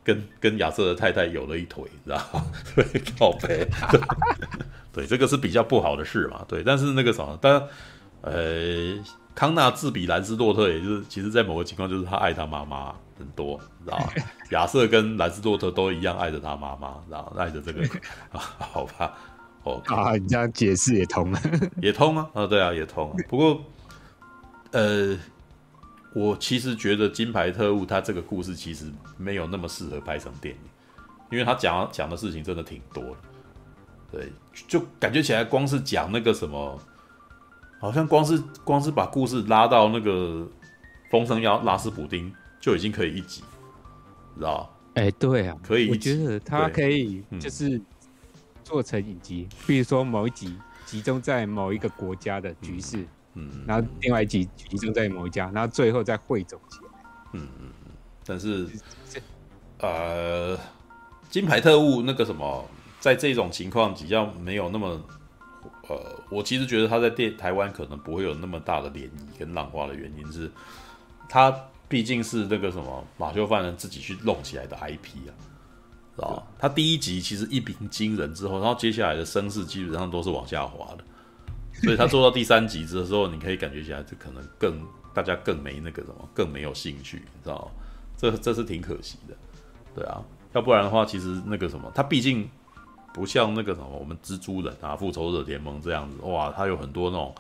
[0.03, 2.45] 跟跟亚瑟的太太有了一腿，知道吗？
[2.75, 2.85] 对，
[3.19, 3.69] 靠北，
[4.93, 6.45] 对，这个是比较不好的事嘛。
[6.49, 7.63] 对，但是那个什么，当然，
[8.23, 8.99] 呃，
[9.35, 14.07] 康纳自比兰斯洛特，也就是其实，在某个情况，就是他爱他妈妈很多，知道吗？
[14.51, 17.83] 亚瑟跟兰斯洛特都一样爱着他妈妈，然后爱着这个
[18.33, 19.15] 啊，好吧，
[19.63, 21.41] 哦啊，你这样解释也通了，
[21.81, 23.17] 也通啊，啊，对啊，也通啊。
[23.29, 23.63] 不过，
[24.73, 25.17] 呃，
[26.15, 28.87] 我其实觉得《金牌特务》他这个故事其实
[29.17, 30.61] 没有那么适合拍成电影，
[31.31, 33.17] 因为他讲讲的事情真的挺多的，
[34.13, 34.33] 对，
[34.67, 36.79] 就感觉起来光是讲那个什么。
[37.83, 40.47] 好像光是光是把故事拉到那个
[41.11, 42.31] 风声要拉斯普丁
[42.61, 43.43] 就已经可以一集，
[44.37, 45.89] 知道哎、欸，对啊，可以。
[45.89, 47.81] 我觉得他可以就是
[48.63, 50.55] 做成影集，嗯、比如说某一集
[50.85, 57.01] 集中在某一个国家的局势，嗯，嗯，然后另外几集集中在某一家，然后最后再汇总起来。
[57.33, 57.93] 嗯嗯嗯。
[58.27, 58.67] 但是，
[59.79, 60.59] 呃，
[61.31, 62.69] 金牌特务那个什么，
[63.01, 65.01] 在这种情况比较没有那么。
[65.89, 65.99] 呃，
[66.31, 70.49] 我其实觉得他在电台湾可能不会有那么大的涟漪跟浪花的原因是，
[71.29, 71.53] 他
[71.89, 75.35] 毕竟是那个什么马修犯人自己去弄起来的 IP 啊，
[76.15, 76.47] 知道？
[76.61, 81.05] 他第一集其实一鸣惊人之后，然后接下来的声势基本上都是往下滑的，
[81.75, 84.81] 所以他做到第三集的时候，你可以感觉起来就可能更
[85.15, 87.71] 大家更没那个什么，更没有兴趣，你知道吗？
[88.17, 89.35] 这这是挺可惜的，
[89.95, 92.49] 对啊，要不然的话，其实那个什么，他毕竟。
[93.13, 97.35] 不像那个什么，我们蜘蛛人啊、复仇者联盟这样子，哇，他有很多那种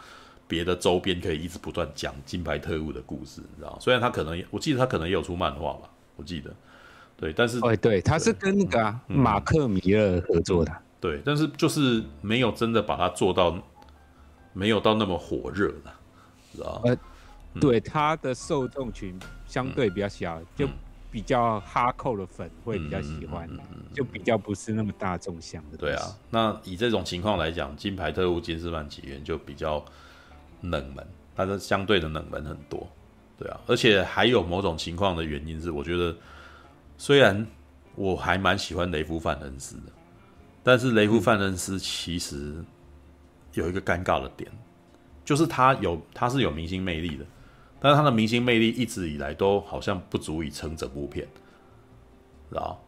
[0.48, 3.78] 别的周边可以一直不断讲金牌特务的故事，你知道？
[3.80, 6.52] 虽然他可能，我记得他可能也有出漫画吧，我记得，
[7.16, 13.56] 对，但是，哎，对，他是跟那个、啊嗯、马克米勒合作的，对，但是就是没有真的把它做到，
[14.52, 15.94] 没有到那么火热了，
[16.52, 16.82] 知道？
[16.84, 16.96] 呃，
[17.60, 20.68] 对，他的受众群相对比较小，嗯、就。
[21.12, 23.50] 比较哈扣的粉会比较喜欢，
[23.92, 25.76] 就比较不是那么大众向的。
[25.76, 29.84] 对啊，那以这种情况来讲，《金牌特务金丝曼起源》就比较
[30.60, 32.88] 冷门，它的相对的冷门很多。
[33.36, 36.16] 对啊，而且还有某种情况的原因是，我觉得
[36.96, 37.44] 虽然
[37.96, 39.92] 我还蛮喜欢雷夫范恩斯的，
[40.62, 42.64] 但是雷夫范恩斯其实
[43.54, 44.50] 有一个尴尬的点，
[45.24, 47.24] 就是他有他是有明星魅力的。
[47.80, 51.26] 但是他的明星魅力一直以来都好像不足以撑整部片，
[52.50, 52.78] 知道？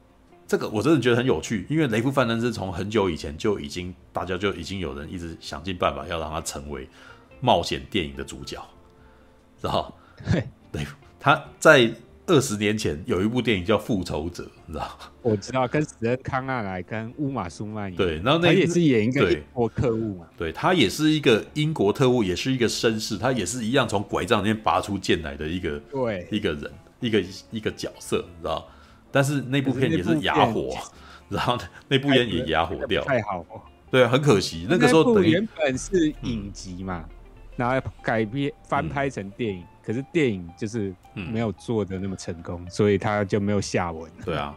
[0.47, 6.89] 这个我真的觉得很有趣，因为雷夫范恩是从很久以前就已经，大家就已经有人一直想尽办法要让他成为
[7.41, 8.63] 冒险电影的主角，
[9.61, 9.95] 知道？
[10.73, 11.93] 雷夫他在。
[12.27, 14.91] 二十年前有一部电影叫《复仇者》，你知道吗？
[15.23, 17.97] 我知道，跟史恩康纳莱跟乌玛苏曼演。
[17.97, 20.27] 对，然后那他也是演一个英国特务嘛。
[20.37, 26.71] 对，他也是一个英国特务，也是一个绅士，他也是一样从拐杖里面拔出剑来的一个对一个人，
[27.01, 28.69] 一个一个角色，你知道？
[29.11, 30.77] 但是那部片也是哑火，
[31.29, 31.59] 然后
[31.89, 33.47] 那部片也哑火掉，太好了。
[33.91, 37.05] 对啊，很可惜，那个时候等于原本是影集嘛，
[37.57, 39.65] 然后改编翻拍成电影。
[39.85, 44.09] 可是电影就是没有做的那么成功，嗯、所以他就没有下文。
[44.25, 44.55] 对啊，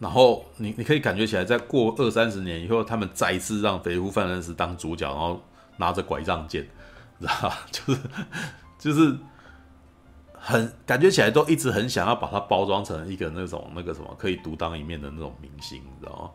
[0.00, 5.40] 然后你你可以感觉起来，在过二三十年以后，他们再一次让雷夫范恩斯当主角，然后
[5.76, 6.66] 拿着拐杖剑，
[7.20, 7.58] 知道吧？
[7.70, 8.00] 就是
[8.78, 9.16] 就是
[10.32, 16.30] 很感觉起来都一直很想要把它包装成一个那种那个什么可以独当一面的那种明星，你知道吗？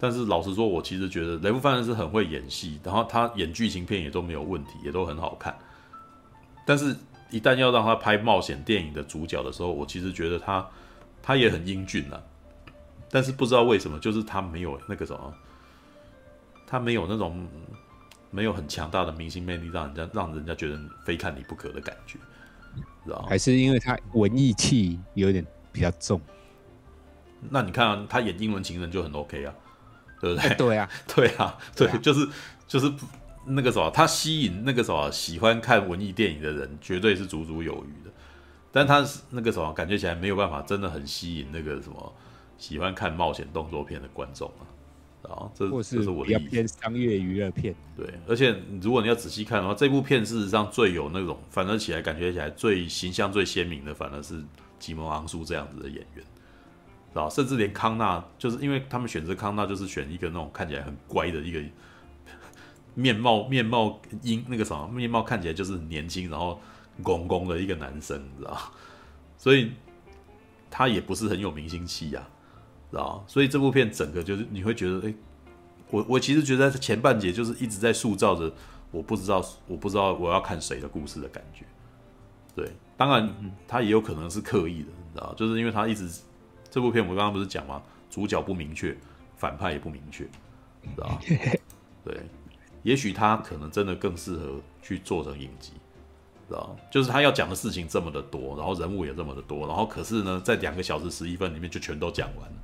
[0.00, 5.56] 但是老实说，我其实觉得雷夫范恩斯很会演戏，然后他演剧情片也都没有问题，也都很好看，
[6.66, 6.96] 但是。
[7.30, 10.66] 一旦要让他拍冒险电影的主角的时候，我其实觉得他
[11.22, 12.18] 他也很英俊啊，
[13.10, 15.34] 但是不知道为什么，就是他没有那个什么，
[16.66, 17.46] 他没有那种
[18.30, 22.18] 没有很强大的明星魅力，让人家让人家觉得非看你不可的感觉，
[23.04, 26.20] 知道还是因为他文艺气有点比较重？
[27.50, 29.54] 那你看啊，他演英文情人就很 OK 啊，
[30.20, 30.54] 对不对？
[30.56, 32.28] 对啊， 对啊，对，就是
[32.66, 32.90] 就是。
[33.48, 38.10] 那个什么，他吸引那个什么喜欢看文艺电影的人，绝对是足足有余的。
[38.70, 42.14] 但他那个什么，感觉起来没有办法，真的很吸引那个什么
[42.58, 44.62] 喜欢看冒险动作片的观众啊。
[45.22, 46.38] 啊，这这是我的意思。
[46.38, 47.74] 比较偏商业娱乐片。
[47.96, 54.42] 对，而且如果你要仔细看的话，这部片事实上最有那种，反而起来感觉起来最形象最鲜明的，反而是
[54.78, 56.24] 吉蒙昂苏这样子的演员，
[57.14, 61.60] 啊，甚至连康纳，就是因为他们选择康纳，就是选一个那种看起来很乖的一个。
[62.98, 66.58] 面貌面貌英那个什么面貌看起来就是很年轻，然后
[67.00, 68.58] 公公的一个男生，你知道
[69.38, 69.70] 所以
[70.68, 72.28] 他也不是很有明星气呀，
[72.90, 75.14] 知道所以这部片整个就是你会觉得，哎、
[75.92, 78.52] 我我其实觉得前半节就是一直在塑造着
[78.90, 81.64] 我不知道我不知道我要看谁的故事的感觉。
[82.56, 83.32] 对，当然
[83.68, 86.10] 他也有可能是刻意的，你知道就是因为他一直
[86.68, 87.80] 这部片我们刚刚不是讲吗？
[88.10, 88.96] 主角不明确，
[89.36, 90.24] 反派也不明确，
[90.82, 91.16] 知道
[92.02, 92.20] 对。
[92.82, 95.72] 也许他可能真的更适合去做成影集，
[96.48, 102.56] 知道就是他要讲的事情这么的多，然后人物也这么的多，然后可是呢，在两个小时十一分里面就全都讲完了，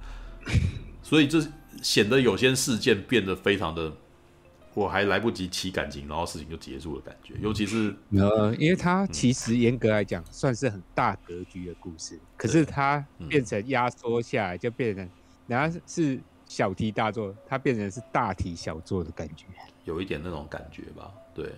[1.03, 1.41] 所以这
[1.83, 3.93] 显得有些事件变得非常的，
[4.73, 15.09] 我还来不及起感情，然后事情就结束了感觉，尤其是呃，因为他其实严格来讲算是很大格局的故事，可是他变成压缩下来就变成，
[15.47, 19.47] 然后是小题大做，他变成是大题小做的感觉，
[19.85, 21.53] 有一点那种感觉吧，对。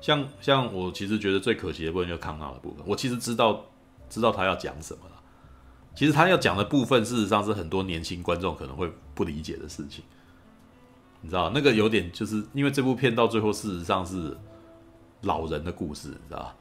[0.00, 3.64] 像像我其实觉得最可惜的部分就是康纳的部分，我其实知道
[4.08, 5.16] 知道他要讲什么了。
[5.94, 10.04] 其实他要讲的部分，事实上是很多年轻观众可能会不理解的事情。
[11.20, 14.36] 你知道那个有点就是因为这部片到最后事实上是
[15.22, 16.54] 老人的故事，你知道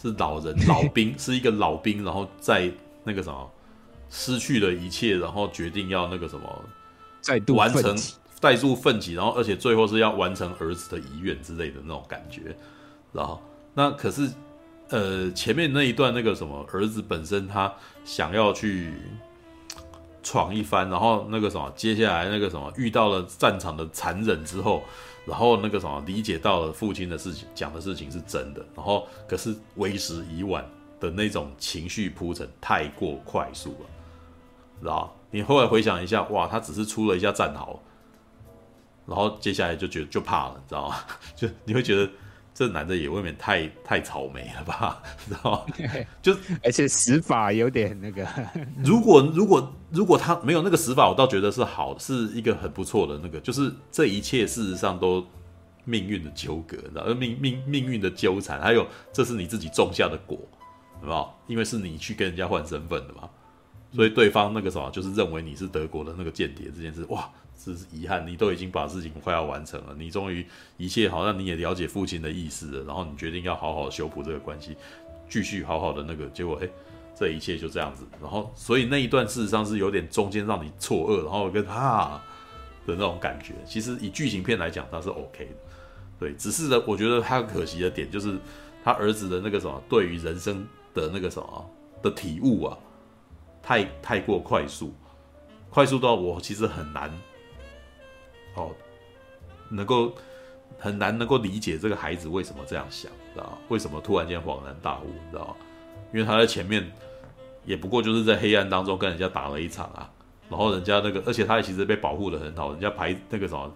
[0.00, 2.70] 是老人老兵 是一个老兵，然后在
[3.02, 3.50] 那个什么
[4.08, 6.64] 失去了一切，然后决定要那个什么
[7.20, 7.96] 再度完成
[8.40, 12.54] 再度奋起，然后而且最后是要完成儿子的遗愿之类的那种感觉。
[13.12, 13.40] 然后，
[13.72, 14.30] 那可是，
[14.88, 17.72] 呃，前面那一段那个什么，儿子本身他
[18.04, 18.92] 想要去
[20.22, 24.82] 闯一番，然后那个什么，接下来那个什么，遇到了战场的残忍之后，
[25.24, 30.68] 然后那个什么，理解到了父亲的事情，讲的事情是真的，然后可是为时已晚
[31.00, 33.86] 的那种情绪铺陈太过快速了，
[34.80, 35.14] 知道？
[35.30, 37.80] 你后来回想一下，哇，他只是出了一下战壕，
[39.06, 40.96] 然后接下来就觉得就怕了，你知道吗？
[41.36, 42.10] 就你会觉得。
[42.56, 45.74] 这男的也未免太太草莓了吧， 知道吗？
[46.22, 46.32] 就
[46.62, 48.24] 而且死法有点那个。
[48.84, 53.40] 如果如果如果他没有那个死法，我倒觉得是好，是一个很不错的那个。
[53.40, 55.26] 就是这一切事实上都
[55.84, 60.38] 命运的纠葛，知道命命命运的纠缠，还有这是你自己种下的果，
[61.00, 61.36] 好不好？
[61.48, 63.28] 因为是你去跟人家换身份的嘛，
[63.94, 67.30] 所以对方那个什么就是认为你是德国的那个间谍这件事，哇！
[67.64, 70.44] 这是遗憾，你都已经把事情快要完成了，你终于
[70.76, 74.76] 一切好像你也了解父亲的意思了，然后你决定要好好修补这个关系，
[75.30, 76.68] 继续好好的那个，结果哎，
[77.14, 82.22] 这一切就这样子，然后所以那一段事实上是有点中间让你错愕，然后跟啊
[82.86, 83.54] 的那种感觉。
[83.64, 85.56] 其实以剧情片来讲，它是 OK 的，
[86.18, 88.36] 对，只是呢，我觉得他可惜的点就是
[88.82, 91.70] 他儿子的那个什么对于人生的那个什么
[92.02, 92.76] 的体悟啊，
[93.64, 94.92] 太太过快速，
[95.70, 97.10] 快速到我其实很难。
[98.56, 98.70] 哦，
[99.70, 100.12] 能够
[100.78, 105.56] 很难能够理解这个孩子为什么这样想，知道为什么突然间恍然大悟，知道
[106.12, 106.88] 因为他在前面
[107.64, 110.08] 也不过就是在黑暗当中跟人家打了一场啊，
[110.48, 113.74] 然后人家那个，而且他也其实被保护的很好，人家排那个什么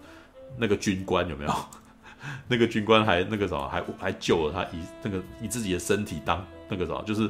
[0.57, 1.53] 那个军官有没有？
[2.47, 7.29] 那个军官还那个什么还还救了他，以那个以自己的身体当那个什么，就是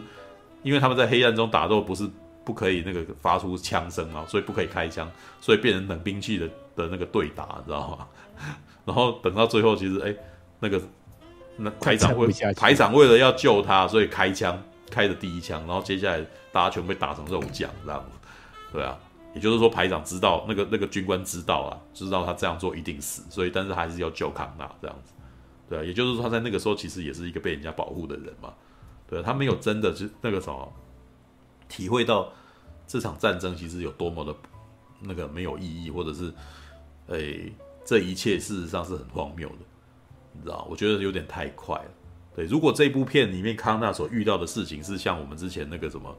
[0.62, 2.08] 因为他们在黑暗中打斗不是。
[2.50, 5.08] 不可以那个发出枪声啊，所以不可以开枪，
[5.40, 8.08] 所以变成冷兵器的的那个对打，你知道吗？
[8.86, 10.16] 然后等到最后，其实哎，
[10.60, 10.82] 那个
[11.58, 18.08] 那排长为排长为了要救他，所以开枪开的第一枪，然后接下来大家全部被打成肉酱，知道吗？
[18.74, 18.98] 对啊，
[19.36, 25.14] 也就是说排长知道那个那个军官知道啊，知道他这样做一定死，所以但是还是要救康纳这样子，
[25.70, 28.52] 对啊，也就是说他在那个时候其实也是一个被人家保护的人嘛，
[29.08, 30.74] 对啊，他没有真的是那个什么
[31.68, 32.32] 体会到。
[32.90, 34.36] 这场战争其实有多么的
[35.00, 36.34] 那个没有意义，或者是，
[37.06, 37.54] 诶，
[37.86, 39.56] 这一切事实上是很荒谬的，
[40.34, 40.68] 你知道？
[40.68, 41.92] 我觉得有点太快了。
[42.36, 46.18] 对，如果这部片里面康纳所遇到的事情是像我们之前那个什么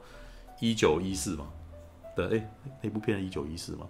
[0.61, 1.49] 一九一四嘛，
[2.14, 2.49] 对，诶，
[2.81, 3.89] 那部片一九一四吗？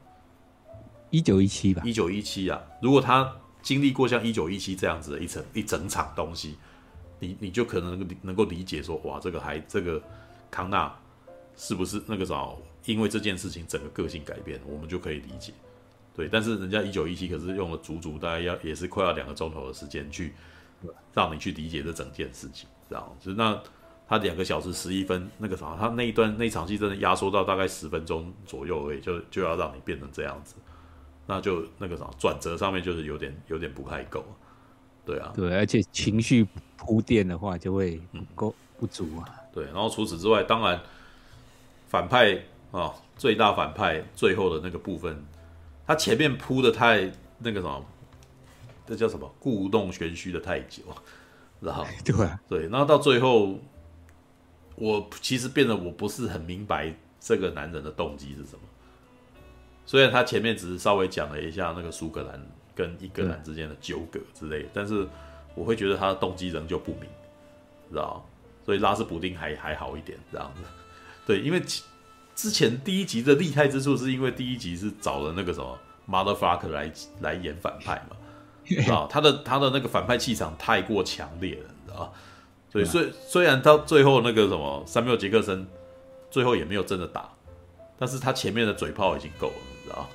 [1.11, 1.83] 一九一七吧。
[1.85, 6.57] 一九一七啊，如果他经历过像一九一七这样子的一层一整场东西，
[7.19, 10.03] 你你就可能能够能够理解说，哇，这个还这个
[10.51, 10.91] 康纳
[11.57, 12.59] 是不是那个什么？
[12.87, 15.53] 因为这件事情整个个性改变，我们就可以理解，
[16.17, 16.29] 对。
[16.29, 20.33] 但是人家一九一七可是用了足足大概要也是快要两个钟头的时间去
[21.13, 23.35] 让你去理解这整件事情，这样子。
[23.37, 23.61] 那
[24.09, 30.55] 他两个小时十一分那个啥，他那一段那一场戏真的压缩到大概十分钟左右而已，就就要让你变成这样子，
[31.27, 34.25] 那就那个啥转折上面就是有点有点不太够，
[35.05, 36.47] 对啊，对，而且情绪
[36.79, 39.67] 铺垫的话就会不够不足啊，对。
[39.67, 40.81] 然后除此之外，当然
[41.87, 42.43] 反派。
[42.73, 45.25] 啊、哦，最大反派最后的那个部分，
[45.87, 47.85] 他前面铺的太那个什么，
[48.87, 49.29] 这叫什么？
[49.41, 50.83] 故弄玄虚的太久，
[51.61, 53.59] 然后 对对，然后到最后，
[54.77, 58.61] 我其实变得我不是很明白这个男人的动机是什么。
[59.85, 62.41] 虽然他前面只是稍微讲了一下那个苏格兰
[62.73, 65.05] 跟英格兰之间的纠葛之类的，但是
[65.57, 67.03] 我会觉得他的动机仍旧不明，
[67.91, 68.25] 知道？
[68.65, 70.63] 所以拉斯普丁还还好一点这样子，
[71.27, 71.61] 对，因为。
[72.41, 75.79] 之前第一集的厉害之处，是因为第一集是找了那个什么
[76.09, 78.17] motherfucker 来来演反派嘛，
[78.65, 82.15] 知道他的他的那个反派气场太过强烈了，你知道
[82.71, 85.67] 所以虽虽然到最后那个什么三缪杰克森
[86.31, 87.29] 最后也没有真的打，
[87.99, 90.09] 但是他前面的嘴炮已经够了，你知道？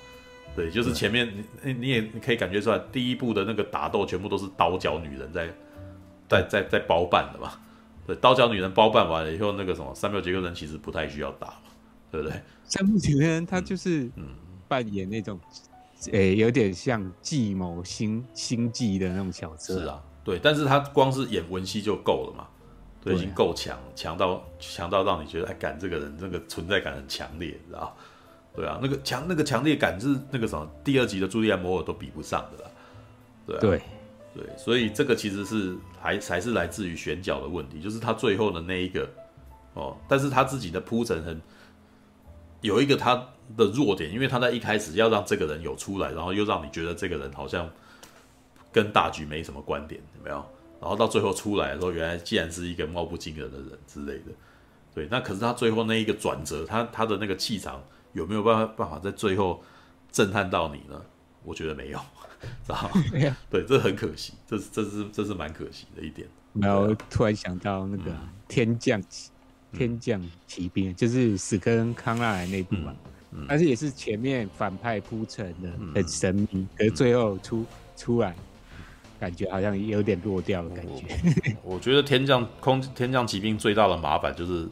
[0.55, 5.47] 对，就是前面你你也你可以感觉出来，第一部的那个打斗全部都是刀脚女人在
[6.28, 7.51] 在在在包办的嘛。
[8.07, 11.53] 对，刀脚女人包办完了以后，那个什么三缪杰克森其实不太需要打嘛，
[12.12, 12.41] 对不对？
[12.68, 14.28] 山缪杰克森他就是嗯
[14.68, 15.39] 扮演那种
[16.12, 19.80] 诶、嗯欸、有点像计谋心心计的那种角色。
[19.80, 20.01] 是啊。
[20.24, 22.47] 对，但是他光是演文熙就够了嘛，
[22.99, 27.95] 对，已经够强，强到强到让你觉得，哎，干这个人，这个存在感很强烈，知道？
[28.56, 32.72] 对啊，那个强，那个强烈感是那个什么，第二集的茱莉亚·摩尔都比不上的啦，
[33.45, 33.82] 对啊，对，
[34.34, 39.08] 对，所以这个其实是还还是来自于选角的问题，就是他最后的那一个，
[39.76, 41.39] 哦，但是他自己的铺陈很
[42.66, 43.16] 有一个他
[43.55, 47.70] 的弱点，因为他在一开始要让这个人有出来，然后又让你觉得这个人好像。
[48.76, 50.36] 跟大局没什么关联，有没有？
[50.82, 54.34] 然后到最后出来的时候，原来既然是一个貌不惊人的人之类的，
[54.93, 55.07] 对。
[55.09, 59.63] 那可是他最后那一个转折，他他的那个气场有没有办法办法在最后
[60.11, 61.01] 震撼到你呢？
[61.45, 61.97] 我觉得没有，
[62.66, 62.89] 知道吗？
[63.49, 66.28] 对，这很可惜，这是这是这是蛮可惜的一点。
[66.51, 68.11] 然后，突然想到那个
[68.49, 69.05] 天降、嗯、
[69.78, 72.95] 天降奇兵，就是史克跟康纳莱那部嘛，
[73.47, 77.65] 但是也是前面反派铺陈的很神秘，嗯、可是最后出
[77.95, 78.36] 出来。
[79.17, 81.55] 感觉好像有点落掉的感觉。
[81.63, 84.67] 我 觉得天降空天降奇兵最大的麻烦就是，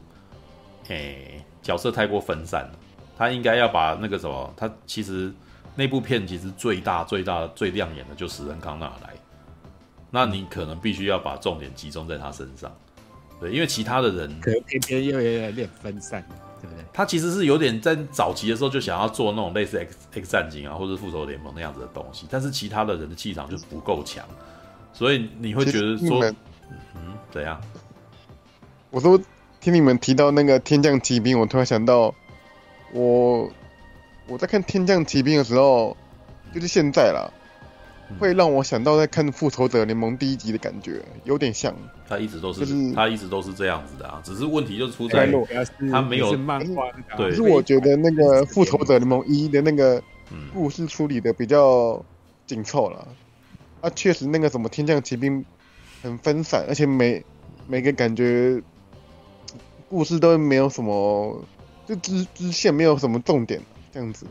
[0.89, 2.80] 诶、欸，角色太过分散了。
[3.18, 5.34] 他应该要把那个什么，他其实
[5.76, 9.14] 那部片其实最大最大最亮眼的就史恩康纳莱。
[10.12, 12.70] 那你可能必须要把重点集中在他身上，
[13.44, 16.24] 对，因为其他的人可能偏偏又有点分散，
[16.62, 16.86] 对不对？
[16.94, 24.26] 他其实是有点在早期的时候就想要做那种类似 X X 战警啊，或者复仇联盟那样子的东西，但是其他的人的气场就不够强。
[24.94, 26.24] 所以你会觉得说，
[26.96, 27.60] 嗯，怎样？
[28.91, 29.20] 我都
[29.60, 32.14] 听你们提到那个天降奇兵，我突然想到，
[32.94, 33.52] 我
[34.28, 35.98] 我在看天降奇兵的时候，
[36.54, 37.43] 就是现在啦，嗯、
[38.20, 41.74] 会让我想到在看复仇者联盟第一集的感觉，有点像。
[42.07, 45.32] 他一直都是，就是他一直都是这样子的啊，只是问题就出在
[45.91, 46.91] 他没有漫画。
[47.18, 50.01] 对，可是我觉得那个复仇者联盟一的那个
[50.53, 52.03] 故事处理的比较
[52.45, 53.07] 紧凑了。
[53.82, 55.43] 啊，确实那个什么天降奇兵
[56.01, 57.24] 很分散，而且每
[57.68, 58.61] 每个感觉
[59.89, 61.43] 故事都没有什么，
[61.86, 63.59] 就支支线没有什么重点，
[63.91, 64.26] 这样子。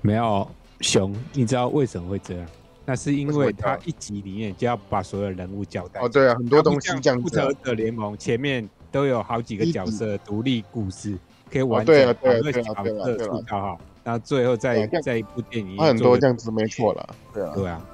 [0.00, 0.48] 没有
[0.80, 2.46] 熊，你知道为什么会这样？
[2.84, 6.00] 那是因为他一集里面就要把所有人物交代。
[6.00, 7.22] 哦，对啊，很多东西这样子。
[7.22, 11.16] 复仇者联盟前面都有好几个角色独立故事，
[11.50, 15.78] 可以完整把那个角色塑造好，然后最后再再一部电影。
[15.78, 17.86] 很多这样子没错了，对啊，对啊。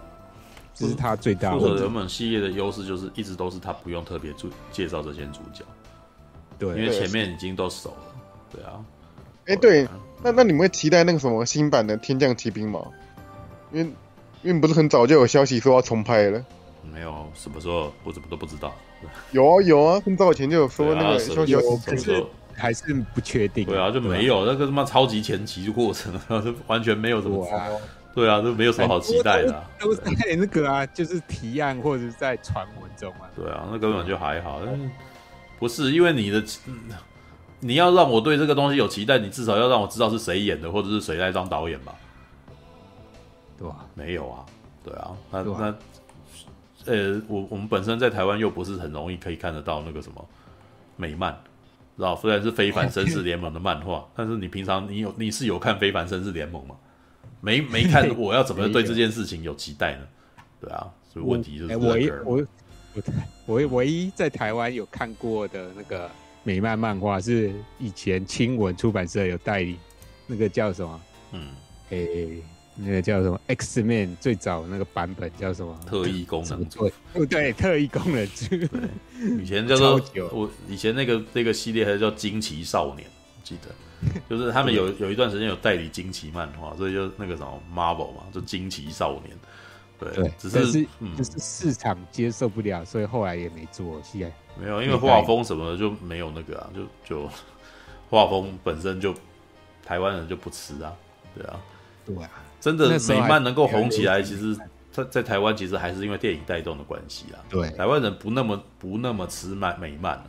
[0.74, 1.58] 这是他最大的。
[1.58, 5.64] 复仇者联盟系列的优势就是一直都是他不用特别注介绍这些主角，
[6.56, 7.96] 对，因为前面已经都熟了，
[8.52, 8.84] 对啊。
[9.46, 9.88] 哎，对，
[10.22, 12.80] 那那你们会期待那个什么新版的天降奇兵吗？
[13.72, 13.90] 因为
[14.42, 16.44] 因为不是很早就有消息说要重拍了？
[16.92, 18.74] 没有，什么时候我怎么都不知道。
[19.30, 22.24] 有啊有啊，很早以前就有说那个消息，可是
[22.54, 23.64] 还是不确定。
[23.64, 26.12] 对啊，就没有那个他妈超级前期的过程，
[26.66, 27.46] 完全没有什么。
[28.14, 33.30] 对啊，都没有什么好期待的，啊，都在那个啊，就是提案或者是在传闻中啊。
[33.36, 34.60] 对啊，那根本就还好。
[35.58, 36.42] 不是因为你的，
[37.60, 41.94] 你要让我对这个东西有期待，你至少要让我知道是谁演的，或者是谁来当导演吧？
[43.58, 44.46] 对吧，没有啊。
[44.84, 45.74] 对啊，那那
[46.86, 50.24] 呃，我我们本身在台湾又不是很容易可以看得到那个什么
[50.96, 51.36] 美漫，
[51.96, 52.16] 知道？
[52.16, 56.76] 虽然是非凡绅士联盟的漫画，但是你平常你有你是有看非凡绅士联盟吗？
[57.40, 60.06] 没 没看，我要怎么对这件事情有期待呢？
[60.60, 61.86] 对啊，所以问题就是这个。
[62.24, 62.46] 我我
[63.46, 66.10] 我我唯一在台湾有看过的那个
[66.44, 69.76] 美漫漫画是以前青文出版社有代理，
[70.26, 71.00] 那个叫什么？
[71.32, 71.48] 嗯，
[71.90, 72.42] 诶，
[72.80, 75.78] 那个叫什么？X Man 最早那个版本叫什么？
[75.86, 76.90] 特异功能组。
[77.12, 78.46] 对对，特异功能组。
[79.40, 80.00] 以前叫做
[80.32, 83.06] 我以前那个那个系列还叫惊奇少年，
[83.42, 83.74] 记得。
[84.30, 89.36] 就是他们有有一段时间有代理惊奇漫画，所以就那个什么 Marvel 嘛，就惊奇少年，
[89.98, 90.86] 对，对只是
[91.16, 94.00] 就是市场接受不了，所以后来也没做。
[94.04, 97.28] 现在没有，因为画风什么的就没有那个啊，就就
[98.08, 99.12] 画风本身就
[99.84, 100.94] 台湾人就不吃啊，
[101.34, 101.60] 对啊，
[102.06, 102.30] 对啊，
[102.60, 104.56] 真的美漫能够红起来，其实
[104.90, 107.38] 在在台湾其实还是因为电影带动的关系啊。
[107.48, 110.26] 对，台湾人不那么不那么吃漫美漫了，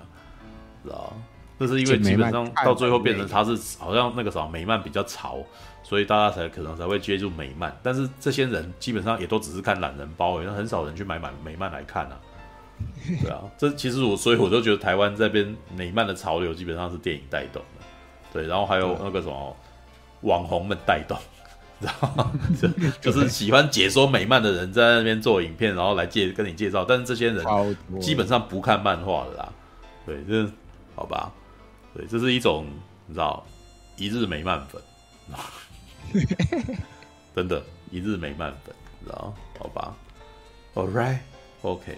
[0.84, 1.14] 知道。
[1.60, 5.40] 这是因为基本上到最后变成它是好像那个什么美漫比较潮，
[5.84, 7.78] 所以大家才可能才会接触美漫。
[7.84, 12.18] 但是这些人基本上也都只是看懒人包，也很少人去买买美漫来看啊。
[13.22, 17.86] 对啊，这其实我所以我就觉得台湾这边美漫的潮流基本上是电影带动的，
[18.32, 19.54] 对，然后还有那个什么
[20.22, 21.18] 网红们带动，
[21.80, 22.32] 知道吗？
[22.62, 22.68] 就
[23.12, 27.46] 就是喜欢解说美漫的人在那边做影片，然后来介跟你介绍，但是这些人
[28.02, 29.50] 基本上不看漫画的啦，
[30.06, 30.50] 对，这
[30.96, 31.32] 好吧，
[31.94, 32.66] 对，这是一种
[33.08, 33.46] 你知道
[33.98, 34.82] 一日美漫粉，
[37.36, 39.34] 真的，一日美漫粉，你知道？
[39.58, 39.96] 好吧
[40.76, 41.98] ，All right，OK。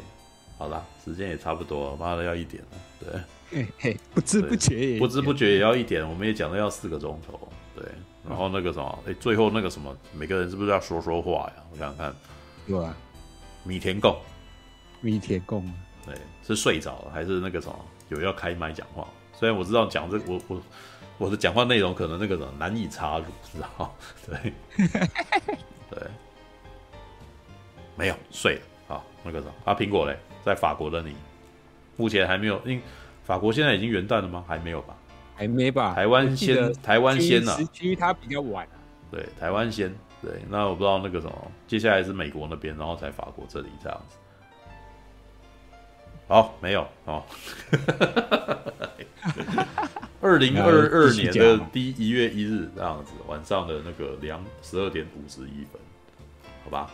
[0.58, 7.84] 好啦，时间也差不多了，妈的要一点了，对，嘿嘿，不知不觉也不知不觉也要一点，我们也讲了要四个钟头，对，
[8.28, 11.64] 然后那个什么，哎、嗯，最后那个什么，每个人是不是要说说话呀？
[11.72, 12.16] 我想想看，
[12.68, 12.96] 对啊，
[13.64, 14.16] 米田共，
[15.02, 15.64] 米田共，
[16.06, 16.16] 对，
[16.46, 17.76] 是睡着了还是那个什么
[18.10, 19.08] 有要开麦讲话？
[19.34, 20.62] 虽然我知道讲这个、我我
[21.18, 23.96] 我的讲话内容可能那个什么难以插入，知道
[24.26, 24.54] 对，
[25.90, 26.00] 对，
[27.96, 30.18] 没有睡了，好，那个什么啊，苹果嘞？
[30.44, 31.16] 在法国的你，
[31.98, 32.82] 目前还没有，因
[33.24, 34.44] 法国现在已经元旦了吗？
[34.48, 34.96] 还没有吧？
[35.42, 35.96] 还没吧？
[35.96, 37.52] 台湾先，台湾先呢？
[37.58, 38.78] 时区它比较晚啊。
[39.10, 39.92] 对，台湾先。
[40.22, 44.18] 对，那我不知道那个什么，接下来是美国那边，然后才法国这里这样子。
[46.28, 47.24] 好，没有哦。
[50.22, 55.82] 二零二二年的第一月一日这样子，晚上的那个两十二点五十一分，
[56.64, 56.88] 好吧？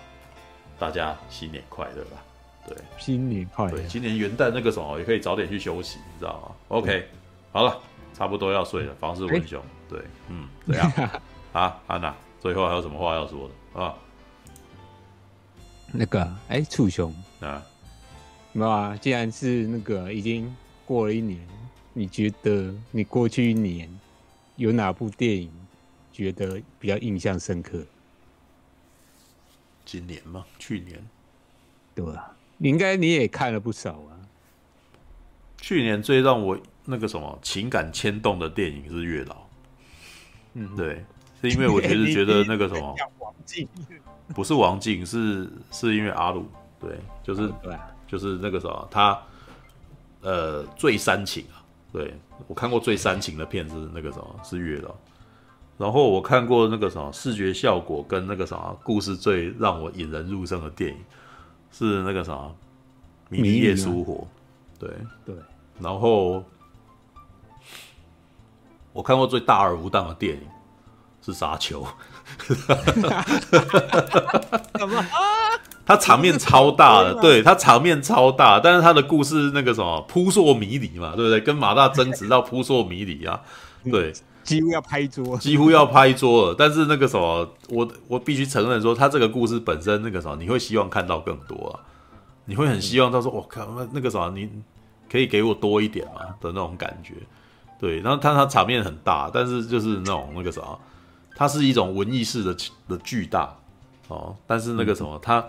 [0.79, 2.23] 大家新年快乐吧！
[2.65, 3.71] 对，新年快乐！
[3.71, 7.09] 对，今年元旦那个什么也可以早点去休息，你知道吗？OK，
[7.51, 7.77] 好了，
[8.17, 8.95] 差不多要睡了。
[8.95, 10.91] 房事文雄，对，嗯，怎样？
[11.53, 13.93] 啊，安娜，最后还有什么话要说的啊？
[15.91, 17.63] 那个，哎，楚雄啊，
[18.53, 18.97] 没有啊？
[18.97, 20.53] 既然是那个已经
[20.85, 21.39] 过了一年，
[21.93, 23.87] 你觉得你过去一年
[24.55, 25.51] 有哪部电影
[26.11, 27.85] 觉得比较印象深刻？
[29.85, 30.43] 今年吗？
[30.57, 31.07] 去年？
[31.93, 32.33] 对啊。
[32.57, 34.17] 你应该你也看了不少啊。
[35.61, 36.57] 去年最让我
[36.87, 39.35] 那个什么情感牵动的电影是《月老》。
[40.53, 41.05] 嗯，对，
[41.41, 43.67] 是因为我觉得觉得那个什么， 王静，
[44.33, 46.45] 不是王静，是是因为阿鲁，
[46.79, 47.77] 对，就是对，
[48.07, 49.21] 就是那个什么，他
[50.21, 51.61] 呃最煽情啊，
[51.91, 52.13] 对，
[52.47, 54.89] 我看过最煽情的片子那个什么是《月老》，
[55.77, 60.97] 然后我看过那个什么视觉效果跟那个什么故事最让我引人入胜的电影。
[61.69, 62.31] 是那个啥，
[63.29, 64.13] 《迷离夜苏活》，
[64.79, 64.89] 对。
[65.25, 65.35] 对。
[65.79, 66.43] 然后
[68.97, 70.41] 我看过最大而无当的电影
[71.23, 71.85] 是《沙丘》，
[74.79, 75.05] 什么？
[75.85, 81.39] 他场面超大的， 对，他场面超大，但是他的故事那个什么扑朔迷离嘛，对不对？
[81.39, 83.39] 跟马大争执到扑朔迷离啊，
[83.85, 84.11] 对。
[84.43, 86.55] 几乎要拍桌，几乎要拍桌了。
[86.57, 91.79] 但是那个什么，我我必须承认说，他这个故事本身那个什么，你会希望看到更多啊。
[92.45, 94.49] 你会很希望他说，我、嗯、靠，那那个什么，你
[95.11, 97.13] 可以给我多一点嘛的那种感觉。
[97.79, 100.79] 对，然后他他场面很大，但是就是那种那个什么，
[101.35, 102.55] 它是一种文艺式的
[102.87, 103.55] 的巨大
[104.07, 104.35] 哦。
[104.45, 105.45] 但是那个什么，它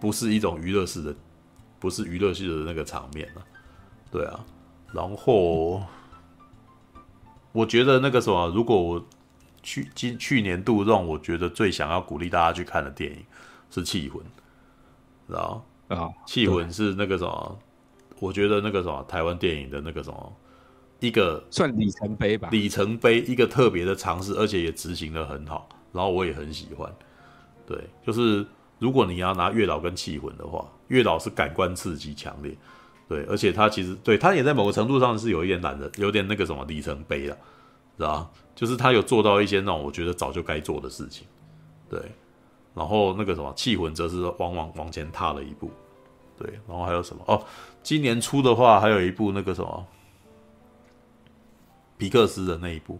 [0.00, 1.14] 不是一种娱乐式的，
[1.78, 3.42] 不是娱乐式的那个场面啊。
[4.10, 4.44] 对啊，
[4.92, 5.82] 然后。
[7.54, 9.04] 我觉得那个什么，如果我
[9.62, 13.18] 去今去年度让我觉得最想要鼓励大家去看的电影
[13.70, 14.22] 是《气魂》，
[15.28, 15.94] 知道吗？
[15.94, 17.58] 啊，《气魂》是那个什么？
[18.20, 20.32] 我觉得那个什么台湾电影的那个什么
[21.02, 26.90] 一个算里程碑吧，里程碑一个特别的尝试，而且也执行的很好，然后我也很喜欢。
[27.66, 27.76] 对，
[28.06, 28.46] 就是
[28.78, 32.56] 如果你要拿《月老》跟《气魂》的话，《月老》是感官刺激强烈。
[33.08, 37.36] 对，而且他其实对他也在某个程度上是有一点懒的，有点那个什么里程碑了，
[37.98, 41.26] 知道就是他有做到一些那种我觉得早就该做的事情，
[41.90, 42.00] 对。
[42.74, 45.70] 然后那个什么气魂则是往往往前踏了一步，
[46.38, 46.48] 对。
[46.66, 47.22] 然后还有什么？
[47.26, 47.44] 哦，
[47.82, 49.86] 今年初的话还有一部那个什么
[52.02, 52.94] 皮克斯的那一部《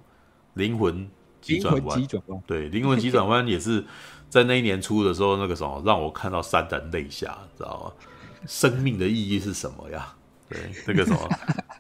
[0.55, 1.11] 灵魂
[1.41, 2.01] 急转弯》，
[2.47, 3.85] 对，《灵魂急转弯》也是
[4.29, 8.07] 在那一年初的时候，那个什么让我看到潸然泪下，知道吗？
[8.47, 10.15] 生命的意义是什么呀？
[10.49, 11.29] 对，那个什么，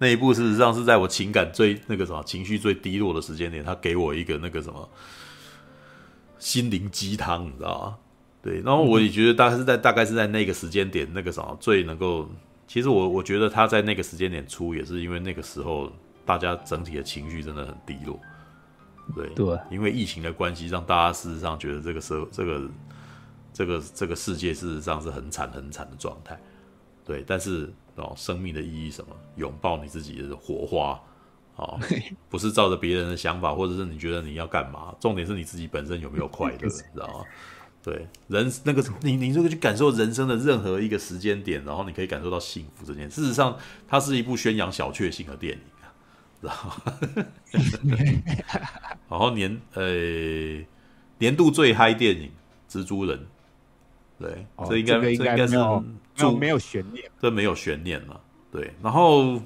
[0.00, 4.88] 那一部事实上是在我情感最那个什么情绪最低落的时间点，他给我一个那个什么
[6.40, 7.96] 心灵鸡汤，你知道吗？
[8.42, 12.28] 对，然后我也觉得大概是在大概是在那个时间点，那个什么最能够，
[12.66, 15.92] 其实我我觉得他在那个时间点出也是因为那个时候
[16.24, 18.18] 大家整体的情绪真的很低落，
[19.14, 22.70] 对对，因为疫情的关系，让大家事实上觉得这个社这个
[23.52, 26.38] 这个这个世界事实上是很惨很惨的状态。
[27.04, 29.14] 对，但是哦，生命的意义什么？
[29.36, 31.00] 拥抱你自己的火花，
[31.56, 31.78] 哦，
[32.30, 34.94] 不是照着别人的想法，或者是你觉得你要干嘛？
[35.00, 37.24] 重点是你自己本身有没有快乐， 你知道吗？
[37.82, 43.20] 对，人那个你你如果去感受人生的任何一个时间点，然后你可以感受到幸福这件事。
[43.20, 43.58] 事实上，
[43.88, 45.71] 它是一部宣扬小确幸的电影啊，
[46.42, 46.92] 然后，
[49.08, 49.84] 然后年呃
[51.18, 52.30] 年度最嗨电影
[52.72, 53.16] 《蜘蛛人》，
[54.18, 55.56] 对，哦、这应该这，应该这应该是
[56.16, 58.20] 就没有悬念，这没有悬念了。
[58.50, 59.40] 对，然后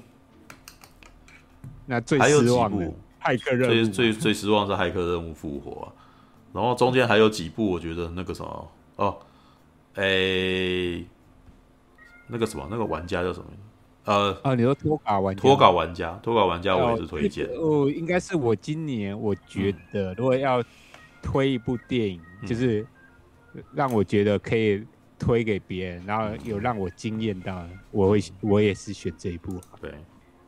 [1.85, 5.93] 那最还有几部骇客任务，最最最失望是骇客任务复活、啊。
[6.51, 9.19] 然后中间还有几部，我觉得那个什么哦，
[9.93, 11.05] 诶，
[12.25, 13.45] 那个什么那个玩家叫什么？
[14.07, 15.41] 呃，啊，你说脱稿玩家？
[15.41, 17.45] 脱稿玩家，脱稿玩家，我也是推荐。
[17.47, 20.63] 哦，应该是我今年我觉得，如果要
[21.21, 22.85] 推一部电影，嗯、就是
[23.73, 24.83] 让我觉得可以
[25.19, 29.59] 推给别人，然后有让我惊艳到，我会我也是选这一部。
[29.81, 29.93] 对，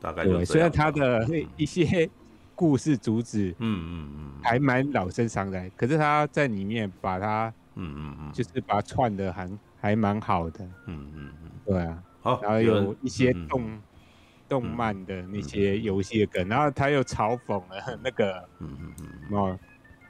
[0.00, 0.44] 大概对。
[0.44, 1.26] 虽然他的
[1.56, 2.10] 一些。
[2.56, 9.50] 故事主旨，嗯嗯嗯，还蛮老生常谈，可是他在里面把它，嗯嗯嗯，就是把它串的还
[9.80, 13.80] 还蛮好的，嗯嗯嗯，对啊，好，然后有一些动
[14.48, 18.92] 动漫的那些游戏的梗，然后他又嘲讽了那个，嗯嗯
[19.30, 19.58] 嗯，哦，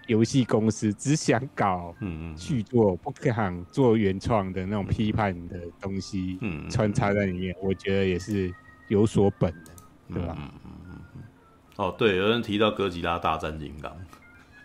[0.06, 8.52] 游戏公司只想搞嗯嗯续作，不想做原创的那种批判的东西，嗯，穿插在里面，我觉得也是
[8.88, 9.70] 有所本的，
[10.14, 10.36] 对吧？
[11.76, 13.96] 哦，对，有人提到哥吉拉大战金刚，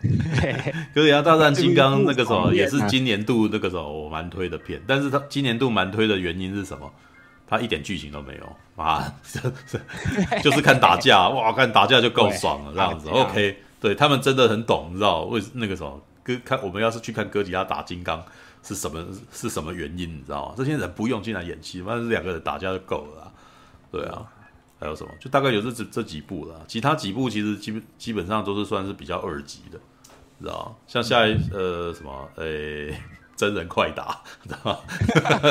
[0.95, 6.91] 哥吉拉大战金刚 那个时候也是今年度那个时候我蛮推的片，但是他今年度蛮推的原因是什么？
[7.47, 9.13] 他一点剧情都没有 啊，
[10.43, 13.09] 就是看打架， 哇，看打架就够爽了这样子。
[13.09, 18.23] OK，对他们真的很懂，你知道为那个什么哥看我们要是去看哥吉拉打金刚
[18.63, 20.17] 是什么是什么原因？
[20.17, 20.53] 你知道吗？
[20.57, 23.31] 这些人不用进来演戏，反正两个人打架就够了，
[23.91, 24.23] 对啊。
[24.77, 25.11] 还有什么？
[25.22, 29.80] 就大概有这这这几部了，其他几部其实基本基本上都是算是比较二级的，
[30.41, 30.76] 知道吗？
[30.85, 33.01] 像下一呃什么诶、欸，
[33.35, 34.79] 真人快打， 知道吗？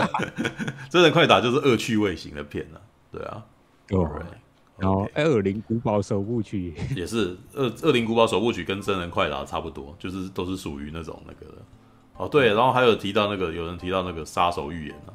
[0.90, 2.80] 真人快打就是恶趣味型的片了，
[3.12, 3.44] 对啊。
[3.86, 3.98] 对。
[4.76, 11.62] 然后《二零古堡首部曲》 也是《二二零古堡首部曲》跟真人快打差不多，就是都是属于那种那个的。
[12.16, 15.14] 哦，对，然后还有提到那个有人提到那个杀手预言啊，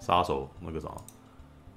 [0.00, 1.04] 杀手那个什么，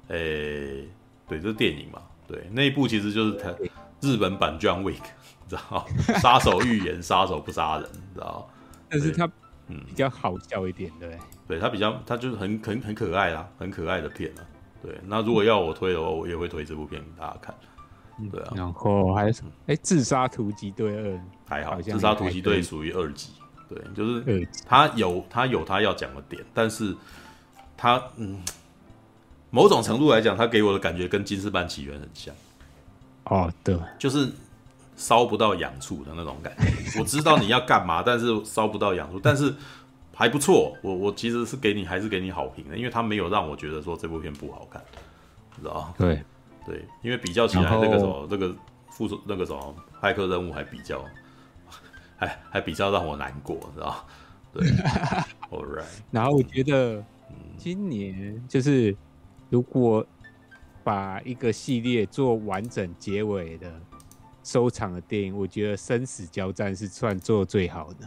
[0.07, 0.87] 诶、欸。
[1.27, 2.01] 对，这是电影嘛？
[2.25, 3.53] 对，那一部其实就是他
[3.99, 4.93] 日本版 John Wick，
[5.43, 5.85] 你知道
[6.21, 8.49] 杀手预言，杀手不杀人，你知道
[8.89, 9.29] 但是他
[9.67, 11.17] 嗯比较好笑一点，对。
[11.47, 14.41] 对他比较，他就是很很很可爱啦，很可爱的片啊。
[14.81, 17.55] 对，那如果要我推的话，我也会推这部片给大家看。
[18.31, 18.53] 对啊。
[18.55, 19.51] 然后还有什么？
[19.67, 23.33] 哎，自杀突击队二还好，自杀突击队属于二级。
[23.69, 26.95] 对，就是他有他有他要讲的点，但是
[27.75, 28.41] 他嗯。
[29.49, 32.35] 某种程度来讲，他给我的感觉跟《金士班起源》很像。
[33.23, 34.29] 哦，对，就是
[34.97, 36.65] 烧不到痒处的那种感觉。
[36.99, 39.53] 我知道你要干嘛，但是烧不到痒处，但是
[40.13, 40.75] 还不错。
[40.81, 44.83] 我我其实是给你还是给你好评的，因为他没有让我觉得说这部片不好看，
[45.57, 45.93] 知道吗？
[45.97, 46.21] 对
[46.65, 48.53] 对，因为比较起来，这个什么，这个
[48.89, 51.01] 副手那个什么骇客任务还比较，
[52.17, 53.95] 还还比较让我难过，知道吗？
[54.51, 54.67] 对，
[55.49, 55.85] All right。
[56.11, 57.01] 然后我觉得
[57.57, 58.93] 今年就是。
[59.49, 60.05] 如果
[60.83, 63.71] 把一个系列做完整结尾的
[64.47, 68.05] 收场的电影，我觉得《生死交战》是算做最好的，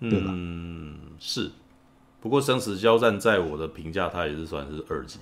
[0.00, 0.26] 对吧？
[0.30, 1.48] 嗯，是。
[2.20, 5.20] 不过《生死交战》在我的评价，它也是算是二级。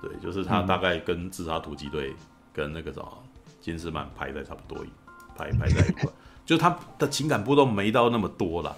[0.00, 2.12] 对，就是它大概跟《自杀突击队》
[2.52, 3.18] 跟那个什么
[3.60, 4.86] 金士曼排在差不多，
[5.36, 6.04] 排排在一块，
[6.46, 8.72] 就是它的情感波动没到那么多啦。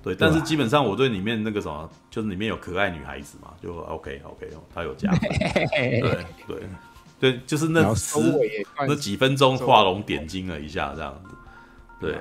[0.00, 5.28] 对，但是基本上我对里面那个什么，就是里面有可爱女孩子嘛，就 OK OK，他有加分，
[5.74, 6.68] 对对
[7.22, 8.18] 对，就是那十
[8.80, 11.36] 那几分钟画龙点睛了一下这样子，
[12.00, 12.18] 对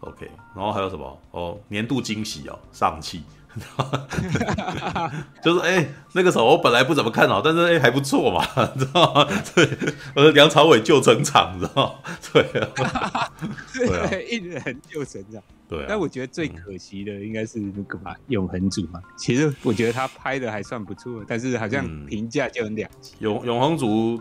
[0.00, 3.22] ，OK，然后还有什么哦，年度惊喜哦，上气。
[5.44, 8.44] 就是哎、欸，那个时候我本来不怎么看好，但是哎、欸、还不错嘛，
[8.76, 9.28] 知道吗？
[9.54, 11.94] 对，梁朝伟救成长，知道吗？
[12.32, 13.30] 对啊，
[13.74, 15.40] 对啊，一人救成长。
[15.68, 19.00] 对，但我觉得最可惜的应该是那个吧，永恒族嘛。
[19.16, 23.12] 其实我觉得他拍的还算不错，但是好像评价就很两极。
[23.20, 24.18] 永永恒族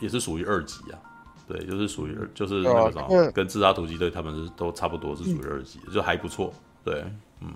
[0.00, 0.98] 也是属于二级啊，
[1.46, 6.52] 对，就是属于就是那个什么，嗯、跟自杀突击队他们是都差不多是属于二级，就还不错。
[6.84, 7.04] 对，
[7.40, 7.48] 嗯。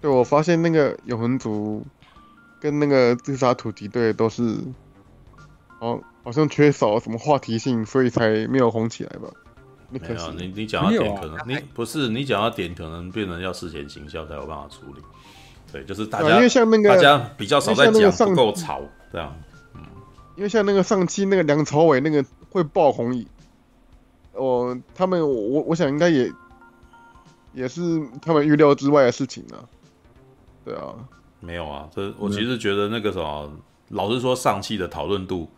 [0.00, 1.84] 对，我发现那个永恒族
[2.60, 4.56] 跟那个自杀突击队都是，
[5.80, 9.28] 好，好像缺少什么话题性，所以才没有红起来吧？
[9.90, 15.02] 没有，你你讲到点可能，啊、你不是你讲到点可能变成要事前行销才有办法处理。
[15.72, 19.34] 对，就是大家，因为像那个大家比较少在讲，不够吵这样。
[20.38, 23.24] 嗯，因为像那个上期那个梁朝伟那个会爆红，
[24.32, 26.32] 哦，他们我我想应该也。
[27.54, 29.56] 也是他们预料之外的事情啊。
[30.64, 30.94] 对啊，
[31.40, 35.48] 没有啊，这我其实觉得那个什么，嗯、老实说，上期的讨论度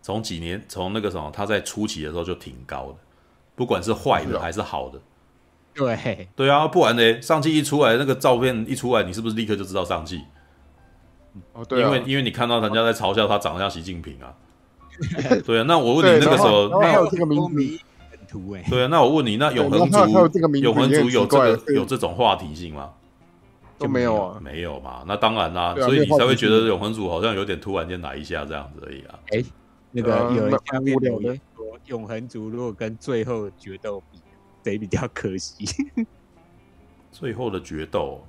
[0.00, 2.94] 从几年从那个什么，他在初期的时候就挺高的，
[3.56, 4.98] 不管是坏的还是好的。
[5.74, 10.22] 对对啊，不然呢，上汽一出来，那个照片一出来，你是不是立刻就知道上汽？
[11.52, 14.34] 哦，对啊，因为因为你看到人家在嘲笑他长得像习近平啊。
[15.44, 17.78] 对啊，那我问你，那个时候那有这个名字
[18.70, 19.98] 对啊，那我问你，那永恒族
[20.58, 22.90] 永恒族有这个有这种话题性吗？
[23.78, 25.04] 都没有啊，没有嘛？
[25.06, 29.18] 那当然啦，所以你才会觉得永恒族好像有点突然间来一下这样子而已啊。
[29.30, 29.44] 哎，
[29.90, 34.18] 那个有一下面留言说，永恒族如果跟最后决斗比。
[34.64, 35.66] 谁比较可惜？
[37.12, 38.24] 最后的决斗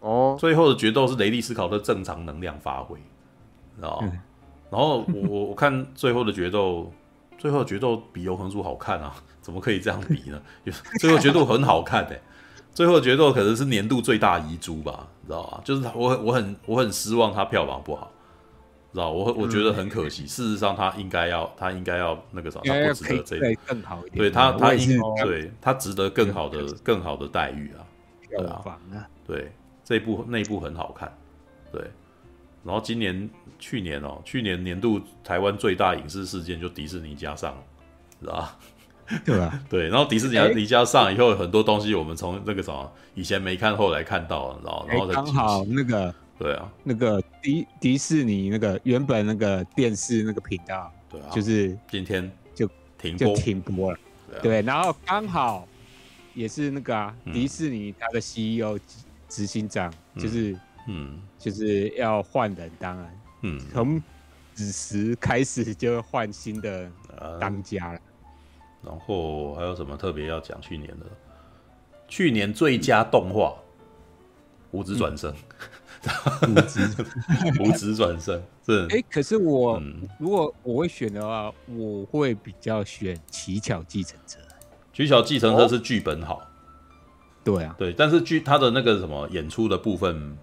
[0.00, 2.98] 哦，最后的决斗是雷利斯考特正常能量发挥，
[3.76, 4.18] 知道、嗯、
[4.70, 6.92] 然后我我 我看最后的决斗，
[7.38, 9.14] 最后的决斗比永恒族好看啊？
[9.40, 10.40] 怎么可以这样比呢？
[10.98, 12.22] 最后决斗很好看哎、欸，
[12.72, 15.60] 最后的决斗可能是年度最大遗珠吧，你知道吧？
[15.64, 18.10] 就是我我很我很失望，他票房不好。
[18.92, 20.26] 知道我我觉得很可惜。
[20.26, 24.16] 事实上，他应该要，他应该要那个什么，他不值得这个更好一点。
[24.16, 27.86] 对他，他应对他值得更好的、更好的待遇啊。
[28.28, 28.62] 对啊，
[29.24, 29.52] 对
[29.90, 31.12] 这一部那一部很好看。
[31.72, 31.82] 对，
[32.62, 37.60] 然后今年、去年哦，去年年度台湾最大影视事件就迪士尼加上，
[38.20, 38.58] 知道吧？
[39.26, 46.14] 对啊，对，然后迪士尼离家上以后，很多东西我们从那个什么以前没看，后来看到了，然后然后刚好那个。
[46.38, 53.98] 对啊，那个迪迪士尼那个原本那个电视那个频道，对啊，就是今天就停就停播了，
[54.30, 55.68] 对，啊、对，然后刚好
[56.32, 58.78] 也是那个啊，嗯、迪士尼他的 CEO
[59.30, 60.54] 执行长就是
[60.86, 61.22] 嗯。
[61.38, 63.58] 就是要换人，当然嗯。
[63.72, 64.02] 从
[64.52, 66.90] 子时开始就换新的
[67.40, 68.02] 当家了、啊，
[68.84, 70.60] 然后还有什么特别要讲？
[70.60, 71.06] 去年的？
[72.08, 73.48] 去年最佳动画
[74.72, 75.32] 《五指转生》。
[75.34, 76.54] 嗯。
[76.54, 76.88] 无 职
[77.60, 84.38] 无职转身，是哎、欸，可是我、嗯、如果我会选的话，我会比较选《乞巧计程车》。
[84.96, 86.40] 《乞巧计程车》是剧本好，
[87.42, 90.36] 对啊，对，但是剧他的那个什么演出的部分，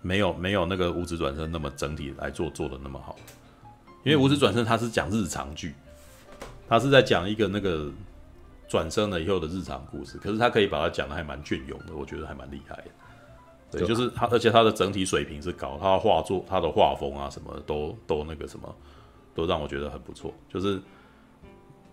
[0.00, 3.16] 没有没有那个《无职转生》那么整体来做做的那么好，
[4.04, 5.74] 因为《无职转生》他是讲日常剧，
[6.68, 7.90] 他是在讲一个那个
[8.68, 12.84] 转身了以后的日常故事，可是他可以把它讲的还蛮隽永的，我觉得还蛮厉害的。
[13.78, 18.74] 对，就是他，而且他的整体水平是高，他的画作、他的画风啊，什么都都那个什么，
[19.34, 20.32] 都让我觉得很不错。
[20.48, 20.78] 就是，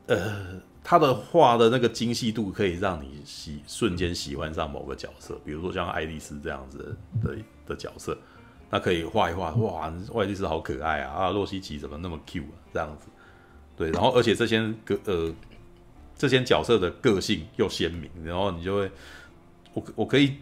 [0.07, 7.35] 呃，他的画的那个精细度可以让你喜瞬间喜欢上某个角色，比如说像爱丽丝这样子的
[7.67, 8.17] 的，角色，
[8.69, 13.07] 那可以画一画， 哇，爱丽丝好可爱啊，啊，洛西奇怎么那么 Q 啊，这样子。
[13.77, 15.33] 对，然后而且这些个呃，
[16.17, 18.91] 这些角色的个性又鲜明，然后你就会，
[19.73, 20.35] 我我可以。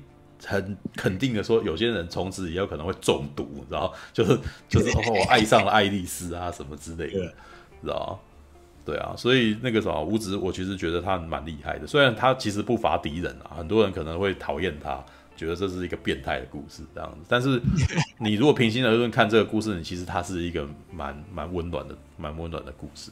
[0.45, 4.39] 很肯定的说，有些人从此也有可能会中毒，然后 就是
[4.69, 7.33] 就是我爱上了爱丽丝啊什么之类的，
[7.81, 8.19] 知道
[8.87, 11.85] 对啊，所以那个什么无职，我其实觉得他蛮厉害的。
[11.85, 15.03] 虽然他其实不乏敌人啊，很多人可能会讨厌他，
[15.35, 17.25] 觉得这是一个变态的故事这样子。
[17.27, 17.61] 但是
[18.17, 23.11] 你如果平心而论看这个故事，你其实他是一个蛮蛮温暖的、蛮温暖的故事。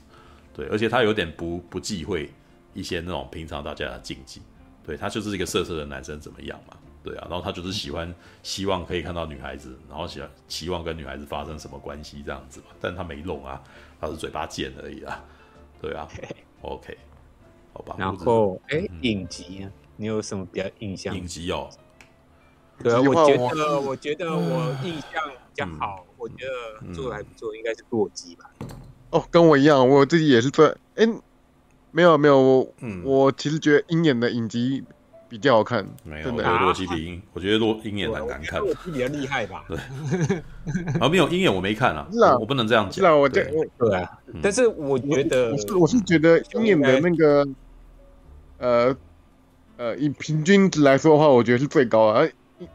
[0.54, 2.32] 对，而且他有点不不忌讳
[2.74, 4.42] 一些那种平常大家的禁忌。
[4.86, 6.78] 对，他就是一个色色的男生怎么样嘛？
[7.04, 13.62] 对啊，然后他就是喜欢，希望可以看到女孩子，然后喜欢期望跟女孩子发生什么关系这样子嘛，但他没弄啊，
[14.00, 15.24] 他是嘴巴贱而已啊，
[15.82, 16.08] 对啊
[16.62, 16.98] ，OK，
[17.74, 17.96] 好吧。
[17.98, 21.16] 然后，哎、欸，影集啊，你有什么比较印象？
[21.16, 21.70] 影集哦，
[22.82, 28.50] 对啊，我觉得，我觉得我印象比较好，嗯、我觉得做的还不错，应该是洛基吧。
[29.12, 30.66] 哦，跟我一样，我自己也是做，
[30.96, 31.22] 哎、欸，
[31.92, 34.84] 没有没有，我、嗯、我其实觉得鹰眼的影集。
[35.36, 38.62] 比较好看，没有，我觉得洛基比鹰，我觉得洛鹰眼很难看。
[38.62, 39.66] 洛基比较厉害吧？
[39.68, 39.78] 对，
[40.98, 42.08] 啊，没有鹰眼我没看啊，
[42.40, 42.94] 我不能这样讲。
[42.94, 43.44] 是啊，我这
[43.78, 44.10] 对啊，
[44.42, 47.46] 但是我觉得，我是我是觉得鹰眼的那个，
[48.60, 48.96] 呃
[49.76, 52.26] 呃，以平均值来说的话，我觉得是最高啊。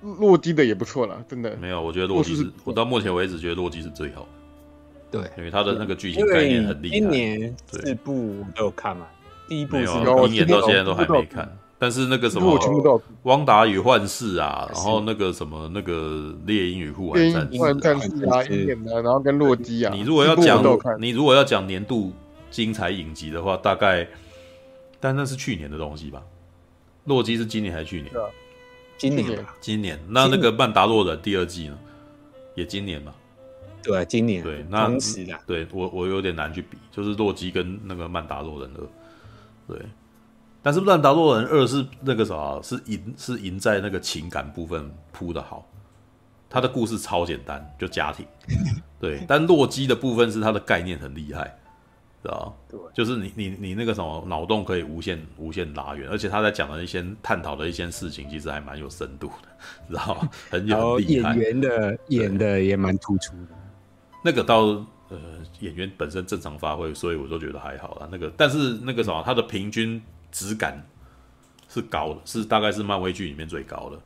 [0.02, 1.56] 洛基的也不错啦，真的。
[1.56, 5.18] 没有，我觉得洛基是，我到目前为止觉得洛基是最好的。
[5.18, 6.98] 对，因为他的那个剧情概念很厉害。
[6.98, 9.06] 今年四部都有看嘛？
[9.48, 11.50] 第一部是鹰眼，到现在都还没看。
[11.80, 12.58] 但是那个什么，
[13.22, 17.58] 《汪达与幻视》啊，然后那个什么那个《猎鹰与护卫战士》
[18.30, 19.90] 啊，鹰眼的，然后跟洛基啊。
[19.94, 20.62] 你如果要讲，
[21.00, 22.12] 你如果要讲年度
[22.50, 24.06] 精彩影集的话，大概，
[25.00, 26.22] 但那是去年的东西吧？
[27.04, 28.12] 洛基是今年还是去年？
[28.98, 29.98] 今年，今年。
[30.06, 31.78] 那那个《曼达洛人》第二季呢？
[32.56, 33.14] 也今年嘛？
[33.82, 34.42] 对，今年。
[34.44, 34.86] 对，那
[35.46, 38.80] 对我我有点难去比，就是洛基跟那个《曼达洛人》的，
[39.66, 39.78] 对。
[40.62, 45.66] 但是《乱打洛人二》是那个啥，是赢是赢在那个情感部分铺的好，
[46.50, 48.26] 他的故事超简单，就家庭。
[49.00, 51.58] 对，但洛基的部分是他的概念很厉害，
[52.22, 59.48] 知道对，就是你你你那个什么脑洞可以无限无限拉远，而且他在讲的一些探讨的一些事情，其实还蛮有深度的，
[59.88, 61.34] 知道很有厉害。
[61.34, 63.54] 演员的演的也蛮突出的。
[64.22, 64.64] 那个到
[65.08, 65.18] 呃
[65.60, 68.06] 演员本身正常发挥，所以我都觉得还好啦。
[68.12, 70.02] 那个但是那个什么，他的平均。
[70.30, 70.86] 质感
[71.68, 73.98] 是高的，是大概是漫威剧里面最高的。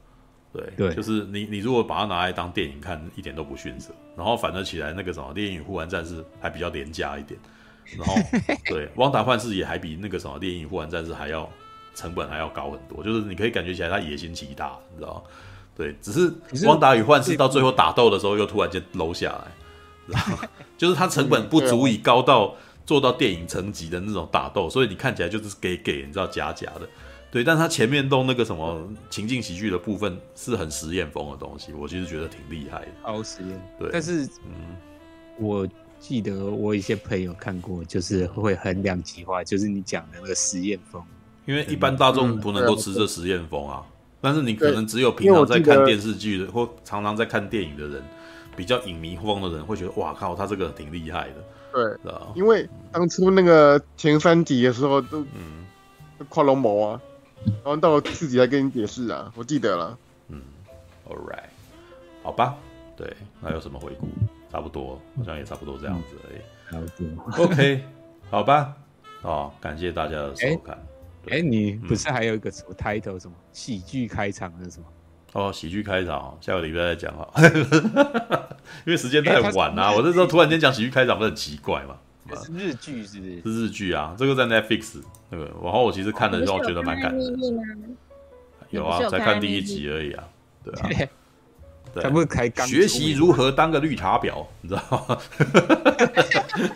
[0.52, 3.92] 对，对，就是你你如果把它拿来当电影看，一点都不逊色。
[4.16, 7.38] 然后反而起来那个什么《猎鹰与护环战士》还比较廉价一点。
[7.98, 8.14] 然后
[8.66, 11.50] 对，《汪达幻视》也还比那个什么《猎鹰与护环战士》还要
[11.94, 13.02] 成本还要高很多。
[13.02, 15.22] 就是你可以感觉起来他野心极大，你知道吗？
[15.76, 16.30] 对，只是
[16.68, 19.44] 《汪达与幻视》到最后打斗的时候又突然间 low 下来，
[20.06, 20.38] 然后？
[20.78, 22.54] 就是它成本不足以高到。
[22.86, 26.88] 做到电影层级的那种打斗，所以你看起来就是给给，你知道假假的，
[27.30, 27.42] 对。
[27.42, 32.88] 但他前面弄那个什么情境喜剧的部分是很实验风的东西，我其实觉得挺厉害的。
[33.02, 33.88] 好实验，对。
[33.92, 34.76] 但是，嗯，
[35.38, 35.66] 我
[35.98, 41.02] 记得我一些朋友看过，就是会很两极化，就是你讲的那个实验风。
[41.46, 43.82] 因为一般大众不能够吃这实验风啊，
[44.20, 48.02] 但是你可能只有平常在看电视剧的或常常在看电影的人，
[48.56, 51.44] 比较影迷风的人会觉得，哇靠，他这个挺厉害的。
[51.72, 55.66] 对，因为当初那个前三集的时候都，嗯，
[56.28, 57.00] 跨龙谋啊，
[57.44, 59.98] 然后到自己来跟你解释啊，我记得了。
[60.28, 60.40] 嗯
[61.08, 61.48] ，All right，
[62.22, 62.56] 好吧，
[62.96, 64.06] 对，那有什么回顾？
[64.52, 66.40] 差不多，好像也差不多这样子而已。
[66.70, 67.44] 差不多。
[67.44, 67.84] OK，
[68.30, 68.76] 好吧，
[69.22, 70.78] 哦，感谢大家的收看。
[71.30, 74.86] 哎，你不是还有一个什么 title 什么喜剧开场还是什么？
[75.34, 77.28] 哦，喜剧开场，下个礼拜再讲哈，
[78.86, 81.96] 因为时间太晚了，啊，我这时候突然间讲喜剧开场，不是很奇怪吗？
[82.40, 83.42] 是日剧是不是？
[83.42, 87.96] 是日剧啊，这个在 Netflix 那个，然后我其实看的时候觉得蛮感人。
[88.70, 90.24] 有啊，才看第一集而已啊，
[90.64, 90.88] 对啊，
[91.92, 95.18] 对，他不是开学习如何当个绿茶婊，你知道吗？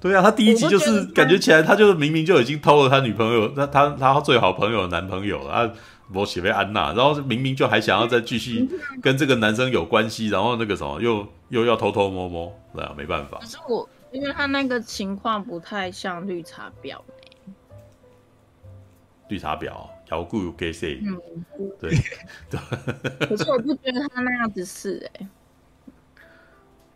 [0.00, 5.70] 对啊，他第一集就是感觉起来，他就是明明就已经偷了他女朋友，他他他最好朋友的男朋友了啊。
[6.12, 8.68] 我写为安娜，然后明明就还想要再继续
[9.00, 13.38] 跟这个男生有关系，然后那个什么又又要偷偷摸摸，对啊，没办法。
[13.40, 16.98] 可是我因为他那个情况不太像绿茶婊，
[19.28, 21.00] 绿茶婊，摇顾给谁？
[21.02, 21.20] 嗯，
[21.80, 21.90] 对
[22.50, 22.60] 对。
[23.26, 25.26] 可是我不觉得他那样子是哎。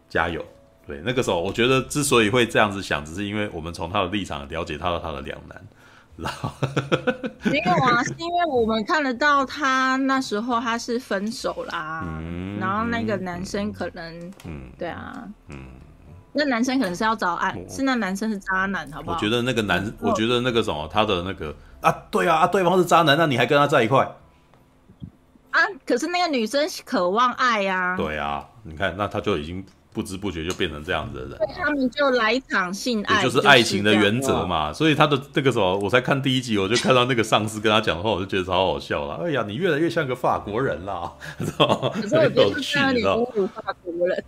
[0.09, 0.44] 加油！
[0.86, 5.66] 对，那个时候我觉得之所以会这样子想，只是因为我们从他的立场了解他的他的两难。
[7.45, 15.15] 没有啊，是因为我们看得到他那时候他是分手啦，嗯、然后那个男生可能，嗯，对啊，
[15.49, 15.57] 嗯，
[16.32, 19.16] 那男生可能是要找爱，是那男生是渣男，好不好？
[19.16, 24.05] 我觉得那个男，我觉得那个什么，他的那个啊，对啊，对方是渣男，那你还跟他在一块？
[25.51, 29.65] 啊，可是那个女生渴望爱呀、啊，对啊，你看，那他就已经。
[29.93, 34.73] 不知不觉就变成这样子的人，他们就来一场性爱，就是爱情的原则嘛。
[34.73, 39.24] 所以他的这个时候，我才看第一集，我就看到那个上司跟他讲的话，我就觉得超好笑了。
[39.24, 41.90] 哎呀，你越来越像个法国人啦，知道吗？
[41.90, 43.51] 很有趣，你知道吗？
[43.55, 44.24] 法国人。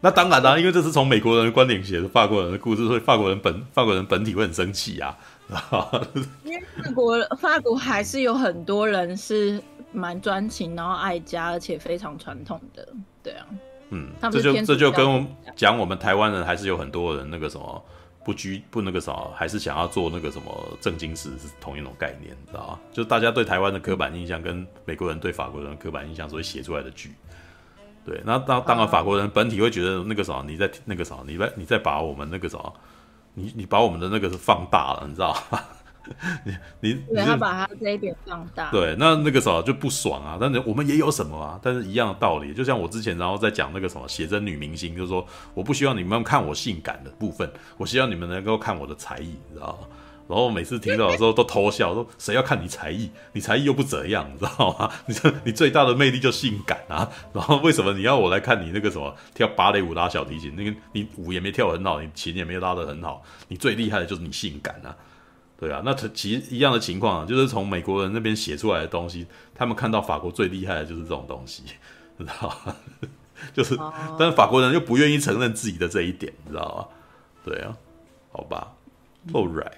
[0.00, 5.16] 那当然啦、啊，因为这是从美国人的观点写的法国人的故事，所以法国人本法国人本体会很生气呀。
[6.44, 9.60] 因为法国法国还是有很多人是
[9.92, 12.86] 蛮专情，然后爱家，而且非常传统的，
[13.22, 13.46] 对啊。
[13.90, 17.84] 嗯，这就这就跟讲我们台湾人还是有很多人那个什么
[18.24, 22.80] 不拘不那个什么，还是想要做那个什么正经事是同一种概念，知道吗？
[22.92, 27.12] 就大家对台湾的刻板印象跟美国人对法国人的刻板印象所以写出来的剧，
[28.04, 32.74] 对，那当当然法国人本体会觉得那个什么你在那个什么你在你在把我们那个什么
[33.34, 35.60] 你你把我们的那个是放大了，你知道吗？
[36.44, 40.38] 你你对他把他这一点放大，对，那那个时候就不爽啊。
[40.40, 41.58] 但是我们也有什么啊？
[41.62, 49.88] 但是一样的道理，就像我之前然后在讲那个什么写真女明星，就是说我不希望你们看我性感的部分，我希望你们能够看我的才艺，你知道吗？
[50.28, 53.08] 然后每次听到的时候都偷笑，说谁要看你才艺？
[53.32, 54.90] 你才艺又不怎样，你知道吗？
[55.06, 55.14] 你
[55.46, 57.08] 你最大的魅力就性感啊。
[57.32, 60.52] 然后为什么你要我来看你那个什么跳芭蕾舞拉小提琴？
[60.56, 64.90] 那个你舞也没跳很好，你琴也没拉得很好，你最厉害的就是你性感啊。
[65.58, 71.62] 对啊，那其实一样的情况啊，就是从美国人那边写出来的东西，他们看到法国最厉害的就是这种东西，
[72.18, 72.76] 知道吗？
[73.54, 73.78] 就是，
[74.18, 76.88] 但是法国人又不愿意承认自己的这一点，你知道吗？
[77.44, 77.76] 对啊，
[78.32, 78.72] 好吧
[79.32, 79.72] ，All right，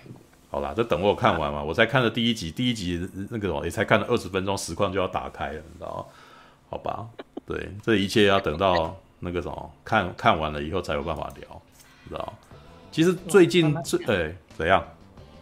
[0.50, 6.04] 好啦，就等我看完嘛，我才看了第一集，第一集那个什么也才看了二十分钟，实况就要打开了，你知道吗？
[6.70, 7.06] 好吧，
[7.46, 11.62] 对，这一切要等到那个什么看看完了以后才有办法聊，
[12.08, 12.32] 知道吗？
[12.90, 14.84] 其实最近最哎怎样？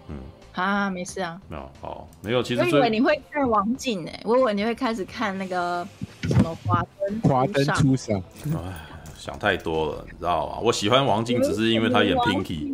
[0.09, 0.17] 嗯，
[0.53, 1.41] 啊，没事啊。
[1.49, 2.43] 没有，好，没有。
[2.43, 5.87] 其实我以为你会看王净诶，我以为你会开始看那个
[6.23, 8.23] 什么华灯华灯初上。
[8.45, 8.87] 哎，
[9.19, 10.59] 想太多了，你知道吗？
[10.63, 12.73] 我喜欢王静，只是因为他演 Pinky。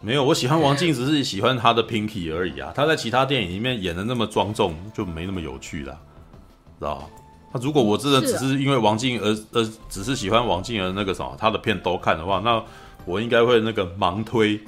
[0.00, 2.72] 没有，我喜欢王静，只是喜欢他的 Pinky 而已啊。
[2.74, 5.98] 他在其他电影里面演的那么庄重，就没那么有趣了，
[6.78, 7.04] 知道吗？
[7.52, 12.62] 他如果我真的只是因为王静而而只是喜欢王静而那个什么他的片都看的话，那
[13.04, 14.60] 我应该会那个盲推，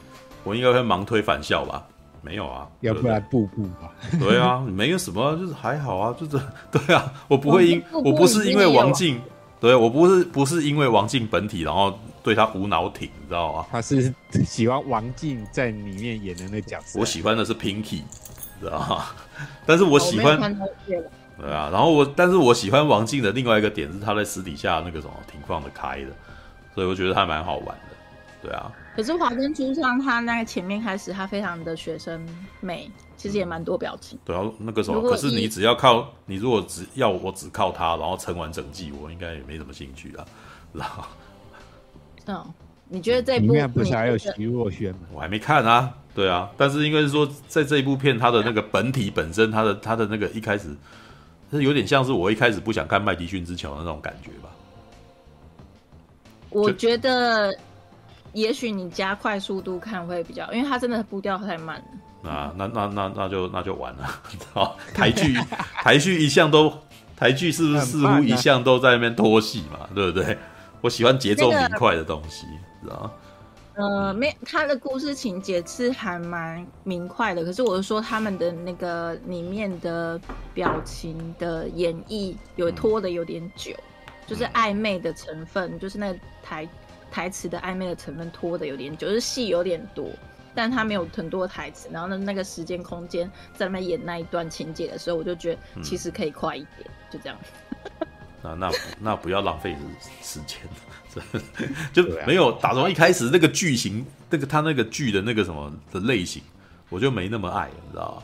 [0.49, 1.85] 我应该会盲推返校吧？
[2.23, 3.93] 没有啊，要不然步步吧？
[4.19, 9.21] 对啊，没有什么，就是还好啊，就是 对啊，我不会因我不是因为王静，
[9.61, 13.67] 对我不是不是因为王静本体，然后对他无脑挺，你知道吗？
[13.71, 14.13] 他是
[14.45, 18.03] 喜欢王静在里面演的那角色，我喜欢的是 Pinky，
[18.61, 19.05] 知道吗？
[19.65, 20.39] 但是我喜欢。
[21.41, 26.09] 对啊，然后我，但是我喜欢王静的另外一个点是他在私底下那个什么挺放得开的，
[26.75, 27.97] 所以我觉得他蛮好玩的。
[28.43, 32.21] 对啊，可是华灯初上他那个前面开始他非常的学生
[32.61, 34.19] 妹，其实也蛮多表情。
[34.25, 40.27] 对啊，那个时候可是你只要靠你，如果只要我只靠他，然后撑完整季，我应该也没什么兴趣啊。
[40.73, 41.05] 然后，
[42.27, 42.45] 嗯，
[42.89, 44.99] 你觉得这部不是还有徐若瑄吗？
[45.13, 45.95] 我还没看啊。
[46.13, 50.77] 对啊，但是应该是说在这一部片，他的那个本体本身，他的他的那个一开始。
[51.53, 54.51] 是有点像是我一开始不想看麦迪逊之桥的那种感觉吧。
[56.51, 57.57] 我觉得，
[58.33, 62.31] 也许你加快速度看会比较，因为它真的步调太慢了。
[62.31, 64.05] 啊，那那那那就那就完了。
[64.53, 65.35] 好，台剧
[65.83, 66.73] 台剧一向都
[67.17, 69.89] 台剧是不是似乎一向都在那边拖戏嘛？
[69.95, 70.37] 对不对？
[70.81, 72.47] 我喜欢节奏明快的东西，
[72.83, 73.13] 知道吗？
[73.75, 80.21] 呃，没，他的故事情节是还蛮明快的，可是我是说他们的那个里面的
[80.53, 83.73] 表情的演绎有拖的有点久，
[84.27, 86.69] 就是暧昧的成分，就是那台
[87.11, 90.11] 台词的暧昧的成分拖的有点久，就是戏有点多，
[90.55, 97.39] 但他没有很多台词，然后呢，那个时间空间在那演那一段情节的时候，我就觉得其实可以快一点，就这样。
[98.43, 98.71] 那那
[99.01, 99.77] 那不要浪费
[100.23, 100.59] 时间。
[101.93, 106.41] 就没有打从一开始那个剧情，那个他那个剧的那个什么的类型，
[106.91, 108.23] 我就没那么爱，你知道吗？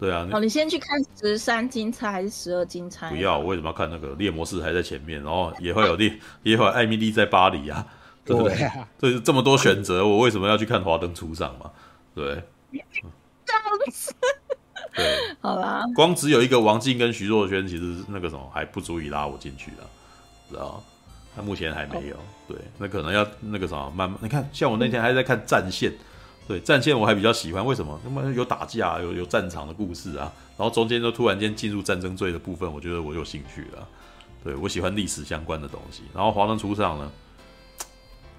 [0.00, 3.10] 对啊，哦，你先去看十三金钗还是十二金钗？
[3.10, 7.86] 不要，我为什么要看那个猎魔士还在前面，然后也会有猎，也会有艾米丽在巴黎啊，
[8.24, 8.70] 对不对？
[8.98, 11.70] 所以这么多选择，我为什么要去看华灯初上嘛？
[12.14, 12.42] 对，
[13.44, 14.14] 这样子，
[14.94, 15.04] 对，
[15.40, 19.82] 好啦，光只有一个王静跟徐若瑄，其实那个什么还不足以拉我进去的，
[20.50, 20.80] 知道吗？
[21.36, 24.16] 他目前还没有，对，那可能要那个什么慢慢。
[24.22, 25.92] 你看，像我那天还在看战线，
[26.46, 28.00] 对，战线我还比较喜欢，为什么？
[28.04, 33.88] 那么有打架，有有战场的故事啊，然后中间就突然间进入战争罪的部分，我觉得我有兴趣了。
[34.44, 36.04] 对，我喜欢历史相关的东西。
[36.14, 37.10] 然后华灯初上呢，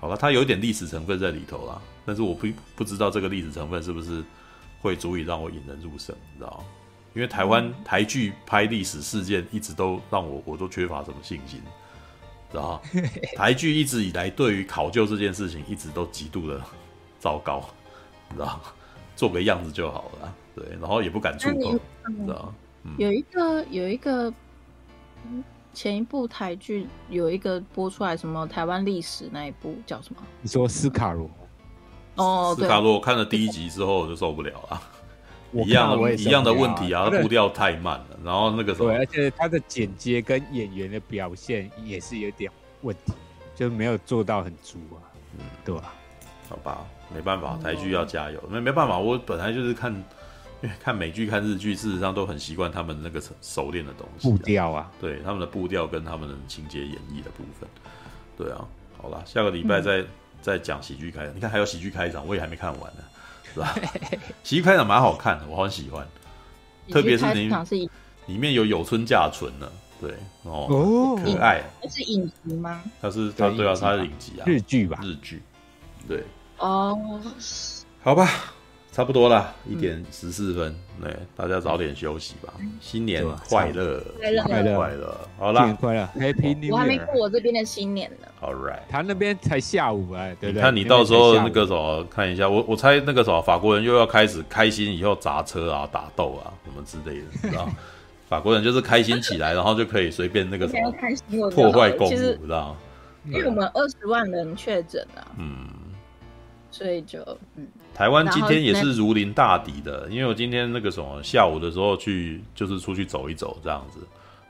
[0.06, 2.46] 好了，它有一点历史成分在里头啦，但是我不
[2.76, 4.24] 不知道这个历史成分是不是
[4.80, 6.66] 会足以让我引人入胜，你知道吗？
[7.16, 11.60] 因为台湾台剧拍历史事件一直都让我我都缺乏什么信心。
[12.54, 12.80] 然后
[13.36, 16.62] 台剧一直以来对于考究这件事情一直都极度的
[17.20, 17.68] 糟糕，
[18.30, 18.62] 你知道
[19.16, 21.80] 做个样子就好了，对，然后也不敢触碰，
[22.24, 22.54] 知道
[23.00, 24.32] 有一个有一个
[25.76, 30.22] 前一部台剧有一个播出来什么台湾历史那一部叫什么？
[30.42, 31.30] 你说斯卡罗？
[32.16, 34.82] 哦，斯卡罗，我看了第一集之后我就受不了了。
[35.52, 43.14] 一样的一样的问题啊，步调太慢了，然后那个时候，对，而且他的剪接跟演员的表现也是有点问题，
[43.56, 45.00] 就没有做到很足啊，
[45.38, 45.94] 嗯，对吧？
[46.50, 49.94] 好吧，没办法，台剧要加油，没没办法，我本来就是看，
[50.66, 57.70] 因 为看美剧、看日剧，事实上都很习惯他们那个熟练的东西，步调啊，对，他们的步调跟他们的情节演绎的部分，
[58.38, 58.66] 对啊，
[59.02, 60.04] 好了，下个礼拜再
[60.42, 63.04] 再讲喜剧开场，你看还有喜剧开场，我也还没看完呢。
[63.54, 63.74] 是吧？
[64.44, 66.06] 喜剧开场蛮好看的，我很喜欢，
[66.90, 67.50] 特别是里
[68.26, 69.72] 里面有有村架纯呢，
[70.02, 70.14] 对
[70.44, 71.64] 哦，可爱。
[71.82, 72.84] 那是影集吗？
[73.02, 75.00] 他是他对啊，他是影集啊，日剧吧？
[75.04, 75.42] 日剧，
[76.08, 76.24] 对
[76.58, 77.22] 哦，
[78.02, 78.28] 好吧。
[78.96, 80.74] 差不多了，一点十四分，
[81.04, 82.54] 对，大家早点休息吧。
[82.80, 86.72] 新年快乐，快乐，快乐，快乐，好啦，新年快乐，Happy New Year！
[86.72, 88.28] 我还没过我这边的新年呢。
[88.42, 90.62] All right，他那边才下午哎，对不对？
[90.62, 97.68] 看你到时候那个什么，看一下，我我猜那个什么，法国人又要开始开心，以后砸车啊、打斗啊什么之类的，你知道？
[98.30, 102.74] 法国人就是开心起来，然后就可以随便那个什么破坏公物，知道？
[103.26, 105.68] 因为我们二十万人确诊啊，嗯，
[106.72, 107.20] 所以就
[107.58, 107.68] 嗯。
[107.96, 114.00] 台湾今天也是如临大敌的，因为我今天那个什么下午的时候去，就是出去走一走这样子，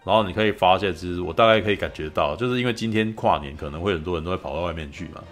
[0.03, 5.23] 然后你可以发现，其实我大概可以感觉到，就是因为今天跨年可能会很多人都会跑到外面去嘛，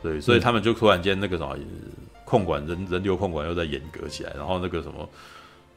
[0.00, 1.56] 对，所以他们就突然间那个什么
[2.24, 5.08] 控管人人流控管又在严格起来，然后那个什么，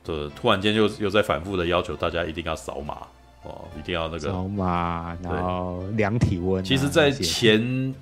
[0.05, 2.97] 的突然间又又在反复的要求大家一定要扫码
[3.43, 6.63] 哦，一定要那个扫码，然后量体温、啊。
[6.63, 7.95] 其实，在前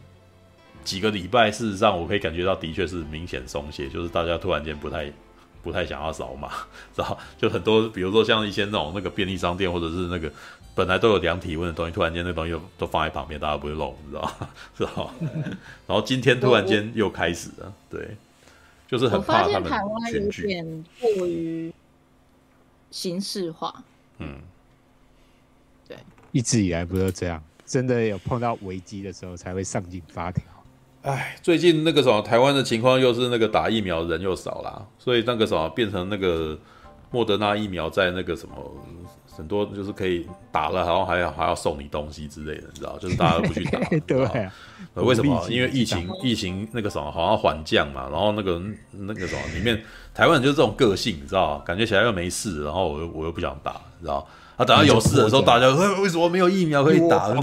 [0.83, 5.11] 几个礼拜，事实上我可以感觉到，的确是明显松懈，就是大家突然间不太
[5.61, 6.49] 不太想要扫码，
[6.95, 7.17] 知道？
[7.37, 10.31] 就很多，比如说像一些那种那个便利商店，或者是那个。
[10.75, 14.49] 本来都有量体温的东西，突然间那东西都放在旁边，大家不会漏，你知道吗？
[14.77, 15.13] 是吧？
[15.85, 18.15] 然后今天突然间又开始了，对，
[18.87, 21.73] 就是很怕他们台湾有点过于
[22.91, 23.83] 形式化。
[24.19, 24.39] 嗯，
[25.85, 25.97] 对，
[26.31, 27.43] 一直以来不都这样？
[27.65, 30.43] 真的有碰到危机的时候才会上紧发条。
[31.01, 36.57] 哎，最近那个什么，台湾的情况又是那个打疫苗人又少啦，所以那个什么变成那个
[37.11, 38.55] 莫德纳疫苗在那个什么。
[39.37, 42.97] 很多就是可以打了，然后还要还要送你东西之类的，你知道？
[42.97, 44.53] 就是大家都不去打， 对啊。
[44.95, 45.47] 为什么？
[45.49, 48.09] 因为疫情，疫情那个什么，好像缓降嘛。
[48.11, 48.61] 然后那个
[48.91, 49.81] 那个什么，里面
[50.13, 51.57] 台湾人就是这种个性，你知道？
[51.59, 54.27] 感觉起来又没事，然后我又我又不想打，你知道？
[54.59, 55.69] 啊，等到有事的时候，大家
[56.01, 57.29] 为什么没有疫苗可以打？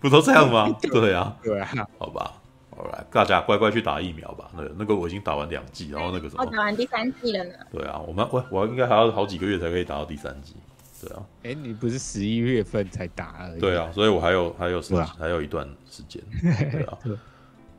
[0.00, 0.74] 不都这样吗？
[0.80, 1.68] 对啊，对啊，
[1.98, 2.32] 好吧。
[2.74, 4.50] 好来，大家乖乖去打疫苗吧。
[4.56, 7.52] 那个、那个我已经打完两剂，然后那个什么，我打完第三剂了呢。
[7.70, 10.56] 对啊，我们我我应该还要好几个月才可以打到第三剂。
[11.02, 13.60] 对啊，哎、欸，你不是十一月份才打而已？
[13.60, 16.20] 对啊，所以我还有还有时还有一段时间。
[16.42, 16.98] 对啊，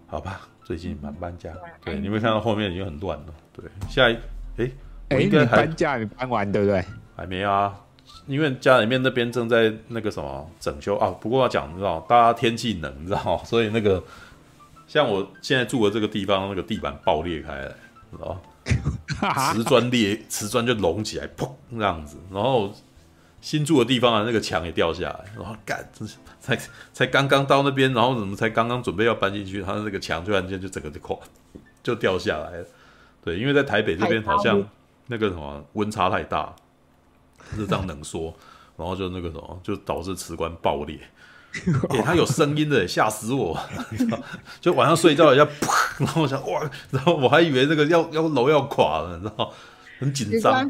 [0.08, 1.52] 好吧，最近蛮搬家。
[1.84, 3.26] 对，你没看到后面已经很乱了。
[3.52, 4.14] 对，下一
[4.58, 4.72] 哎
[5.10, 6.86] 哎，应该还搬家你搬完对不对？
[7.16, 7.74] 还没啊，
[8.28, 11.10] 因为家里面那边正在那个什么整修啊。
[11.22, 14.04] 不过要讲，你知道，大家天气冷，你知道， 所以那个。
[14.88, 17.68] 像我现在住的这个地方，那个地板爆裂开来，
[18.12, 18.40] 知道
[19.24, 19.34] 吗？
[19.52, 22.18] 瓷砖裂，瓷砖就隆起来，砰，这样子。
[22.32, 22.72] 然后
[23.42, 25.26] 新住的地方啊，那个墙也掉下来。
[25.36, 26.56] 然后干，真是才
[26.94, 31.18] 才刚刚到那边，然后怎么才刚刚准备要搬进去，它的那个墙突然间就整个就垮，
[31.82, 32.66] 就掉下来了。
[33.24, 34.64] 对，因为在台北这边好像
[35.08, 36.56] 那个什么温差太大，
[37.56, 38.34] 是这样冷缩，
[38.78, 41.00] 然后就那个什么，就导致瓷砖爆裂。
[41.92, 43.58] 欸、他有声音的，吓死我！
[44.60, 46.04] 就晚上睡觉一下，砰！
[46.04, 49.54] 然后我想哇，然后我还以为那个要要楼要垮了，你知道
[50.00, 50.70] 很紧张。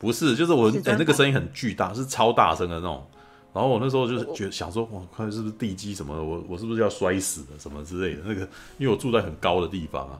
[0.00, 3.06] 不是，就是我哎、欸，那个声音很巨大，是超大声的那种。
[3.54, 8.22] 然后我那时候就是觉得想说，哇，看是不是地基什么的，我我是不是要摔死了什么之类的？
[8.24, 8.40] 那个，
[8.78, 10.18] 因为我住在很高的地方啊，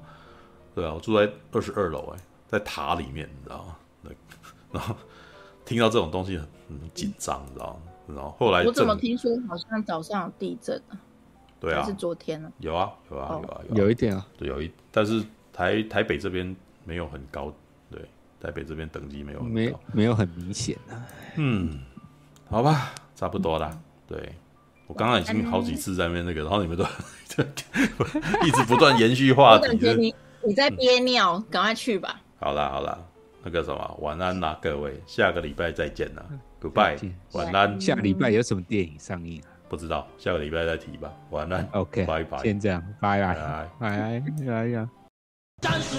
[0.72, 3.76] 对啊，我住在二十二楼，哎，在塔里面，你知道吗？
[4.70, 4.94] 然后
[5.72, 8.14] 听到这种东西很很紧张，你知道吗？
[8.14, 10.98] 然后后来我怎么听说好像早上有地震啊？
[11.58, 12.52] 对啊，是昨天呢？
[12.58, 16.54] 有啊，有啊，有啊，有一点啊，对，有一，但是台台北这边
[16.84, 17.50] 没有很高，
[17.90, 18.02] 对，
[18.40, 21.06] 台北这边等级没有没没有很明显啊。
[21.36, 21.80] 嗯，
[22.50, 23.78] 好吧，差不多啦。
[24.06, 24.34] 对，
[24.88, 26.84] 我刚刚已经好几次在那边那个，然后你们都
[28.44, 29.94] 一直不断延续话题。
[29.96, 32.20] 你你在憋尿，赶快去吧。
[32.40, 32.98] 好啦好啦，
[33.42, 36.24] 那个什么，晚安啦，各位，下个礼拜再见啦。
[36.60, 37.80] Goodbye，晚安。
[37.80, 39.48] 下个礼拜有什么电影上映啊？
[39.68, 41.12] 不知道，下个礼拜再提吧。
[41.30, 41.68] 晚安。
[41.72, 42.38] OK，拜拜。
[42.38, 44.88] 先这样，拜拜，拜拜，拜拜。
[45.60, 45.96] 战士，